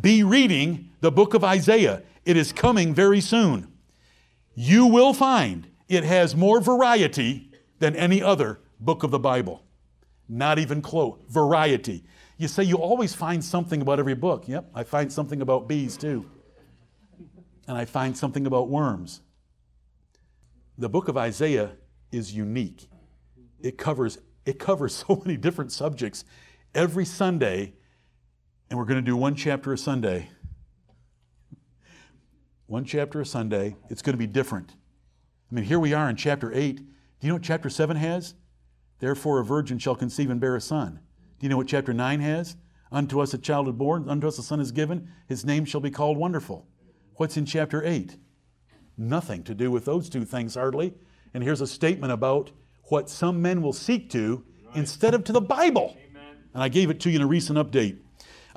be 0.00 0.22
reading 0.22 0.90
the 1.00 1.12
book 1.12 1.34
of 1.34 1.44
Isaiah. 1.44 2.02
It 2.24 2.36
is 2.36 2.52
coming 2.52 2.94
very 2.94 3.20
soon. 3.20 3.68
You 4.54 4.86
will 4.86 5.12
find 5.12 5.68
it 5.88 6.04
has 6.04 6.34
more 6.34 6.60
variety 6.60 7.50
than 7.78 7.94
any 7.94 8.22
other 8.22 8.60
book 8.80 9.02
of 9.02 9.10
the 9.10 9.18
Bible. 9.18 9.62
Not 10.28 10.58
even 10.58 10.80
close. 10.80 11.18
Variety. 11.28 12.04
You 12.38 12.48
say 12.48 12.62
you 12.64 12.76
always 12.76 13.14
find 13.14 13.44
something 13.44 13.82
about 13.82 13.98
every 13.98 14.14
book. 14.14 14.48
Yep, 14.48 14.70
I 14.74 14.82
find 14.82 15.12
something 15.12 15.40
about 15.40 15.68
bees 15.68 15.96
too. 15.96 16.28
And 17.68 17.76
I 17.76 17.84
find 17.84 18.16
something 18.16 18.46
about 18.46 18.68
worms. 18.68 19.20
The 20.76 20.88
book 20.88 21.08
of 21.08 21.16
Isaiah 21.16 21.72
is 22.10 22.34
unique. 22.34 22.88
It 23.60 23.78
covers, 23.78 24.18
it 24.44 24.58
covers 24.58 24.94
so 25.08 25.22
many 25.24 25.36
different 25.36 25.72
subjects 25.72 26.24
every 26.74 27.04
Sunday, 27.04 27.74
and 28.68 28.78
we're 28.78 28.84
going 28.84 29.02
to 29.02 29.10
do 29.10 29.16
one 29.16 29.36
chapter 29.36 29.72
a 29.72 29.78
Sunday. 29.78 30.30
One 32.66 32.84
chapter 32.84 33.20
a 33.20 33.26
Sunday. 33.26 33.76
It's 33.88 34.02
going 34.02 34.14
to 34.14 34.18
be 34.18 34.26
different. 34.26 34.74
I 35.50 35.54
mean, 35.54 35.64
here 35.64 35.78
we 35.78 35.92
are 35.92 36.08
in 36.08 36.16
chapter 36.16 36.52
8. 36.52 36.76
Do 36.76 36.82
you 37.20 37.28
know 37.28 37.34
what 37.34 37.42
chapter 37.42 37.68
7 37.68 37.96
has? 37.96 38.34
Therefore, 38.98 39.38
a 39.38 39.44
virgin 39.44 39.78
shall 39.78 39.94
conceive 39.94 40.30
and 40.30 40.40
bear 40.40 40.56
a 40.56 40.60
son. 40.60 40.98
Do 41.38 41.44
you 41.44 41.50
know 41.50 41.56
what 41.56 41.68
chapter 41.68 41.92
9 41.92 42.20
has? 42.20 42.56
Unto 42.90 43.20
us 43.20 43.34
a 43.34 43.38
child 43.38 43.68
is 43.68 43.74
born, 43.74 44.08
unto 44.08 44.26
us 44.26 44.38
a 44.38 44.42
son 44.42 44.60
is 44.60 44.72
given, 44.72 45.08
his 45.28 45.44
name 45.44 45.64
shall 45.64 45.80
be 45.80 45.90
called 45.90 46.16
Wonderful. 46.16 46.66
What's 47.16 47.36
in 47.36 47.46
chapter 47.46 47.84
8? 47.84 48.16
Nothing 48.96 49.42
to 49.44 49.54
do 49.54 49.70
with 49.70 49.84
those 49.84 50.08
two 50.08 50.24
things, 50.24 50.54
hardly. 50.54 50.94
And 51.32 51.42
here's 51.42 51.60
a 51.60 51.66
statement 51.66 52.12
about 52.12 52.50
what 52.84 53.10
some 53.10 53.42
men 53.42 53.62
will 53.62 53.72
seek 53.72 54.10
to 54.10 54.44
instead 54.74 55.14
of 55.14 55.24
to 55.24 55.32
the 55.32 55.40
Bible. 55.40 55.96
Amen. 56.10 56.36
And 56.52 56.62
I 56.62 56.68
gave 56.68 56.90
it 56.90 57.00
to 57.00 57.10
you 57.10 57.16
in 57.16 57.22
a 57.22 57.26
recent 57.26 57.58
update. 57.58 57.98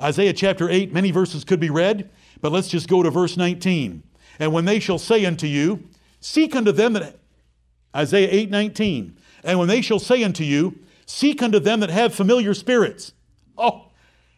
Isaiah 0.00 0.32
chapter 0.32 0.70
8, 0.70 0.92
many 0.92 1.10
verses 1.10 1.44
could 1.44 1.58
be 1.58 1.70
read, 1.70 2.08
but 2.40 2.52
let's 2.52 2.68
just 2.68 2.88
go 2.88 3.02
to 3.02 3.10
verse 3.10 3.36
19. 3.36 4.02
And 4.38 4.52
when 4.52 4.64
they 4.64 4.78
shall 4.78 4.98
say 4.98 5.24
unto 5.24 5.46
you, 5.46 5.88
Seek 6.20 6.54
unto 6.54 6.72
them 6.72 6.94
that, 6.94 7.18
Isaiah 7.94 8.28
8, 8.30 8.50
19. 8.50 9.16
And 9.44 9.58
when 9.58 9.68
they 9.68 9.80
shall 9.80 9.98
say 9.98 10.22
unto 10.22 10.44
you, 10.44 10.78
Seek 11.06 11.42
unto 11.42 11.58
them 11.58 11.80
that 11.80 11.90
have 11.90 12.14
familiar 12.14 12.54
spirits. 12.54 13.12
Oh, 13.56 13.88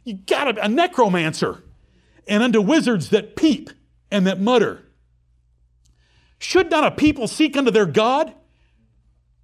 you 0.05 0.15
got 0.15 0.59
a 0.59 0.69
necromancer. 0.69 1.63
And 2.27 2.43
unto 2.43 2.61
wizards 2.61 3.11
that 3.11 3.35
peep 3.35 3.71
and 4.11 4.27
that 4.27 4.41
mutter. 4.41 4.85
Should 6.41 6.71
not 6.71 6.85
a 6.85 6.91
people 6.91 7.29
seek 7.29 7.55
unto 7.55 7.71
their 7.71 7.87
God 7.87 8.35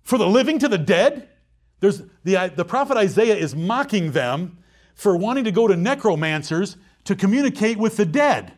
for 0.03 0.17
the 0.17 0.27
living 0.27 0.59
to 0.61 0.67
the 0.67 0.79
dead? 0.79 1.29
There's, 1.81 2.03
the, 2.25 2.37
uh, 2.37 2.49
the 2.49 2.65
prophet 2.65 2.97
Isaiah 2.97 3.37
is 3.37 3.55
mocking 3.55 4.13
them 4.13 4.59
for 4.95 5.15
wanting 5.15 5.45
to 5.45 5.53
go 5.53 5.69
to 5.69 5.77
necromancers 5.77 6.79
to 7.05 7.15
communicate 7.15 7.77
with 7.77 7.99
the 7.99 8.07
dead. 8.07 8.55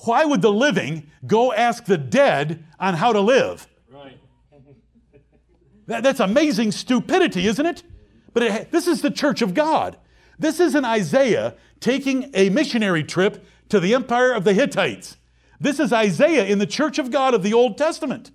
Why 0.00 0.24
would 0.24 0.42
the 0.42 0.50
living 0.50 1.08
go 1.24 1.52
ask 1.52 1.84
the 1.84 1.96
dead 1.96 2.64
on 2.80 2.94
how 2.94 3.12
to 3.12 3.20
live? 3.20 3.66
That, 5.86 6.02
that's 6.02 6.18
amazing 6.18 6.72
stupidity, 6.72 7.46
isn't 7.46 7.64
it? 7.64 7.84
But 8.34 8.42
it, 8.42 8.72
this 8.72 8.88
is 8.88 9.02
the 9.02 9.10
church 9.12 9.40
of 9.40 9.54
God. 9.54 9.96
This 10.36 10.58
is 10.58 10.74
an 10.74 10.84
Isaiah 10.84 11.54
taking 11.78 12.28
a 12.34 12.48
missionary 12.48 13.04
trip 13.04 13.46
to 13.68 13.78
the 13.78 13.94
empire 13.94 14.32
of 14.32 14.42
the 14.42 14.52
Hittites. 14.52 15.16
This 15.60 15.80
is 15.80 15.92
Isaiah 15.92 16.44
in 16.44 16.58
the 16.58 16.66
church 16.66 16.98
of 16.98 17.10
God 17.10 17.34
of 17.34 17.42
the 17.42 17.54
Old 17.54 17.78
Testament. 17.78 18.30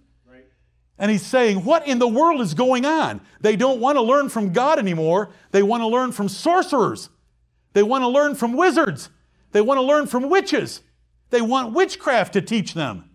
And 0.98 1.10
he's 1.10 1.26
saying, 1.26 1.66
What 1.66 1.88
in 1.88 1.98
the 1.98 2.08
world 2.08 2.42
is 2.42 2.54
going 2.54 2.86
on? 2.86 3.22
They 3.40 3.56
don't 3.56 3.80
want 3.80 3.98
to 3.98 4.04
learn 4.04 4.30
from 4.30 4.54
God 4.54 4.78
anymore. 4.78 5.32
They 5.50 5.64
want 5.64 5.82
to 5.82 5.88
learn 5.88 6.12
from 6.12 6.30
sorcerers. 6.30 7.10
They 7.74 7.82
want 7.82 8.04
to 8.04 8.08
learn 8.08 8.36
from 8.36 8.54
wizards. 8.54 9.10
They 9.52 9.62
want 9.62 9.80
to 9.80 9.82
learn 9.82 10.06
from 10.06 10.30
witches. 10.30 10.82
They 11.32 11.42
want 11.42 11.74
witchcraft 11.74 12.34
to 12.34 12.42
teach 12.42 12.76
them. 12.76 13.10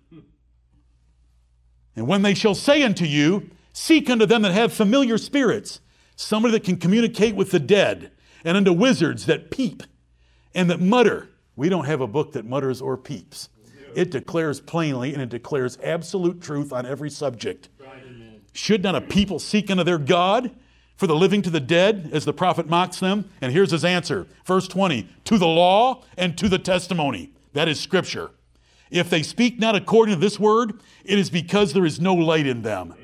And 1.95 2.09
when 2.09 2.23
they 2.23 2.35
shall 2.35 2.57
say 2.57 2.83
unto 2.83 3.05
you, 3.05 3.51
Seek 3.73 4.11
unto 4.11 4.27
them 4.27 4.43
that 4.43 4.53
have 4.53 4.73
familiar 4.73 5.17
spirits, 5.17 5.81
somebody 6.17 6.53
that 6.53 6.65
can 6.65 6.79
communicate 6.79 7.37
with 7.37 7.51
the 7.51 7.61
dead, 7.61 8.11
and 8.43 8.57
unto 8.57 8.73
wizards 8.73 9.27
that 9.27 9.51
peep 9.51 9.83
and 10.55 10.71
that 10.71 10.81
mutter. 10.81 11.29
We 11.55 11.69
don't 11.69 11.85
have 11.85 12.01
a 12.01 12.07
book 12.07 12.33
that 12.33 12.47
mutters 12.47 12.81
or 12.81 12.97
peeps. 12.97 13.49
It 13.97 14.11
declares 14.11 14.61
plainly 14.61 15.15
and 15.15 15.23
it 15.23 15.31
declares 15.31 15.79
absolute 15.83 16.43
truth 16.43 16.71
on 16.71 16.85
every 16.85 17.09
subject. 17.09 17.71
Should 18.53 18.83
not 18.83 18.95
a 18.95 19.01
people 19.01 19.39
seek 19.39 19.71
unto 19.71 19.85
their 19.85 19.97
God 19.97 20.51
for 20.97 21.07
the 21.07 21.17
living 21.17 21.41
to 21.43 21.51
the 21.51 21.61
dead, 21.61 22.11
as 22.13 22.27
the 22.27 22.35
prophet 22.35 22.69
mocks 22.69 23.01
them? 23.01 23.31
And 23.41 23.53
here's 23.53 23.71
his 23.71 23.87
answer. 23.87 24.27
Verse 24.45 24.69
20 24.69 25.09
To 25.25 25.39
the 25.39 25.47
law 25.47 26.05
and 26.19 26.37
to 26.37 26.51
the 26.51 26.59
testimony. 26.59 27.33
That 27.55 27.69
is 27.69 27.81
scripture. 27.81 28.33
If 28.91 29.09
they 29.09 29.23
speak 29.23 29.59
not 29.59 29.75
according 29.75 30.17
to 30.17 30.21
this 30.21 30.39
word, 30.39 30.81
it 31.03 31.19
is 31.19 31.31
because 31.31 31.73
there 31.73 31.87
is 31.87 31.99
no 31.99 32.15
light 32.15 32.47
in 32.47 32.61
them. 32.61 32.95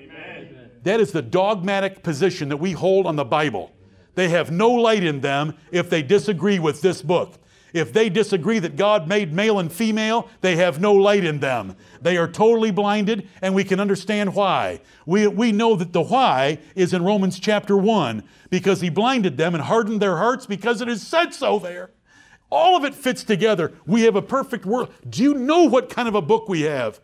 That 0.83 1.01
is 1.01 1.13
the 1.13 1.23
dogmatic 1.23 2.03
position 2.03 2.51
that 2.51 2.59
we 2.59 2.73
hold 2.73 3.07
on 3.07 3.17
the 3.17 3.25
Bible. 3.25 3.73
They 4.15 4.29
have 4.29 4.51
no 4.51 4.71
light 4.71 5.05
in 5.05 5.23
them 5.23 5.55
if 5.71 5.89
they 5.89 6.03
disagree 6.03 6.59
with 6.59 6.83
this 6.83 7.01
book. 7.01 7.39
If 7.73 7.93
they 7.93 8.09
disagree 8.09 8.59
that 8.59 8.77
God 8.77 9.09
made 9.09 9.33
male 9.33 9.59
and 9.59 9.73
female, 9.73 10.29
they 10.41 10.57
have 10.57 10.81
no 10.81 10.93
light 10.93 11.25
in 11.25 11.41
them. 11.41 11.77
They 12.01 12.17
are 12.17 12.29
totally 12.29 12.71
blinded, 12.71 13.29
and 13.41 13.55
we 13.55 13.65
can 13.65 13.81
understand 13.81 14.35
why. 14.35 14.81
We, 15.07 15.27
we 15.27 15.53
know 15.53 15.75
that 15.77 15.93
the 15.93 16.03
why 16.03 16.59
is 16.75 16.93
in 16.93 17.05
Romans 17.05 17.39
chapter 17.41 17.77
1 17.77 18.23
because 18.51 18.81
He 18.81 18.91
blinded 18.91 19.37
them 19.37 19.55
and 19.55 19.65
hardened 19.65 20.03
their 20.03 20.17
hearts 20.19 20.45
because 20.47 20.81
it 20.81 20.89
is 20.89 21.07
said 21.07 21.33
so 21.33 21.59
there. 21.59 21.91
All 22.51 22.77
of 22.77 22.85
it 22.85 22.95
fits 22.95 23.25
together. 23.25 23.73
We 23.87 24.03
have 24.03 24.17
a 24.17 24.23
perfect 24.23 24.67
world. 24.67 24.93
Do 25.09 25.23
you 25.23 25.33
know 25.33 25.65
what 25.65 25.89
kind 25.89 26.07
of 26.07 26.15
a 26.15 26.21
book 26.21 26.51
we 26.51 26.63
have? 26.63 27.01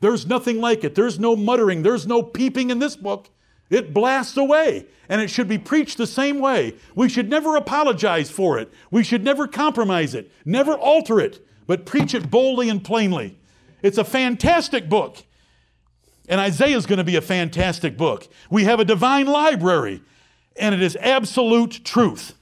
There's 0.00 0.26
nothing 0.26 0.60
like 0.60 0.84
it. 0.84 0.94
There's 0.94 1.18
no 1.18 1.36
muttering. 1.36 1.82
There's 1.82 2.06
no 2.06 2.22
peeping 2.22 2.70
in 2.70 2.78
this 2.78 2.96
book. 2.96 3.28
It 3.68 3.92
blasts 3.92 4.36
away, 4.36 4.86
and 5.08 5.20
it 5.20 5.28
should 5.28 5.48
be 5.48 5.58
preached 5.58 5.98
the 5.98 6.06
same 6.06 6.38
way. 6.38 6.74
We 6.94 7.08
should 7.08 7.28
never 7.28 7.56
apologize 7.56 8.30
for 8.30 8.58
it. 8.58 8.72
We 8.90 9.02
should 9.02 9.24
never 9.24 9.48
compromise 9.48 10.14
it, 10.14 10.30
never 10.44 10.74
alter 10.74 11.20
it, 11.20 11.44
but 11.66 11.86
preach 11.86 12.14
it 12.14 12.30
boldly 12.30 12.68
and 12.68 12.84
plainly. 12.84 13.36
It's 13.82 13.98
a 13.98 14.04
fantastic 14.04 14.88
book. 14.88 15.18
And 16.28 16.40
Isaiah 16.40 16.76
is 16.76 16.86
going 16.86 16.98
to 16.98 17.04
be 17.04 17.16
a 17.16 17.20
fantastic 17.20 17.96
book. 17.96 18.28
We 18.50 18.64
have 18.64 18.80
a 18.80 18.84
divine 18.84 19.26
library, 19.26 20.02
and 20.56 20.74
it 20.74 20.82
is 20.82 20.96
absolute 21.00 21.84
truth. 21.84 22.34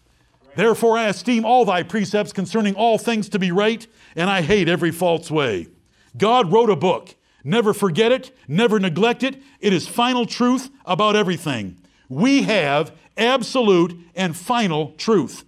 Therefore, 0.57 0.97
I 0.97 1.09
esteem 1.09 1.45
all 1.45 1.64
thy 1.64 1.83
precepts 1.83 2.33
concerning 2.33 2.75
all 2.77 2.97
things 2.99 3.29
to 3.31 3.39
be 3.39 3.51
right, 3.51 3.87
and 4.14 4.31
I 4.31 4.43
hate 4.43 4.68
every 4.68 4.93
false 4.93 5.31
way. 5.31 5.68
God 6.16 6.53
wrote 6.53 6.70
a 6.70 6.77
book. 6.77 7.14
Never 7.45 7.74
forget 7.74 8.11
it, 8.11 8.34
never 8.49 8.80
neglect 8.80 9.22
it. 9.22 9.40
It 9.61 9.74
is 9.74 9.86
final 9.86 10.24
truth 10.24 10.70
about 10.86 11.14
everything. 11.14 11.76
We 12.09 12.42
have 12.45 12.92
absolute 13.18 13.99
and 14.14 14.34
final 14.34 14.92
truth. 14.92 15.45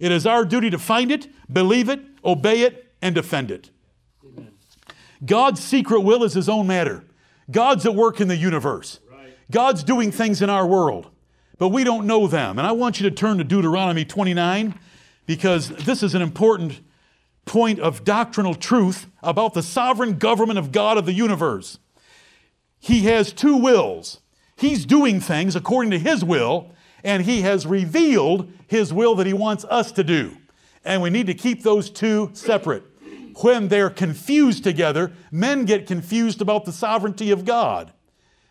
It 0.00 0.10
is 0.10 0.26
our 0.26 0.44
duty 0.44 0.68
to 0.70 0.78
find 0.80 1.12
it, 1.12 1.28
believe 1.50 1.88
it, 1.88 2.00
obey 2.24 2.62
it, 2.62 2.92
and 3.00 3.14
defend 3.14 3.52
it. 3.52 3.70
Amen. 4.26 4.50
God's 5.24 5.62
secret 5.62 6.00
will 6.00 6.24
is 6.24 6.34
His 6.34 6.48
own 6.48 6.66
matter. 6.66 7.04
God's 7.50 7.86
at 7.86 7.94
work 7.94 8.20
in 8.20 8.26
the 8.26 8.36
universe. 8.36 8.98
Right. 9.08 9.32
God's 9.48 9.84
doing 9.84 10.10
things 10.10 10.42
in 10.42 10.50
our 10.50 10.66
world, 10.66 11.08
but 11.58 11.68
we 11.68 11.84
don't 11.84 12.06
know 12.06 12.26
them. 12.26 12.58
And 12.58 12.66
I 12.66 12.72
want 12.72 13.00
you 13.00 13.08
to 13.08 13.14
turn 13.14 13.38
to 13.38 13.44
Deuteronomy 13.44 14.04
29 14.04 14.74
because 15.26 15.68
this 15.68 16.02
is 16.02 16.16
an 16.16 16.22
important 16.22 16.80
point 17.44 17.80
of 17.80 18.04
doctrinal 18.04 18.54
truth 18.54 19.06
about 19.22 19.54
the 19.54 19.62
sovereign 19.62 20.18
government 20.18 20.58
of 20.58 20.72
God 20.72 20.96
of 20.98 21.06
the 21.06 21.12
universe. 21.12 21.78
He 22.78 23.02
has 23.02 23.32
two 23.32 23.56
wills. 23.56 24.20
He's 24.56 24.86
doing 24.86 25.20
things 25.20 25.56
according 25.56 25.90
to 25.92 25.98
His 25.98 26.24
will, 26.24 26.72
and 27.04 27.24
He 27.24 27.42
has 27.42 27.66
revealed 27.66 28.52
His 28.66 28.92
will 28.92 29.14
that 29.16 29.26
He 29.26 29.32
wants 29.32 29.64
us 29.66 29.92
to 29.92 30.04
do. 30.04 30.36
And 30.84 31.02
we 31.02 31.10
need 31.10 31.26
to 31.26 31.34
keep 31.34 31.62
those 31.62 31.90
two 31.90 32.30
separate. 32.32 32.84
When 33.40 33.68
they're 33.68 33.90
confused 33.90 34.62
together, 34.64 35.12
men 35.30 35.64
get 35.64 35.86
confused 35.86 36.40
about 36.42 36.64
the 36.64 36.72
sovereignty 36.72 37.30
of 37.30 37.44
God. 37.44 37.92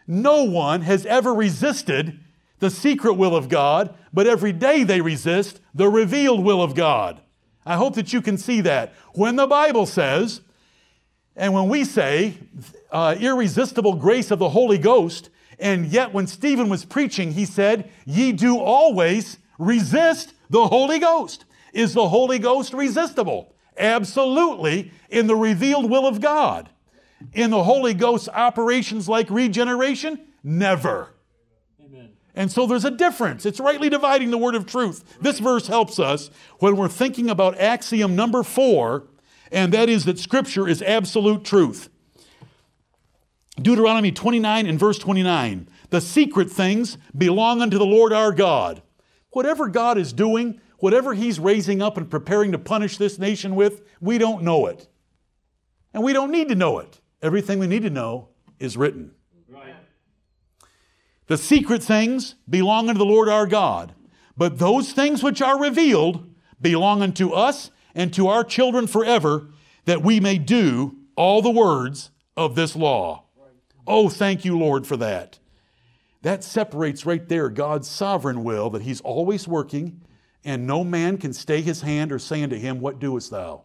No 0.07 0.43
one 0.43 0.81
has 0.81 1.05
ever 1.05 1.33
resisted 1.33 2.19
the 2.59 2.69
secret 2.69 3.13
will 3.13 3.35
of 3.35 3.49
God, 3.49 3.95
but 4.13 4.27
every 4.27 4.53
day 4.53 4.83
they 4.83 5.01
resist 5.01 5.59
the 5.73 5.89
revealed 5.89 6.43
will 6.43 6.61
of 6.61 6.75
God. 6.75 7.21
I 7.65 7.75
hope 7.75 7.95
that 7.95 8.13
you 8.13 8.21
can 8.21 8.37
see 8.37 8.61
that. 8.61 8.93
When 9.13 9.35
the 9.35 9.47
Bible 9.47 9.85
says, 9.85 10.41
and 11.35 11.53
when 11.53 11.69
we 11.69 11.83
say, 11.83 12.35
uh, 12.91 13.15
irresistible 13.19 13.95
grace 13.95 14.31
of 14.31 14.39
the 14.39 14.49
Holy 14.49 14.77
Ghost, 14.77 15.29
and 15.59 15.85
yet 15.85 16.13
when 16.13 16.27
Stephen 16.27 16.69
was 16.69 16.85
preaching, 16.85 17.33
he 17.33 17.45
said, 17.45 17.89
Ye 18.05 18.31
do 18.31 18.57
always 18.57 19.37
resist 19.59 20.33
the 20.49 20.67
Holy 20.67 20.99
Ghost. 20.99 21.45
Is 21.73 21.93
the 21.93 22.09
Holy 22.09 22.39
Ghost 22.39 22.73
resistible? 22.73 23.53
Absolutely, 23.77 24.91
in 25.09 25.27
the 25.27 25.35
revealed 25.35 25.89
will 25.89 26.05
of 26.05 26.19
God. 26.19 26.69
In 27.33 27.51
the 27.51 27.63
Holy 27.63 27.93
Ghost's 27.93 28.27
operations 28.29 29.07
like 29.07 29.29
regeneration, 29.29 30.19
never. 30.43 31.13
And 32.35 32.51
so 32.51 32.65
there's 32.65 32.85
a 32.85 32.91
difference. 32.91 33.45
It's 33.45 33.59
rightly 33.59 33.89
dividing 33.89 34.31
the 34.31 34.37
word 34.37 34.55
of 34.55 34.65
truth. 34.65 35.17
This 35.19 35.39
verse 35.39 35.67
helps 35.67 35.99
us 35.99 36.29
when 36.59 36.77
we're 36.77 36.87
thinking 36.87 37.29
about 37.29 37.59
axiom 37.59 38.15
number 38.15 38.43
four, 38.43 39.07
and 39.51 39.73
that 39.73 39.89
is 39.89 40.05
that 40.05 40.17
Scripture 40.17 40.67
is 40.67 40.81
absolute 40.81 41.43
truth. 41.43 41.89
Deuteronomy 43.61 44.11
29 44.11 44.65
and 44.65 44.79
verse 44.79 44.97
29. 44.97 45.67
The 45.89 46.01
secret 46.01 46.49
things 46.49 46.97
belong 47.15 47.61
unto 47.61 47.77
the 47.77 47.85
Lord 47.85 48.13
our 48.13 48.31
God. 48.31 48.81
Whatever 49.31 49.67
God 49.67 49.97
is 49.97 50.13
doing, 50.13 50.61
whatever 50.77 51.13
He's 51.13 51.39
raising 51.39 51.81
up 51.81 51.97
and 51.97 52.09
preparing 52.09 52.53
to 52.53 52.57
punish 52.57 52.97
this 52.97 53.19
nation 53.19 53.55
with, 53.55 53.81
we 53.99 54.17
don't 54.17 54.43
know 54.43 54.67
it. 54.67 54.87
And 55.93 56.03
we 56.03 56.13
don't 56.13 56.31
need 56.31 56.47
to 56.49 56.55
know 56.55 56.79
it. 56.79 57.01
Everything 57.21 57.59
we 57.59 57.67
need 57.67 57.83
to 57.83 57.89
know 57.89 58.29
is 58.57 58.77
written. 58.77 59.11
The 61.31 61.37
secret 61.37 61.81
things 61.81 62.35
belong 62.49 62.89
unto 62.89 62.99
the 62.99 63.05
Lord 63.05 63.29
our 63.29 63.47
God, 63.47 63.95
but 64.35 64.59
those 64.59 64.91
things 64.91 65.23
which 65.23 65.41
are 65.41 65.57
revealed 65.57 66.29
belong 66.59 67.01
unto 67.01 67.31
us 67.31 67.71
and 67.95 68.13
to 68.15 68.27
our 68.27 68.43
children 68.43 68.85
forever, 68.85 69.47
that 69.85 70.03
we 70.03 70.19
may 70.19 70.37
do 70.37 70.97
all 71.15 71.41
the 71.41 71.49
words 71.49 72.11
of 72.35 72.55
this 72.55 72.75
law. 72.75 73.27
Oh, 73.87 74.09
thank 74.09 74.43
you, 74.43 74.59
Lord, 74.59 74.85
for 74.85 74.97
that. 74.97 75.39
That 76.21 76.43
separates 76.43 77.05
right 77.05 77.25
there 77.25 77.47
God's 77.47 77.87
sovereign 77.87 78.43
will 78.43 78.69
that 78.71 78.81
He's 78.81 78.99
always 78.99 79.47
working, 79.47 80.01
and 80.43 80.67
no 80.67 80.83
man 80.83 81.17
can 81.17 81.31
stay 81.31 81.61
his 81.61 81.79
hand 81.79 82.11
or 82.11 82.19
say 82.19 82.43
unto 82.43 82.57
him, 82.57 82.81
What 82.81 82.99
doest 82.99 83.31
thou? 83.31 83.63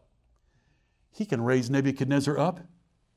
He 1.11 1.27
can 1.27 1.41
raise 1.41 1.69
Nebuchadnezzar 1.69 2.39
up. 2.39 2.61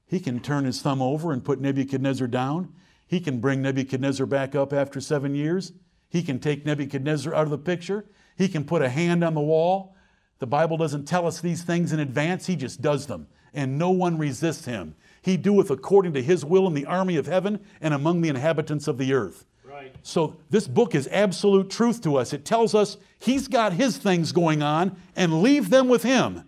He 0.08 0.20
can 0.20 0.40
turn 0.40 0.66
his 0.66 0.82
thumb 0.82 1.04
over 1.04 1.32
and 1.32 1.46
put 1.46 1.62
Nebuchadnezzar 1.62 2.26
down. 2.26 2.74
He 3.10 3.20
can 3.20 3.42
bring 3.42 3.62
Nebuchadnezzar 3.62 4.26
back 4.26 4.56
up 4.56 4.72
after 4.72 5.02
seven 5.02 5.36
years. 5.36 5.74
He 6.08 6.24
can 6.24 6.40
take 6.40 6.66
Nebuchadnezzar 6.66 7.34
out 7.34 7.44
of 7.44 7.50
the 7.50 7.58
picture. 7.58 8.06
He 8.38 8.48
can 8.48 8.64
put 8.64 8.82
a 8.82 8.90
hand 8.90 9.24
on 9.24 9.34
the 9.34 9.42
wall. 9.42 9.96
The 10.38 10.48
Bible 10.48 10.78
doesn't 10.78 11.06
tell 11.06 11.28
us 11.28 11.42
these 11.42 11.64
things 11.64 11.92
in 11.92 12.00
advance, 12.00 12.48
He 12.48 12.56
just 12.56 12.82
does 12.82 13.08
them. 13.08 13.28
And 13.54 13.78
no 13.78 13.90
one 13.90 14.18
resists 14.18 14.66
Him. 14.66 14.96
He 15.22 15.38
doeth 15.38 15.70
according 15.70 16.14
to 16.14 16.22
his 16.22 16.46
will 16.46 16.68
in 16.68 16.74
the 16.74 16.86
army 16.86 17.18
of 17.18 17.26
heaven 17.26 17.60
and 17.82 17.94
among 17.94 18.22
the 18.22 18.30
inhabitants 18.30 18.88
of 18.88 18.98
the 18.98 19.14
earth. 19.14 19.46
Right. 19.64 19.96
So 20.04 20.38
this 20.50 20.68
book 20.68 20.96
is 20.96 21.08
absolute 21.12 21.70
truth 21.70 22.02
to 22.04 22.16
us. 22.16 22.34
It 22.34 22.46
tells 22.46 22.74
us 22.74 22.98
he's 23.20 23.48
got 23.48 23.74
his 23.74 23.98
things 23.98 24.32
going 24.32 24.62
on 24.62 24.98
and 25.16 25.42
leave 25.42 25.70
them 25.70 25.88
with 25.90 26.04
him. 26.04 26.46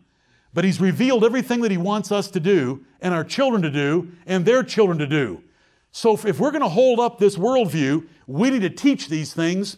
But 0.53 0.66
he's 0.66 0.82
revealed 0.82 1.24
everything 1.24 1.62
that 1.62 1.72
he 1.72 1.78
wants 1.78 2.12
us 2.12 2.30
to 2.32 2.39
do 2.39 2.86
and 3.01 3.14
our 3.14 3.24
children 3.24 3.62
to 3.62 3.70
do 3.70 4.12
and 4.26 4.45
their 4.45 4.64
children 4.64 4.97
to 4.97 5.07
do. 5.07 5.43
So 5.91 6.13
if 6.13 6.39
we're 6.39 6.51
going 6.51 6.63
to 6.63 6.69
hold 6.69 6.99
up 6.99 7.19
this 7.19 7.37
worldview, 7.37 8.07
we 8.25 8.49
need 8.49 8.61
to 8.61 8.69
teach 8.69 9.09
these 9.09 9.33
things 9.33 9.77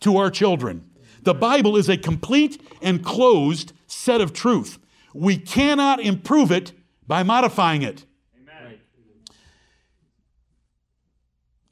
to 0.00 0.16
our 0.16 0.30
children. 0.30 0.88
The 1.22 1.34
Bible 1.34 1.76
is 1.76 1.88
a 1.88 1.96
complete 1.96 2.62
and 2.80 3.04
closed 3.04 3.72
set 3.86 4.20
of 4.20 4.32
truth. 4.32 4.78
We 5.12 5.36
cannot 5.36 6.00
improve 6.00 6.52
it 6.52 6.72
by 7.06 7.24
modifying 7.24 7.82
it. 7.82 8.06
Amen. 8.40 8.78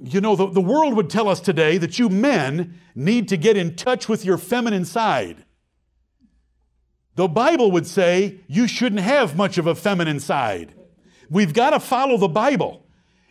You 0.00 0.20
know, 0.20 0.34
the, 0.34 0.50
the 0.50 0.60
world 0.60 0.94
would 0.94 1.08
tell 1.08 1.28
us 1.28 1.40
today 1.40 1.78
that 1.78 1.98
you 1.98 2.08
men 2.08 2.80
need 2.94 3.28
to 3.28 3.36
get 3.36 3.56
in 3.56 3.76
touch 3.76 4.08
with 4.08 4.24
your 4.24 4.38
feminine 4.38 4.84
side. 4.84 5.44
The 7.14 7.28
Bible 7.28 7.70
would 7.70 7.86
say 7.86 8.40
you 8.48 8.66
shouldn't 8.66 9.02
have 9.02 9.36
much 9.36 9.56
of 9.56 9.66
a 9.66 9.74
feminine 9.74 10.20
side. 10.20 10.74
We've 11.30 11.54
got 11.54 11.70
to 11.70 11.80
follow 11.80 12.16
the 12.16 12.28
Bible. 12.28 12.87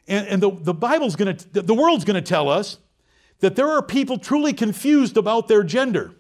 And, 0.08 0.28
and 0.28 0.44
the, 0.44 0.52
the 0.52 0.74
Bible's 0.74 1.16
going 1.16 1.36
to, 1.36 1.62
the 1.62 1.74
world's 1.74 2.06
going 2.06 2.22
to 2.22 2.28
tell 2.28 2.50
us 2.50 2.78
that 3.40 3.56
there 3.56 3.70
are 3.70 3.82
people 3.82 4.18
truly 4.18 4.54
confused 4.54 5.18
about 5.18 5.48
their 5.48 5.64
gender. 5.64 6.14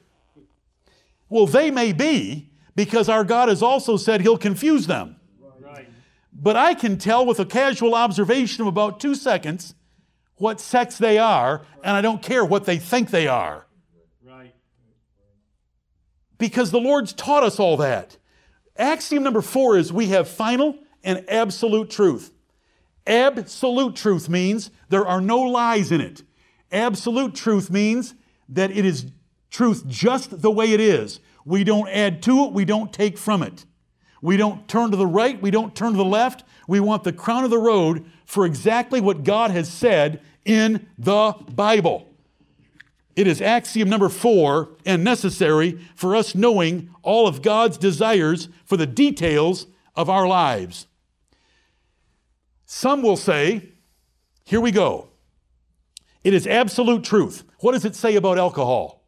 Well, 1.29 1.45
they 1.45 1.71
may 1.71 1.93
be 1.93 2.49
because 2.75 3.09
our 3.09 3.23
God 3.23 3.49
has 3.49 3.61
also 3.61 3.97
said 3.97 4.21
He'll 4.21 4.37
confuse 4.37 4.87
them. 4.87 5.15
Right. 5.59 5.89
But 6.31 6.55
I 6.55 6.73
can 6.73 6.97
tell 6.97 7.25
with 7.25 7.39
a 7.39 7.45
casual 7.45 7.95
observation 7.95 8.61
of 8.61 8.67
about 8.67 8.99
two 8.99 9.15
seconds 9.15 9.73
what 10.35 10.61
sex 10.61 10.97
they 10.97 11.17
are, 11.17 11.65
and 11.83 11.97
I 11.97 12.01
don't 12.01 12.21
care 12.21 12.45
what 12.45 12.65
they 12.65 12.77
think 12.77 13.09
they 13.09 13.27
are. 13.27 13.65
Right. 14.23 14.53
Because 16.37 16.69
the 16.71 16.79
Lord's 16.79 17.11
taught 17.13 17.43
us 17.43 17.59
all 17.59 17.77
that. 17.77 18.17
Axiom 18.77 19.23
number 19.23 19.41
four 19.41 19.77
is 19.77 19.91
we 19.91 20.07
have 20.07 20.27
final 20.27 20.77
and 21.03 21.25
absolute 21.27 21.89
truth. 21.89 22.31
Absolute 23.07 23.95
truth 23.95 24.27
means 24.27 24.69
there 24.89 25.07
are 25.07 25.21
no 25.21 25.39
lies 25.39 25.91
in 25.91 26.01
it. 26.01 26.23
Absolute 26.71 27.33
truth 27.33 27.71
means 27.71 28.13
that 28.49 28.69
it 28.71 28.85
is 28.85 29.07
truth 29.49 29.87
just 29.87 30.41
the 30.41 30.51
way 30.51 30.73
it 30.73 30.81
is. 30.81 31.19
We 31.45 31.63
don't 31.63 31.87
add 31.89 32.21
to 32.23 32.43
it, 32.43 32.51
we 32.51 32.65
don't 32.65 32.91
take 32.91 33.17
from 33.17 33.41
it. 33.41 33.65
We 34.21 34.35
don't 34.35 34.67
turn 34.67 34.91
to 34.91 34.97
the 34.97 35.07
right, 35.07 35.41
we 35.41 35.51
don't 35.51 35.73
turn 35.73 35.93
to 35.93 35.97
the 35.97 36.03
left. 36.03 36.43
We 36.67 36.81
want 36.81 37.05
the 37.05 37.13
crown 37.13 37.45
of 37.45 37.49
the 37.49 37.57
road 37.57 38.05
for 38.25 38.45
exactly 38.45 38.99
what 38.99 39.23
God 39.23 39.51
has 39.51 39.71
said 39.71 40.21
in 40.43 40.87
the 40.97 41.33
Bible. 41.55 42.07
It 43.15 43.25
is 43.25 43.41
axiom 43.41 43.89
number 43.89 44.09
four 44.09 44.69
and 44.85 45.03
necessary 45.03 45.79
for 45.95 46.15
us 46.15 46.35
knowing 46.35 46.93
all 47.01 47.27
of 47.27 47.41
God's 47.41 47.77
desires 47.77 48.49
for 48.65 48.77
the 48.77 48.85
details 48.85 49.67
of 49.95 50.09
our 50.09 50.27
lives. 50.27 50.87
Some 52.67 53.01
will 53.01 53.15
say, 53.15 53.69
here 54.43 54.59
we 54.59 54.71
go. 54.71 55.07
It 56.23 56.33
is 56.33 56.45
absolute 56.45 57.03
truth. 57.05 57.45
What 57.61 57.71
does 57.71 57.85
it 57.85 57.95
say 57.95 58.17
about 58.17 58.37
alcohol? 58.37 59.05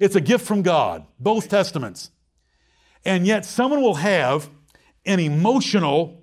It's 0.00 0.16
a 0.16 0.20
gift 0.20 0.44
from 0.44 0.62
God, 0.62 1.06
both 1.20 1.48
testaments. 1.48 2.10
And 3.04 3.26
yet, 3.26 3.44
someone 3.44 3.80
will 3.80 3.94
have 3.94 4.50
an 5.06 5.20
emotional 5.20 6.22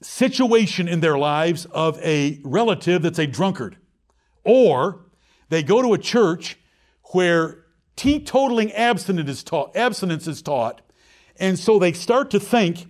situation 0.00 0.88
in 0.88 1.00
their 1.00 1.18
lives 1.18 1.66
of 1.66 2.00
a 2.00 2.40
relative 2.42 3.02
that's 3.02 3.18
a 3.18 3.26
drunkard. 3.26 3.76
Or 4.42 5.04
they 5.50 5.62
go 5.62 5.82
to 5.82 5.92
a 5.92 5.98
church 5.98 6.56
where 7.12 7.66
teetotaling 7.94 8.72
abstinence 8.74 9.28
is 9.28 9.44
taught, 9.44 9.76
abstinence 9.76 10.26
is 10.26 10.40
taught, 10.40 10.80
and 11.38 11.58
so 11.58 11.78
they 11.78 11.92
start 11.92 12.30
to 12.30 12.40
think 12.40 12.86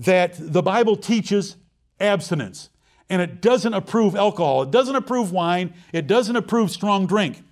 that 0.00 0.34
the 0.38 0.62
Bible 0.62 0.96
teaches 0.96 1.56
abstinence 1.98 2.70
and 3.10 3.20
it 3.20 3.42
doesn't 3.42 3.74
approve 3.74 4.14
alcohol, 4.16 4.62
it 4.62 4.70
doesn't 4.70 4.96
approve 4.96 5.30
wine, 5.32 5.74
it 5.92 6.06
doesn't 6.06 6.36
approve 6.36 6.70
strong 6.70 7.06
drink. 7.06 7.42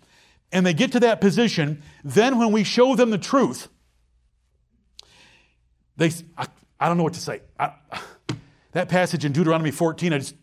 And 0.51 0.65
they 0.65 0.73
get 0.73 0.93
to 0.93 1.01
that 1.01 1.21
position, 1.21 1.83
then 2.03 2.39
when 2.39 2.53
we 2.53 2.65
show 2.65 2.97
them 2.97 3.11
the 3.11 3.19
truth, 3.19 3.69
they, 5.97 6.11
I, 6.39 6.47
I 6.81 6.89
don't 6.89 6.97
know 6.97 7.03
what 7.03 7.15
to 7.15 7.21
say. 7.21 7.43
I, 7.59 7.73
that 8.73 8.89
passage 8.89 9.25
in 9.25 9.33
Deuteronomy 9.33 9.71
14, 9.71 10.13
I, 10.13 10.19
just, 10.19 10.35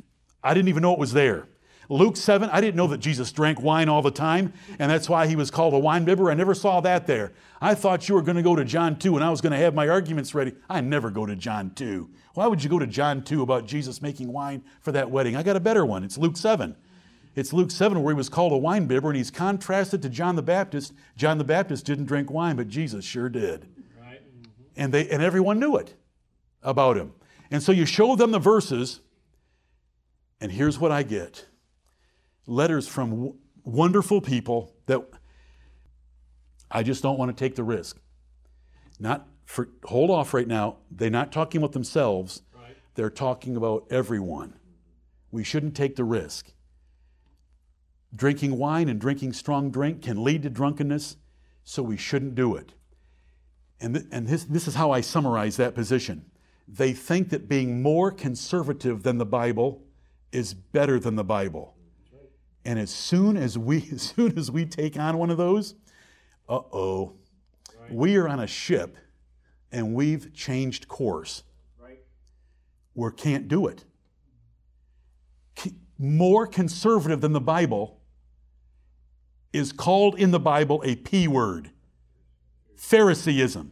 I 0.43 0.53
didn't 0.53 0.69
even 0.69 0.83
know 0.83 0.93
it 0.93 0.99
was 0.99 1.13
there. 1.13 1.47
Luke 1.89 2.17
7, 2.17 2.49
I 2.49 2.61
didn't 2.61 2.75
know 2.75 2.87
that 2.87 2.97
Jesus 2.97 3.31
drank 3.31 3.61
wine 3.61 3.89
all 3.89 4.01
the 4.01 4.11
time, 4.11 4.53
and 4.79 4.89
that's 4.89 5.07
why 5.07 5.27
he 5.27 5.35
was 5.35 5.51
called 5.51 5.73
a 5.73 5.79
wine 5.79 6.05
bibber. 6.05 6.31
I 6.31 6.33
never 6.33 6.53
saw 6.53 6.81
that 6.81 7.05
there. 7.07 7.33
I 7.61 7.75
thought 7.75 8.09
you 8.09 8.15
were 8.15 8.21
going 8.21 8.37
to 8.37 8.43
go 8.43 8.55
to 8.55 8.65
John 8.65 8.97
2 8.97 9.15
and 9.15 9.23
I 9.23 9.29
was 9.29 9.41
going 9.41 9.51
to 9.51 9.57
have 9.57 9.73
my 9.73 9.87
arguments 9.87 10.35
ready. 10.35 10.53
I 10.69 10.81
never 10.81 11.09
go 11.09 11.25
to 11.25 11.35
John 11.35 11.71
2. 11.71 12.09
Why 12.33 12.47
would 12.47 12.63
you 12.63 12.69
go 12.69 12.79
to 12.79 12.87
John 12.87 13.23
2 13.23 13.41
about 13.41 13.65
Jesus 13.65 14.01
making 14.01 14.31
wine 14.31 14.63
for 14.81 14.91
that 14.91 15.09
wedding? 15.09 15.35
I 15.35 15.43
got 15.43 15.55
a 15.55 15.61
better 15.61 15.85
one. 15.85 16.03
It's 16.03 16.17
Luke 16.17 16.37
7. 16.37 16.75
It's 17.33 17.53
Luke 17.53 17.71
7 17.71 18.01
where 18.03 18.13
he 18.13 18.17
was 18.17 18.29
called 18.29 18.51
a 18.51 18.57
wine 18.57 18.85
bibber 18.85 19.09
and 19.09 19.17
he's 19.17 19.31
contrasted 19.31 20.01
to 20.01 20.09
John 20.09 20.35
the 20.35 20.41
Baptist. 20.41 20.93
John 21.15 21.37
the 21.37 21.43
Baptist 21.43 21.85
didn't 21.85 22.05
drink 22.05 22.29
wine, 22.29 22.55
but 22.55 22.67
Jesus 22.67 23.03
sure 23.05 23.29
did. 23.29 23.67
Right. 23.99 24.21
Mm-hmm. 24.21 24.51
And, 24.75 24.93
they, 24.93 25.09
and 25.09 25.23
everyone 25.23 25.59
knew 25.59 25.75
it 25.77 25.95
about 26.61 26.97
him. 26.97 27.13
And 27.51 27.63
so 27.63 27.71
you 27.71 27.85
show 27.85 28.15
them 28.15 28.31
the 28.31 28.39
verses, 28.39 29.01
and 30.41 30.51
here's 30.51 30.79
what 30.79 30.91
I 30.91 31.03
get 31.03 31.45
letters 32.47 32.87
from 32.87 33.09
w- 33.09 33.35
wonderful 33.63 34.21
people 34.21 34.73
that 34.85 35.01
I 36.69 36.83
just 36.83 37.01
don't 37.03 37.17
want 37.17 37.35
to 37.35 37.43
take 37.43 37.55
the 37.55 37.63
risk. 37.63 37.99
Not 38.99 39.27
for, 39.45 39.69
hold 39.83 40.09
off 40.09 40.33
right 40.33 40.47
now. 40.47 40.77
They're 40.91 41.09
not 41.09 41.31
talking 41.31 41.59
about 41.59 41.73
themselves, 41.73 42.41
right. 42.55 42.75
they're 42.95 43.09
talking 43.09 43.55
about 43.55 43.85
everyone. 43.89 44.55
We 45.31 45.43
shouldn't 45.43 45.75
take 45.75 45.95
the 45.95 46.03
risk. 46.03 46.51
Drinking 48.15 48.57
wine 48.57 48.87
and 48.87 48.99
drinking 48.99 49.33
strong 49.33 49.71
drink 49.71 50.01
can 50.01 50.23
lead 50.23 50.43
to 50.43 50.49
drunkenness, 50.49 51.17
so 51.63 51.83
we 51.83 51.97
shouldn't 51.97 52.35
do 52.35 52.55
it. 52.55 52.73
And, 53.81 53.95
th- 53.95 54.07
and 54.11 54.27
this, 54.27 54.45
this 54.45 54.67
is 54.67 54.75
how 54.75 54.91
I 54.91 55.01
summarize 55.01 55.57
that 55.57 55.75
position. 55.75 56.25
They 56.67 56.93
think 56.93 57.29
that 57.29 57.49
being 57.49 57.81
more 57.81 58.11
conservative 58.11 59.03
than 59.03 59.17
the 59.17 59.25
Bible 59.25 59.83
is 60.31 60.53
better 60.53 60.99
than 60.99 61.15
the 61.15 61.23
Bible. 61.23 61.74
And 62.65 62.79
as 62.79 62.89
soon 62.89 63.37
as 63.37 63.57
we, 63.57 63.87
as 63.93 64.01
soon 64.01 64.37
as 64.37 64.51
we 64.51 64.65
take 64.65 64.97
on 64.97 65.17
one 65.17 65.29
of 65.29 65.37
those, 65.37 65.75
uh 66.49 66.59
oh, 66.73 67.13
we 67.89 68.17
are 68.17 68.27
on 68.27 68.39
a 68.39 68.47
ship 68.47 68.97
and 69.71 69.93
we've 69.93 70.33
changed 70.33 70.87
course. 70.87 71.43
Right. 71.79 71.99
We 72.93 73.09
can't 73.15 73.47
do 73.47 73.67
it. 73.67 73.85
More 75.97 76.45
conservative 76.45 77.21
than 77.21 77.31
the 77.31 77.39
Bible 77.39 78.01
is 79.53 79.71
called 79.71 80.19
in 80.19 80.31
the 80.31 80.39
Bible 80.39 80.81
a 80.85 80.95
P 80.97 81.27
word 81.27 81.71
Phariseeism. 82.75 83.71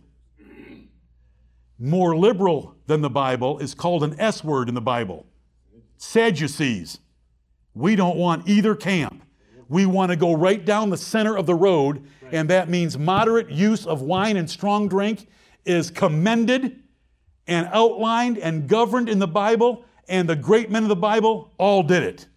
More 1.77 2.15
liberal 2.15 2.75
than 2.87 3.01
the 3.01 3.09
Bible 3.09 3.59
is 3.59 3.73
called 3.73 4.03
an 4.03 4.17
S 4.19 4.43
word 4.43 4.69
in 4.69 4.75
the 4.75 4.81
Bible 4.81 5.25
Sadducees. 5.97 6.99
We 7.73 7.95
don't 7.95 8.17
want 8.17 8.47
either 8.47 8.75
camp. 8.75 9.23
We 9.69 9.85
want 9.85 10.11
to 10.11 10.15
go 10.15 10.33
right 10.33 10.63
down 10.63 10.89
the 10.89 10.97
center 10.97 11.35
of 11.37 11.45
the 11.45 11.55
road, 11.55 12.05
and 12.31 12.49
that 12.49 12.69
means 12.69 12.97
moderate 12.97 13.49
use 13.49 13.87
of 13.87 14.01
wine 14.01 14.37
and 14.37 14.49
strong 14.49 14.87
drink 14.87 15.27
is 15.65 15.89
commended 15.89 16.83
and 17.47 17.67
outlined 17.71 18.37
and 18.37 18.67
governed 18.67 19.09
in 19.09 19.19
the 19.19 19.27
Bible, 19.27 19.85
and 20.07 20.29
the 20.29 20.35
great 20.35 20.69
men 20.69 20.83
of 20.83 20.89
the 20.89 20.95
Bible 20.95 21.51
all 21.57 21.83
did 21.83 22.03
it. 22.03 22.27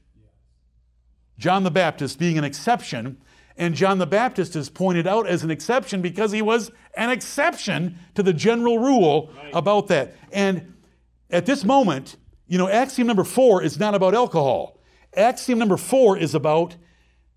John 1.39 1.65
the 1.65 1.71
Baptist 1.71 2.19
being 2.19 2.39
an 2.39 2.45
exception, 2.45 3.19
and 3.57 3.75
John 3.75 3.99
the 3.99 4.07
Baptist 4.07 4.57
is 4.57 4.71
pointed 4.71 5.07
out 5.07 5.27
as 5.27 5.43
an 5.43 5.51
exception 5.51 6.01
because 6.01 6.33
he 6.33 6.43
was 6.43 6.71
an 6.97 7.11
exception 7.11 7.99
to 8.15 8.23
the 8.23 8.33
general 8.33 8.79
rule 8.79 9.31
right. 9.37 9.51
about 9.53 9.89
that. 9.89 10.15
And 10.33 10.75
at 11.31 11.47
this 11.47 11.65
moment, 11.65 12.17
you 12.47 12.59
know, 12.59 12.69
axiom 12.69 13.07
number 13.07 13.25
four 13.25 13.63
is 13.63 13.79
not 13.79 13.95
about 13.95 14.15
alcohol. 14.15 14.76
Axiom 15.17 15.59
number 15.59 15.77
four 15.77 16.19
is 16.19 16.35
about 16.35 16.77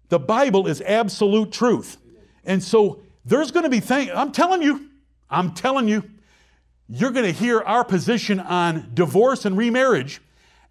the 0.09 0.19
Bible 0.19 0.67
is 0.67 0.82
absolute 0.82 1.51
truth. 1.51 1.97
And 2.43 2.63
so 2.63 3.01
there's 3.25 3.51
going 3.51 3.63
to 3.63 3.69
be 3.69 3.80
things, 3.80 4.11
I'm 4.13 4.32
telling 4.32 4.61
you, 4.61 4.89
I'm 5.30 5.53
telling 5.53 5.88
you, 5.88 6.03
you're 6.88 7.11
going 7.11 7.25
to 7.25 7.32
hear 7.32 7.59
our 7.61 7.84
position 7.84 8.39
on 8.39 8.91
divorce 8.93 9.45
and 9.45 9.55
remarriage, 9.55 10.21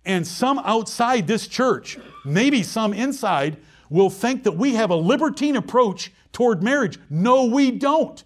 and 0.04 0.26
some 0.26 0.58
outside 0.60 1.26
this 1.26 1.46
church, 1.46 1.98
maybe 2.24 2.62
some 2.62 2.92
inside, 2.92 3.58
will 3.88 4.10
think 4.10 4.42
that 4.42 4.52
we 4.52 4.74
have 4.74 4.90
a 4.90 4.96
libertine 4.96 5.54
approach 5.56 6.12
toward 6.32 6.62
marriage. 6.62 6.98
No, 7.08 7.44
we 7.44 7.70
don't. 7.70 8.22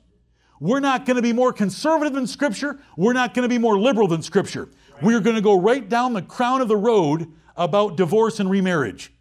We're 0.58 0.80
not 0.80 1.04
going 1.04 1.16
to 1.16 1.22
be 1.22 1.32
more 1.32 1.52
conservative 1.52 2.14
than 2.14 2.26
Scripture. 2.26 2.80
We're 2.96 3.12
not 3.12 3.34
going 3.34 3.42
to 3.42 3.48
be 3.48 3.58
more 3.58 3.78
liberal 3.78 4.08
than 4.08 4.22
Scripture. 4.22 4.68
We're 5.02 5.20
going 5.20 5.36
to 5.36 5.42
go 5.42 5.60
right 5.60 5.86
down 5.86 6.12
the 6.12 6.22
crown 6.22 6.60
of 6.60 6.68
the 6.68 6.76
road 6.76 7.30
about 7.56 7.96
divorce 7.96 8.40
and 8.40 8.50
remarriage. 8.50 9.12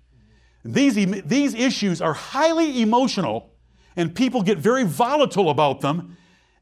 These, 0.63 1.23
these 1.23 1.53
issues 1.53 2.01
are 2.01 2.13
highly 2.13 2.81
emotional, 2.81 3.53
and 3.95 4.13
people 4.13 4.41
get 4.41 4.57
very 4.57 4.83
volatile 4.83 5.49
about 5.49 5.81
them, 5.81 6.17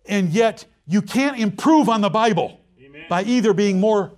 and 0.05 0.29
yet 0.29 0.65
you 0.87 1.01
can't 1.01 1.37
improve 1.39 1.89
on 1.89 2.01
the 2.01 2.09
Bible 2.09 2.61
Amen. 2.81 3.05
by 3.09 3.23
either 3.23 3.53
being 3.53 3.79
more 3.79 4.13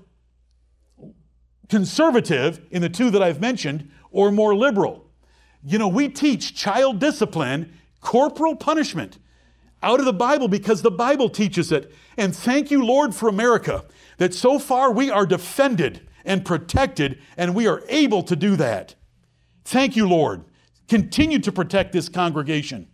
conservative 1.67 2.61
in 2.69 2.81
the 2.81 2.89
two 2.89 3.09
that 3.11 3.23
I've 3.23 3.41
mentioned 3.41 3.89
or 4.11 4.31
more 4.31 4.55
liberal. 4.55 5.09
You 5.63 5.77
know, 5.77 5.87
we 5.87 6.09
teach 6.09 6.55
child 6.55 6.99
discipline, 6.99 7.73
corporal 8.01 8.55
punishment 8.55 9.17
out 9.83 9.99
of 9.99 10.05
the 10.05 10.13
Bible 10.13 10.47
because 10.47 10.81
the 10.81 10.91
Bible 10.91 11.29
teaches 11.29 11.71
it. 11.71 11.93
And 12.17 12.35
thank 12.35 12.71
you, 12.71 12.85
Lord, 12.85 13.15
for 13.15 13.27
America, 13.29 13.85
that 14.17 14.33
so 14.33 14.59
far 14.59 14.91
we 14.91 15.09
are 15.09 15.25
defended 15.25 16.07
and 16.25 16.45
protected, 16.45 17.19
and 17.37 17.55
we 17.55 17.67
are 17.67 17.83
able 17.89 18.23
to 18.23 18.35
do 18.35 18.55
that. 18.55 18.95
Thank 19.63 19.95
you, 19.95 20.07
Lord. 20.07 20.43
Continue 20.87 21.39
to 21.39 21.51
protect 21.51 21.93
this 21.93 22.09
congregation. 22.09 22.87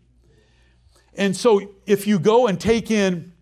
And 1.13 1.35
so, 1.35 1.73
if 1.85 2.05
you 2.05 2.19
go 2.19 2.47
and 2.47 2.59
take 2.59 2.91
in 2.91 3.33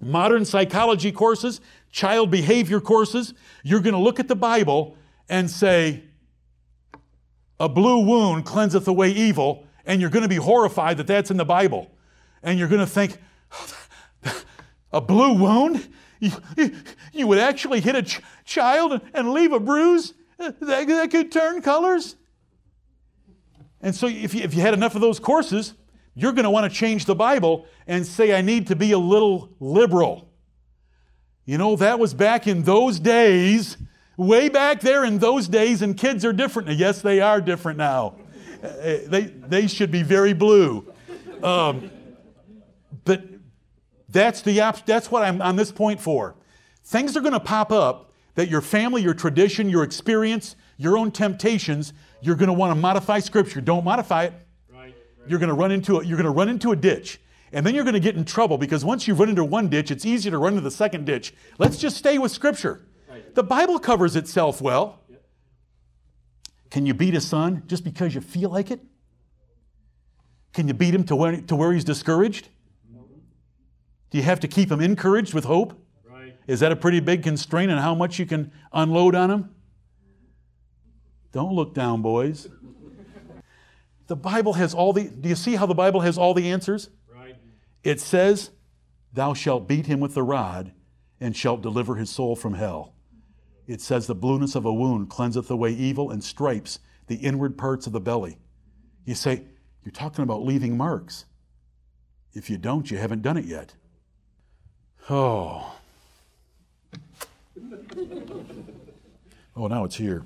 modern 0.00 0.44
psychology 0.44 1.12
courses, 1.12 1.60
child 1.90 2.30
behavior 2.30 2.80
courses, 2.80 3.34
you're 3.62 3.80
going 3.80 3.94
to 3.94 4.00
look 4.00 4.18
at 4.18 4.28
the 4.28 4.36
Bible 4.36 4.96
and 5.28 5.50
say, 5.50 6.04
A 7.60 7.68
blue 7.68 8.00
wound 8.04 8.46
cleanseth 8.46 8.88
away 8.88 9.10
evil, 9.10 9.66
and 9.84 10.00
you're 10.00 10.10
going 10.10 10.22
to 10.22 10.28
be 10.28 10.36
horrified 10.36 10.96
that 10.96 11.06
that's 11.06 11.30
in 11.30 11.36
the 11.36 11.44
Bible. 11.44 11.90
And 12.42 12.58
you're 12.58 12.68
going 12.68 12.80
to 12.80 12.86
think, 12.86 13.18
oh, 13.52 14.42
A 14.92 15.00
blue 15.00 15.32
wound? 15.32 15.88
You, 16.56 16.72
you, 17.12 17.26
would 17.26 17.38
actually 17.38 17.80
hit 17.80 17.94
a 17.94 18.02
ch- 18.02 18.20
child 18.44 19.00
and 19.12 19.32
leave 19.32 19.52
a 19.52 19.60
bruise 19.60 20.14
that, 20.38 20.60
that 20.60 21.10
could 21.10 21.30
turn 21.30 21.62
colors? 21.62 22.16
And 23.80 23.94
so, 23.94 24.06
if 24.06 24.34
you, 24.34 24.42
if 24.42 24.54
you 24.54 24.60
had 24.60 24.74
enough 24.74 24.94
of 24.94 25.00
those 25.00 25.20
courses, 25.20 25.74
you're 26.14 26.32
going 26.32 26.44
to 26.44 26.50
want 26.50 26.70
to 26.70 26.76
change 26.76 27.04
the 27.04 27.14
Bible 27.14 27.66
and 27.86 28.06
say, 28.06 28.36
I 28.36 28.40
need 28.40 28.68
to 28.68 28.76
be 28.76 28.92
a 28.92 28.98
little 28.98 29.50
liberal. 29.60 30.30
You 31.44 31.58
know, 31.58 31.76
that 31.76 31.98
was 31.98 32.14
back 32.14 32.46
in 32.46 32.62
those 32.62 32.98
days, 32.98 33.76
way 34.16 34.48
back 34.48 34.80
there 34.80 35.04
in 35.04 35.18
those 35.18 35.48
days, 35.48 35.82
and 35.82 35.96
kids 35.96 36.24
are 36.24 36.32
different. 36.32 36.70
Yes, 36.70 37.02
they 37.02 37.20
are 37.20 37.40
different 37.40 37.78
now. 37.78 38.16
Uh, 38.62 38.98
they, 39.06 39.22
they 39.46 39.66
should 39.66 39.90
be 39.90 40.02
very 40.02 40.32
blue. 40.32 40.90
Um, 41.42 41.90
that's, 44.14 44.40
the, 44.42 44.82
that's 44.86 45.10
what 45.10 45.22
I'm 45.22 45.42
on 45.42 45.56
this 45.56 45.70
point 45.70 46.00
for. 46.00 46.34
Things 46.84 47.16
are 47.16 47.20
going 47.20 47.32
to 47.32 47.40
pop 47.40 47.70
up 47.70 48.12
that 48.34 48.48
your 48.48 48.60
family, 48.60 49.02
your 49.02 49.14
tradition, 49.14 49.68
your 49.68 49.82
experience, 49.82 50.56
your 50.76 50.96
own 50.96 51.10
temptations 51.10 51.92
you're 52.24 52.36
going 52.36 52.48
to 52.48 52.54
want 52.54 52.70
to 52.70 52.74
modify 52.80 53.18
Scripture. 53.18 53.60
Don't 53.60 53.84
modify 53.84 54.24
it. 54.24 54.32
Right, 54.72 54.78
right. 54.80 54.94
You're 55.26 55.38
going 55.38 55.50
to 55.50 55.54
run 55.54 55.70
into 55.70 55.98
a, 55.98 56.04
you're 56.04 56.16
going 56.16 56.24
to 56.24 56.30
run 56.30 56.48
into 56.48 56.72
a 56.72 56.76
ditch, 56.76 57.20
and 57.52 57.66
then 57.66 57.74
you're 57.74 57.84
going 57.84 57.94
to 57.94 58.00
get 58.00 58.16
in 58.16 58.24
trouble 58.24 58.56
because 58.56 58.82
once 58.82 59.06
you've 59.06 59.18
run 59.18 59.28
into 59.28 59.44
one 59.44 59.68
ditch, 59.68 59.90
it's 59.90 60.06
easier 60.06 60.32
to 60.32 60.38
run 60.38 60.54
into 60.54 60.62
the 60.62 60.70
second 60.70 61.04
ditch. 61.04 61.34
Let's 61.58 61.76
just 61.76 61.98
stay 61.98 62.16
with 62.16 62.32
Scripture. 62.32 62.86
Right. 63.08 63.34
The 63.34 63.42
Bible 63.42 63.78
covers 63.78 64.16
itself 64.16 64.62
well. 64.62 65.00
Yep. 65.10 65.24
Can 66.70 66.86
you 66.86 66.94
beat 66.94 67.14
a 67.14 67.20
son 67.20 67.62
just 67.66 67.84
because 67.84 68.14
you 68.14 68.22
feel 68.22 68.48
like 68.48 68.70
it? 68.70 68.80
Can 70.54 70.66
you 70.66 70.74
beat 70.74 70.94
him 70.94 71.04
to 71.04 71.16
where, 71.16 71.40
to 71.42 71.56
where 71.56 71.72
he's 71.72 71.84
discouraged? 71.84 72.48
Do 74.14 74.18
you 74.18 74.24
have 74.26 74.38
to 74.38 74.46
keep 74.46 74.68
them 74.68 74.80
encouraged 74.80 75.34
with 75.34 75.42
hope? 75.42 75.76
Right. 76.08 76.36
Is 76.46 76.60
that 76.60 76.70
a 76.70 76.76
pretty 76.76 77.00
big 77.00 77.24
constraint 77.24 77.72
on 77.72 77.78
how 77.78 77.96
much 77.96 78.20
you 78.20 78.26
can 78.26 78.52
unload 78.72 79.16
on 79.16 79.28
them? 79.28 79.52
Don't 81.32 81.52
look 81.52 81.74
down, 81.74 82.00
boys. 82.00 82.46
The 84.06 84.14
Bible 84.14 84.52
has 84.52 84.72
all 84.72 84.92
the, 84.92 85.08
do 85.08 85.28
you 85.28 85.34
see 85.34 85.56
how 85.56 85.66
the 85.66 85.74
Bible 85.74 86.02
has 86.02 86.16
all 86.16 86.32
the 86.32 86.48
answers? 86.48 86.90
Right. 87.12 87.34
It 87.82 87.98
says, 88.00 88.52
Thou 89.12 89.34
shalt 89.34 89.66
beat 89.66 89.86
him 89.86 89.98
with 89.98 90.14
the 90.14 90.22
rod 90.22 90.70
and 91.20 91.36
shalt 91.36 91.60
deliver 91.60 91.96
his 91.96 92.08
soul 92.08 92.36
from 92.36 92.54
hell. 92.54 92.94
It 93.66 93.80
says, 93.80 94.06
The 94.06 94.14
blueness 94.14 94.54
of 94.54 94.64
a 94.64 94.72
wound 94.72 95.10
cleanseth 95.10 95.50
away 95.50 95.72
evil 95.72 96.12
and 96.12 96.22
stripes 96.22 96.78
the 97.08 97.16
inward 97.16 97.58
parts 97.58 97.88
of 97.88 97.92
the 97.92 97.98
belly. 97.98 98.38
You 99.04 99.16
say, 99.16 99.42
You're 99.82 99.90
talking 99.90 100.22
about 100.22 100.44
leaving 100.44 100.76
marks. 100.76 101.24
If 102.32 102.48
you 102.48 102.58
don't, 102.58 102.88
you 102.92 102.98
haven't 102.98 103.22
done 103.22 103.36
it 103.36 103.46
yet. 103.46 103.74
Oh. 105.10 105.74
Oh, 109.56 109.66
now 109.66 109.84
it's 109.84 109.96
here. 109.96 110.24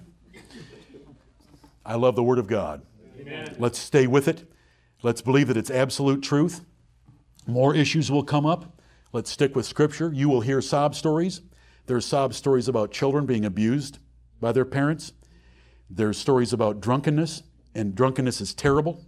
I 1.84 1.96
love 1.96 2.16
the 2.16 2.22
Word 2.22 2.38
of 2.38 2.46
God. 2.46 2.82
Amen. 3.18 3.56
Let's 3.58 3.78
stay 3.78 4.06
with 4.06 4.28
it. 4.28 4.44
Let's 5.02 5.20
believe 5.20 5.48
that 5.48 5.56
it's 5.56 5.70
absolute 5.70 6.22
truth. 6.22 6.64
More 7.46 7.74
issues 7.74 8.10
will 8.10 8.24
come 8.24 8.46
up. 8.46 8.80
Let's 9.12 9.30
stick 9.30 9.56
with 9.56 9.66
Scripture. 9.66 10.12
You 10.12 10.28
will 10.28 10.42
hear 10.42 10.60
sob 10.60 10.94
stories. 10.94 11.40
There's 11.86 12.04
sob 12.04 12.34
stories 12.34 12.68
about 12.68 12.92
children 12.92 13.26
being 13.26 13.44
abused 13.44 13.98
by 14.40 14.52
their 14.52 14.64
parents. 14.64 15.12
There's 15.90 16.18
stories 16.18 16.52
about 16.52 16.80
drunkenness, 16.80 17.42
and 17.74 17.94
drunkenness 17.94 18.40
is 18.40 18.54
terrible. 18.54 19.04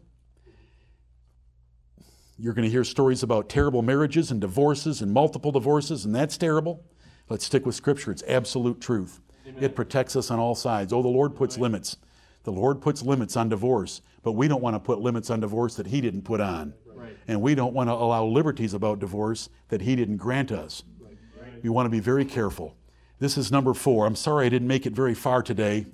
You're 2.40 2.54
going 2.54 2.64
to 2.64 2.70
hear 2.70 2.84
stories 2.84 3.22
about 3.22 3.50
terrible 3.50 3.82
marriages 3.82 4.30
and 4.30 4.40
divorces 4.40 5.02
and 5.02 5.12
multiple 5.12 5.52
divorces, 5.52 6.06
and 6.06 6.14
that's 6.14 6.38
terrible. 6.38 6.82
Let's 7.28 7.44
stick 7.44 7.66
with 7.66 7.74
Scripture. 7.74 8.10
It's 8.10 8.22
absolute 8.26 8.80
truth. 8.80 9.20
Amen. 9.46 9.62
It 9.62 9.76
protects 9.76 10.16
us 10.16 10.30
on 10.30 10.38
all 10.38 10.54
sides. 10.54 10.90
Oh, 10.90 11.02
the 11.02 11.08
Lord 11.08 11.36
puts 11.36 11.58
limits. 11.58 11.98
The 12.44 12.50
Lord 12.50 12.80
puts 12.80 13.02
limits 13.02 13.36
on 13.36 13.50
divorce, 13.50 14.00
but 14.22 14.32
we 14.32 14.48
don't 14.48 14.62
want 14.62 14.74
to 14.74 14.80
put 14.80 15.00
limits 15.00 15.28
on 15.28 15.40
divorce 15.40 15.74
that 15.74 15.88
He 15.88 16.00
didn't 16.00 16.22
put 16.22 16.40
on. 16.40 16.72
Right. 16.86 17.14
And 17.28 17.42
we 17.42 17.54
don't 17.54 17.74
want 17.74 17.90
to 17.90 17.92
allow 17.92 18.24
liberties 18.24 18.72
about 18.72 19.00
divorce 19.00 19.50
that 19.68 19.82
He 19.82 19.94
didn't 19.94 20.16
grant 20.16 20.50
us. 20.50 20.82
Right. 20.98 21.62
We 21.62 21.68
want 21.68 21.84
to 21.84 21.90
be 21.90 22.00
very 22.00 22.24
careful. 22.24 22.74
This 23.18 23.36
is 23.36 23.52
number 23.52 23.74
four. 23.74 24.06
I'm 24.06 24.16
sorry 24.16 24.46
I 24.46 24.48
didn't 24.48 24.68
make 24.68 24.86
it 24.86 24.94
very 24.94 25.14
far 25.14 25.42
today. 25.42 25.84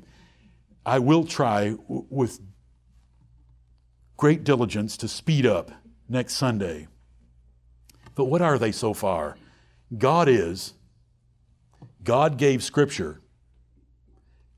I 0.84 1.01
will 1.01 1.24
try 1.24 1.70
w- 1.70 2.07
with 2.09 2.38
great 4.16 4.44
diligence 4.44 4.97
to 4.99 5.09
speed 5.09 5.44
up 5.44 5.72
next 6.09 6.34
Sunday. 6.34 6.88
But 8.14 8.26
what 8.26 8.42
are 8.42 8.59
they 8.59 8.72
so 8.72 8.94
far? 8.94 9.36
God 9.96 10.28
is, 10.28 10.74
God 12.02 12.38
gave 12.38 12.62
Scripture, 12.62 13.20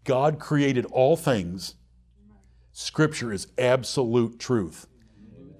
God 0.05 0.39
created 0.39 0.87
all 0.87 1.17
things. 1.17 1.75
Scripture 2.73 3.33
is 3.33 3.49
absolute 3.59 4.39
truth. 4.39 4.87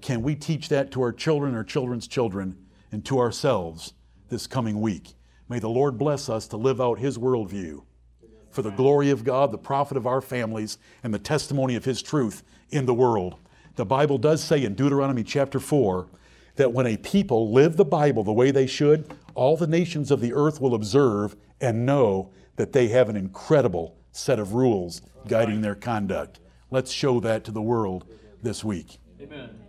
Can 0.01 0.23
we 0.23 0.35
teach 0.35 0.69
that 0.69 0.89
to 0.91 1.01
our 1.01 1.11
children, 1.11 1.53
our 1.53 1.65
children's 1.65 2.07
children, 2.07 2.55
and 2.91 3.03
to 3.05 3.19
ourselves 3.19 3.93
this 4.29 4.47
coming 4.47 4.79
week? 4.79 5.13
May 5.49 5.59
the 5.59 5.69
Lord 5.69 5.97
bless 5.97 6.29
us 6.29 6.47
to 6.47 6.57
live 6.57 6.79
out 6.79 6.99
His 6.99 7.17
worldview 7.17 7.83
for 8.49 8.61
the 8.61 8.71
glory 8.71 9.09
of 9.09 9.23
God, 9.23 9.51
the 9.51 9.57
profit 9.57 9.97
of 9.97 10.07
our 10.07 10.21
families, 10.21 10.77
and 11.03 11.13
the 11.13 11.19
testimony 11.19 11.75
of 11.75 11.85
His 11.85 12.01
truth 12.01 12.43
in 12.69 12.85
the 12.85 12.93
world. 12.93 13.35
The 13.79 13.85
Bible 13.85 14.17
does 14.17 14.43
say 14.43 14.65
in 14.65 14.75
Deuteronomy 14.75 15.23
chapter 15.23 15.57
4 15.57 16.05
that 16.57 16.73
when 16.73 16.85
a 16.85 16.97
people 16.97 17.53
live 17.53 17.77
the 17.77 17.85
Bible 17.85 18.25
the 18.25 18.33
way 18.33 18.51
they 18.51 18.67
should, 18.67 19.09
all 19.35 19.55
the 19.55 19.67
nations 19.67 20.11
of 20.11 20.19
the 20.19 20.33
earth 20.33 20.59
will 20.59 20.75
observe 20.75 21.37
and 21.61 21.85
know 21.85 22.29
that 22.57 22.73
they 22.73 22.89
have 22.89 23.07
an 23.07 23.15
incredible 23.15 23.95
set 24.11 24.37
of 24.37 24.53
rules 24.53 25.01
guiding 25.29 25.61
their 25.61 25.75
conduct. 25.75 26.41
Let's 26.69 26.91
show 26.91 27.21
that 27.21 27.45
to 27.45 27.51
the 27.51 27.61
world 27.61 28.05
this 28.43 28.65
week. 28.65 28.97
Amen. 29.21 29.68